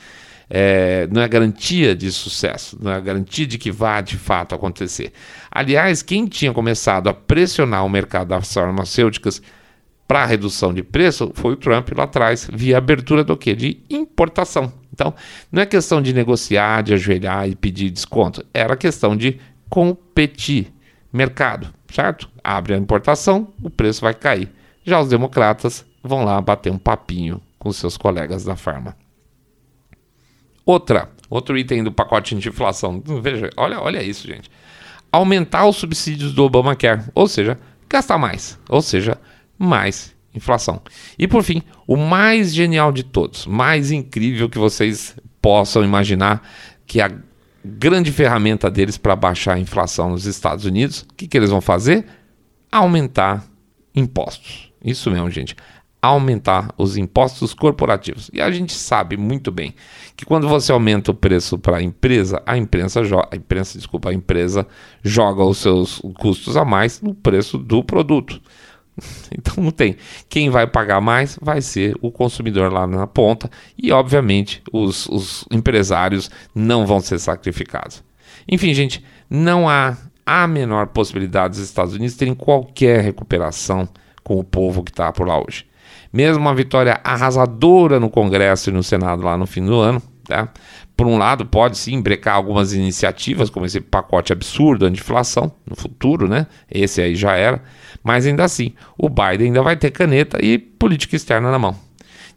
é, 0.54 1.08
não 1.10 1.22
é 1.22 1.28
garantia 1.30 1.96
de 1.96 2.12
sucesso, 2.12 2.78
não 2.82 2.92
é 2.92 3.00
garantia 3.00 3.48
de 3.48 3.58
que 3.58 3.72
vá 3.72 4.02
de 4.02 4.18
fato 4.18 4.54
acontecer. 4.54 5.14
Aliás, 5.50 6.04
quem 6.04 6.28
tinha 6.28 6.52
começado 6.52 7.08
a 7.08 7.14
pressionar 7.14 7.86
o 7.86 7.90
mercado 7.90 8.28
das 8.28 8.54
farmacêuticas 8.54 9.42
para 10.06 10.26
redução 10.26 10.74
de 10.74 10.84
preço 10.84 11.32
foi 11.36 11.54
o 11.54 11.56
Trump 11.56 11.92
lá 11.96 12.04
atrás, 12.04 12.50
via 12.52 12.78
abertura 12.78 13.24
do 13.24 13.38
quê? 13.38 13.56
De 13.56 13.82
importação. 13.90 14.74
Então, 14.94 15.14
não 15.52 15.62
é 15.62 15.66
questão 15.66 16.02
de 16.02 16.14
negociar, 16.14 16.84
de 16.84 16.94
ajoelhar 16.94 17.48
e 17.48 17.56
pedir 17.56 17.90
desconto, 17.90 18.46
era 18.54 18.76
questão 18.76 19.16
de 19.16 19.40
competir. 19.70 20.74
Mercado, 21.14 21.74
certo? 21.92 22.30
Abre 22.44 22.74
a 22.74 22.78
importação, 22.78 23.54
o 23.62 23.70
preço 23.70 24.02
vai 24.02 24.14
cair. 24.14 24.50
Já 24.84 25.00
os 25.00 25.10
democratas 25.10 25.86
vão 26.02 26.24
lá 26.24 26.40
bater 26.42 26.72
um 26.72 26.78
papinho 26.78 27.42
com 27.60 27.72
seus 27.72 27.98
colegas 27.98 28.44
da 28.44 28.56
farma. 28.56 28.96
Outra, 30.66 31.10
outro 31.30 31.58
item 31.58 31.84
do 31.84 31.92
pacote 31.92 32.36
de 32.36 32.50
inflação. 32.50 33.02
Veja, 33.22 33.50
olha, 33.58 33.80
olha 33.80 34.02
isso, 34.02 34.26
gente. 34.26 34.50
Aumentar 35.12 35.66
os 35.66 35.76
subsídios 35.76 36.34
do 36.34 36.44
Obamacare, 36.44 37.04
ou 37.14 37.28
seja, 37.28 37.60
gastar 37.90 38.18
mais, 38.18 38.58
ou 38.70 38.82
seja, 38.82 39.18
mais 39.58 40.16
inflação. 40.34 40.82
E 41.18 41.28
por 41.28 41.44
fim, 41.44 41.62
o 41.88 41.98
mais 41.98 42.54
genial 42.54 42.92
de 42.92 43.04
todos, 43.04 43.46
mais 43.46 43.92
incrível 43.92 44.50
que 44.50 44.58
vocês 44.58 45.16
possam 45.42 45.84
imaginar, 45.84 46.48
que 46.86 47.02
é 47.02 47.06
a 47.06 47.12
grande 47.64 48.12
ferramenta 48.12 48.70
deles 48.70 48.98
para 48.98 49.16
baixar 49.16 49.56
a 49.56 49.60
inflação 49.60 50.10
nos 50.10 50.26
Estados 50.26 50.66
Unidos, 50.66 51.06
o 51.10 51.14
que, 51.16 51.28
que 51.28 51.38
eles 51.38 51.50
vão 51.50 51.62
fazer? 51.62 52.06
Aumentar 52.72 53.46
impostos. 53.96 54.72
Isso 54.84 55.12
mesmo, 55.12 55.30
gente 55.30 55.56
aumentar 56.02 56.74
os 56.78 56.98
impostos 56.98 57.54
corporativos. 57.54 58.30
E 58.34 58.42
a 58.42 58.50
gente 58.50 58.74
sabe 58.74 59.16
muito 59.16 59.52
bem 59.52 59.76
que 60.18 60.26
quando 60.26 60.48
você 60.48 60.72
aumenta 60.72 61.12
o 61.12 61.14
preço 61.14 61.60
para 61.60 61.78
a 61.78 61.84
empresa, 61.84 62.42
a 62.46 62.58
imprensa 62.58 63.02
a 63.32 63.36
imprensa, 63.36 63.78
desculpa, 63.78 64.10
a 64.10 64.14
empresa 64.14 64.68
joga 65.04 65.44
os 65.44 65.60
seus 65.60 66.02
custos 66.18 66.58
a 66.58 66.66
mais 66.66 67.02
no 67.02 67.14
preço 67.14 67.58
do 67.58 67.84
produto. 67.84 68.42
Então 69.38 69.64
não 69.64 69.72
tem. 69.72 69.96
Quem 70.28 70.50
vai 70.50 70.68
pagar 70.68 71.00
mais 71.00 71.40
vai 71.42 71.62
ser 71.62 71.96
o 72.02 72.12
consumidor 72.12 72.72
lá 72.72 72.86
na 72.86 73.08
ponta 73.08 73.50
e, 73.78 73.92
obviamente, 73.92 74.62
os, 74.72 75.08
os 75.08 75.46
empresários 75.50 76.30
não 76.54 76.86
vão 76.86 77.00
ser 77.00 77.18
sacrificados. 77.18 78.04
Enfim, 78.48 78.74
gente, 78.74 79.04
não 79.30 79.70
há 79.70 79.98
a 80.26 80.48
menor 80.48 80.88
possibilidade 80.88 81.56
dos 81.56 81.64
Estados 81.64 81.94
Unidos 81.94 82.16
terem 82.16 82.36
qualquer 82.36 83.02
recuperação 83.02 83.88
com 84.24 84.38
o 84.38 84.44
povo 84.44 84.84
que 84.84 84.92
está 84.92 85.12
por 85.12 85.28
lá 85.28 85.40
hoje. 85.40 85.66
Mesmo 86.12 86.42
uma 86.42 86.54
vitória 86.54 87.00
arrasadora 87.04 88.00
no 88.00 88.10
Congresso 88.10 88.70
e 88.70 88.74
no 88.74 88.84
Senado 88.84 89.24
lá 89.24 89.38
no 89.38 89.48
fim 89.48 89.66
do 89.66 89.80
ano, 89.80 90.02
tá? 90.26 90.50
Por 90.96 91.08
um 91.08 91.18
lado, 91.18 91.46
pode 91.46 91.78
sim 91.78 92.02
brecar 92.02 92.36
algumas 92.36 92.74
iniciativas, 92.74 93.50
como 93.50 93.66
esse 93.66 93.82
pacote 93.82 94.32
absurdo 94.32 94.86
anti-inflação 94.86 95.52
no 95.66 95.76
futuro, 95.76 96.28
né? 96.28 96.48
Esse 96.70 97.02
aí 97.02 97.16
já 97.16 97.36
era. 97.36 97.62
Mas 98.04 98.26
ainda 98.26 98.44
assim, 98.44 98.74
o 98.98 99.10
Biden 99.10 99.48
ainda 99.48 99.64
vai 99.64 99.76
ter 99.76 99.92
caneta 99.92 100.38
e 100.44 100.58
política 100.58 101.16
externa 101.16 101.50
na 101.50 101.58
mão. 101.58 101.76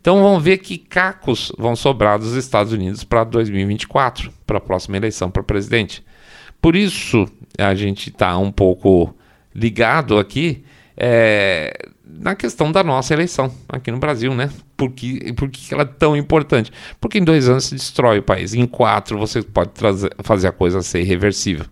Então 0.01 0.23
vamos 0.23 0.43
ver 0.43 0.59
que 0.59 0.77
cacos 0.77 1.51
vão 1.59 1.75
sobrar 1.75 2.19
dos 2.19 2.35
Estados 2.35 2.73
Unidos 2.73 3.05
para 3.05 3.25
2024, 3.25 4.31
para 4.47 4.59
a 4.59 4.61
próxima 4.61 4.97
eleição 4.97 5.31
para 5.31 5.43
presidente. 5.43 6.05
Por 6.61 6.77
isso 6.77 7.27
a 7.59 7.75
gente 7.75 8.11
está 8.11 8.37
um 8.37 8.53
pouco 8.53 9.15
ligado 9.55 10.19
aqui 10.19 10.65
é, 10.97 11.89
na 12.19 12.35
questão 12.35 12.71
da 12.71 12.83
nossa 12.83 13.13
eleição 13.13 13.53
aqui 13.69 13.91
no 13.91 13.99
Brasil, 13.99 14.35
né? 14.35 14.51
Por 14.77 14.91
que, 14.91 15.33
por 15.33 15.49
que 15.49 15.73
ela 15.73 15.83
é 15.83 15.87
tão 15.87 16.17
importante? 16.17 16.73
Porque 17.01 17.19
em 17.19 17.25
dois 17.25 17.49
anos 17.49 17.65
se 17.65 17.75
destrói 17.75 18.19
o 18.19 18.23
país, 18.23 18.55
em 18.55 18.67
quatro 18.67 19.19
você 19.19 19.43
pode 19.43 19.71
trazer, 19.71 20.15
fazer 20.23 20.49
a 20.49 20.53
coisa 20.53 20.83
ser 20.83 21.01
irreversível. 21.01 21.67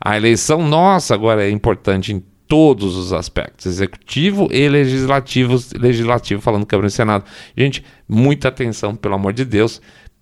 A 0.00 0.16
eleição 0.16 0.66
nossa 0.66 1.14
agora 1.14 1.44
é 1.44 1.50
importante 1.50 2.12
em 2.12 2.24
todos 2.46 2.96
os 2.96 3.12
aspectos, 3.12 3.66
executivo 3.66 4.48
e 4.50 4.68
legislativo, 4.68 5.56
legislativo 5.78 6.40
falando 6.40 6.66
Câmara 6.66 6.88
e 6.88 6.90
Senado. 6.90 7.24
Gente, 7.56 7.84
muita 8.08 8.48
atenção, 8.48 8.94
pelo 8.94 9.14
amor 9.14 9.32
de 9.32 9.44
Deus, 9.44 9.80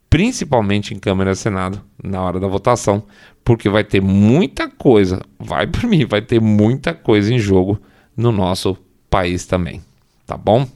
principalmente 0.08 0.94
em 0.94 0.98
Câmara 0.98 1.32
e 1.32 1.36
Senado, 1.36 1.82
na 2.02 2.20
hora 2.22 2.40
da 2.40 2.46
votação, 2.48 3.04
porque 3.44 3.68
vai 3.68 3.84
ter 3.84 4.00
muita 4.00 4.68
coisa, 4.68 5.20
vai 5.38 5.66
por 5.66 5.84
mim, 5.84 6.04
vai 6.04 6.22
ter 6.22 6.40
muita 6.40 6.94
coisa 6.94 7.32
em 7.32 7.38
jogo 7.38 7.80
no 8.16 8.30
nosso 8.30 8.76
país 9.12 9.44
também, 9.44 9.84
tá 10.26 10.38
bom? 10.38 10.66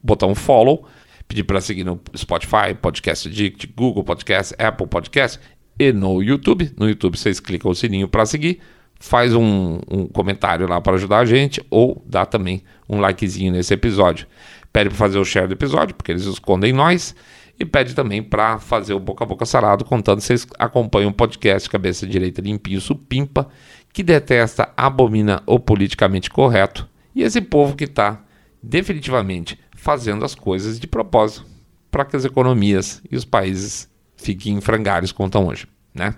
botão 0.02 0.34
follow, 0.34 0.84
pedir 1.28 1.44
para 1.44 1.60
seguir 1.60 1.84
no 1.84 2.00
Spotify, 2.16 2.74
Podcast 2.80 3.28
Addict, 3.28 3.68
Google 3.76 4.02
Podcast, 4.02 4.56
Apple 4.58 4.88
Podcast 4.88 5.38
e 5.78 5.92
no 5.92 6.20
YouTube. 6.20 6.72
No 6.76 6.88
YouTube 6.88 7.16
vocês 7.16 7.38
clicam 7.38 7.70
o 7.70 7.74
sininho 7.76 8.08
para 8.08 8.26
seguir 8.26 8.60
faz 9.02 9.34
um, 9.34 9.80
um 9.90 10.06
comentário 10.06 10.68
lá 10.68 10.80
para 10.80 10.94
ajudar 10.94 11.18
a 11.18 11.24
gente 11.24 11.60
ou 11.68 12.00
dá 12.06 12.24
também 12.24 12.62
um 12.88 13.00
likezinho 13.00 13.52
nesse 13.52 13.74
episódio. 13.74 14.28
Pede 14.72 14.90
para 14.90 14.96
fazer 14.96 15.18
o 15.18 15.24
share 15.24 15.48
do 15.48 15.54
episódio, 15.54 15.92
porque 15.92 16.12
eles 16.12 16.22
escondem 16.24 16.72
nós. 16.72 17.12
E 17.58 17.64
pede 17.64 17.94
também 17.94 18.22
para 18.22 18.60
fazer 18.60 18.94
o 18.94 19.00
boca 19.00 19.24
a 19.24 19.26
boca 19.26 19.44
sarado, 19.44 19.84
contando 19.84 20.18
que 20.18 20.24
vocês 20.24 20.46
acompanham 20.56 21.10
o 21.10 21.12
podcast 21.12 21.68
Cabeça 21.68 22.06
Direita 22.06 22.40
Limpinho 22.40 22.80
Supimpa, 22.80 23.48
que 23.92 24.04
detesta, 24.04 24.72
abomina 24.76 25.42
o 25.46 25.58
politicamente 25.58 26.30
correto. 26.30 26.88
E 27.12 27.22
esse 27.22 27.40
povo 27.40 27.74
que 27.74 27.84
está 27.84 28.22
definitivamente 28.62 29.58
fazendo 29.74 30.24
as 30.24 30.36
coisas 30.36 30.78
de 30.78 30.86
propósito 30.86 31.44
para 31.90 32.04
que 32.04 32.14
as 32.14 32.24
economias 32.24 33.02
e 33.10 33.16
os 33.16 33.24
países 33.24 33.90
fiquem 34.16 34.54
em 34.54 34.60
frangalhos 34.60 35.10
como 35.10 35.26
estão 35.26 35.48
hoje 35.48 35.71
né? 35.94 36.14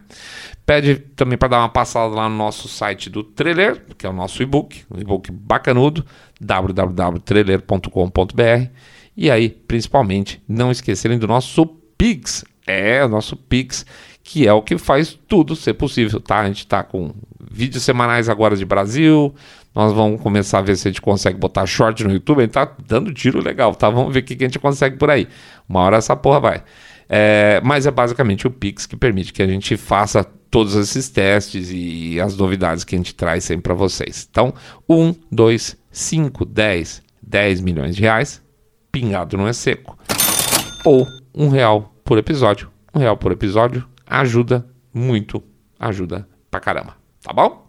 Pede 0.64 0.96
também 1.16 1.36
para 1.36 1.48
dar 1.48 1.58
uma 1.58 1.68
passada 1.68 2.14
lá 2.14 2.28
no 2.28 2.36
nosso 2.36 2.68
site 2.68 3.10
do 3.10 3.22
Trailer, 3.22 3.84
que 3.98 4.06
é 4.06 4.08
o 4.08 4.12
nosso 4.12 4.42
e-book, 4.42 4.84
um 4.90 4.98
e-book 4.98 5.30
bacanudo, 5.30 6.04
www.trailer.com.br. 6.40 8.70
E 9.16 9.30
aí, 9.30 9.48
principalmente, 9.48 10.42
não 10.48 10.70
esquecerem 10.70 11.18
do 11.18 11.26
nosso 11.26 11.66
Pix. 11.66 12.44
É, 12.66 13.04
o 13.04 13.08
nosso 13.08 13.36
Pix, 13.36 13.84
que 14.22 14.46
é 14.46 14.52
o 14.52 14.62
que 14.62 14.78
faz 14.78 15.18
tudo 15.28 15.54
ser 15.54 15.74
possível, 15.74 16.20
tá? 16.20 16.40
A 16.40 16.46
gente 16.46 16.60
está 16.60 16.82
com 16.82 17.12
vídeos 17.50 17.84
semanais 17.84 18.28
agora 18.28 18.56
de 18.56 18.64
Brasil, 18.64 19.34
nós 19.74 19.92
vamos 19.92 20.20
começar 20.20 20.58
a 20.58 20.62
ver 20.62 20.76
se 20.76 20.88
a 20.88 20.90
gente 20.90 21.02
consegue 21.02 21.38
botar 21.38 21.66
short 21.66 22.02
no 22.04 22.12
YouTube, 22.12 22.38
a 22.38 22.42
gente 22.42 22.52
tá 22.52 22.72
dando 22.86 23.12
tiro 23.12 23.42
legal, 23.42 23.74
tá? 23.74 23.90
Vamos 23.90 24.14
ver 24.14 24.20
o 24.20 24.22
que 24.22 24.34
a 24.34 24.46
gente 24.46 24.58
consegue 24.58 24.96
por 24.96 25.10
aí. 25.10 25.28
Uma 25.68 25.80
hora 25.80 25.98
essa 25.98 26.16
porra 26.16 26.40
vai. 26.40 26.62
É, 27.08 27.60
mas 27.64 27.86
é 27.86 27.90
basicamente 27.90 28.46
o 28.46 28.50
Pix 28.50 28.86
que 28.86 28.96
permite 28.96 29.32
que 29.32 29.42
a 29.42 29.46
gente 29.46 29.76
faça 29.76 30.24
todos 30.50 30.74
esses 30.76 31.08
testes 31.08 31.68
e 31.72 32.20
as 32.20 32.36
novidades 32.36 32.84
que 32.84 32.94
a 32.94 32.98
gente 32.98 33.14
traz 33.14 33.44
sempre 33.44 33.64
para 33.64 33.74
vocês. 33.74 34.26
Então, 34.30 34.54
1, 34.88 35.14
2, 35.30 35.76
5, 35.90 36.44
10, 36.44 37.02
10 37.22 37.60
milhões 37.60 37.96
de 37.96 38.02
reais, 38.02 38.40
pingado 38.92 39.36
não 39.36 39.48
é 39.48 39.52
seco. 39.52 39.98
Ou 40.84 41.06
um 41.34 41.48
real 41.48 41.92
por 42.04 42.18
episódio. 42.18 42.70
Um 42.94 43.00
real 43.00 43.16
por 43.16 43.32
episódio 43.32 43.84
ajuda 44.06 44.64
muito, 44.92 45.42
ajuda 45.78 46.28
pra 46.50 46.60
caramba, 46.60 46.96
tá 47.20 47.32
bom? 47.32 47.68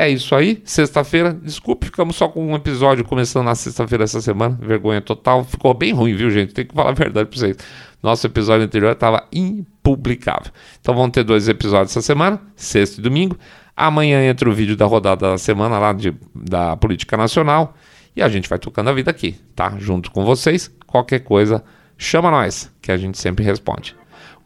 É 0.00 0.08
isso 0.08 0.34
aí, 0.34 0.62
sexta-feira, 0.64 1.30
desculpe, 1.34 1.84
ficamos 1.84 2.16
só 2.16 2.26
com 2.26 2.42
um 2.42 2.56
episódio 2.56 3.04
começando 3.04 3.44
na 3.44 3.54
sexta-feira 3.54 4.04
essa 4.04 4.18
semana, 4.22 4.58
vergonha 4.58 4.98
total, 5.02 5.44
ficou 5.44 5.74
bem 5.74 5.92
ruim, 5.92 6.14
viu 6.14 6.30
gente, 6.30 6.54
tem 6.54 6.64
que 6.64 6.74
falar 6.74 6.88
a 6.88 6.94
verdade 6.94 7.28
pra 7.28 7.38
vocês. 7.38 7.58
Nosso 8.02 8.26
episódio 8.26 8.64
anterior 8.64 8.92
estava 8.92 9.28
impublicável. 9.30 10.50
Então 10.80 10.94
vão 10.94 11.10
ter 11.10 11.22
dois 11.22 11.50
episódios 11.50 11.90
essa 11.90 12.00
semana, 12.00 12.40
sexta 12.56 12.98
e 12.98 13.02
domingo. 13.02 13.36
Amanhã 13.76 14.26
entra 14.26 14.48
o 14.48 14.54
vídeo 14.54 14.74
da 14.74 14.86
rodada 14.86 15.32
da 15.32 15.36
semana 15.36 15.78
lá 15.78 15.92
de, 15.92 16.14
da 16.34 16.78
Política 16.78 17.18
Nacional 17.18 17.74
e 18.16 18.22
a 18.22 18.28
gente 18.30 18.48
vai 18.48 18.58
tocando 18.58 18.88
a 18.88 18.94
vida 18.94 19.10
aqui, 19.10 19.36
tá? 19.54 19.74
Junto 19.78 20.10
com 20.10 20.24
vocês, 20.24 20.74
qualquer 20.86 21.18
coisa, 21.18 21.62
chama 21.98 22.30
nós, 22.30 22.72
que 22.80 22.90
a 22.90 22.96
gente 22.96 23.18
sempre 23.18 23.44
responde. 23.44 23.94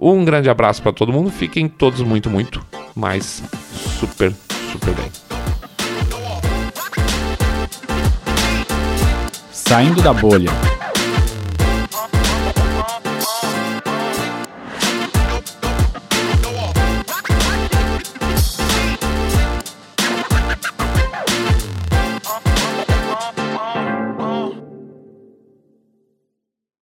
Um 0.00 0.24
grande 0.24 0.50
abraço 0.50 0.82
para 0.82 0.92
todo 0.92 1.12
mundo. 1.12 1.30
Fiquem 1.30 1.68
todos 1.68 2.00
muito, 2.02 2.28
muito, 2.28 2.66
mas 2.96 3.40
super, 4.00 4.34
super 4.72 4.92
bem. 4.96 5.24
Saindo 9.67 10.03
da 10.03 10.12
bolha. 10.12 10.74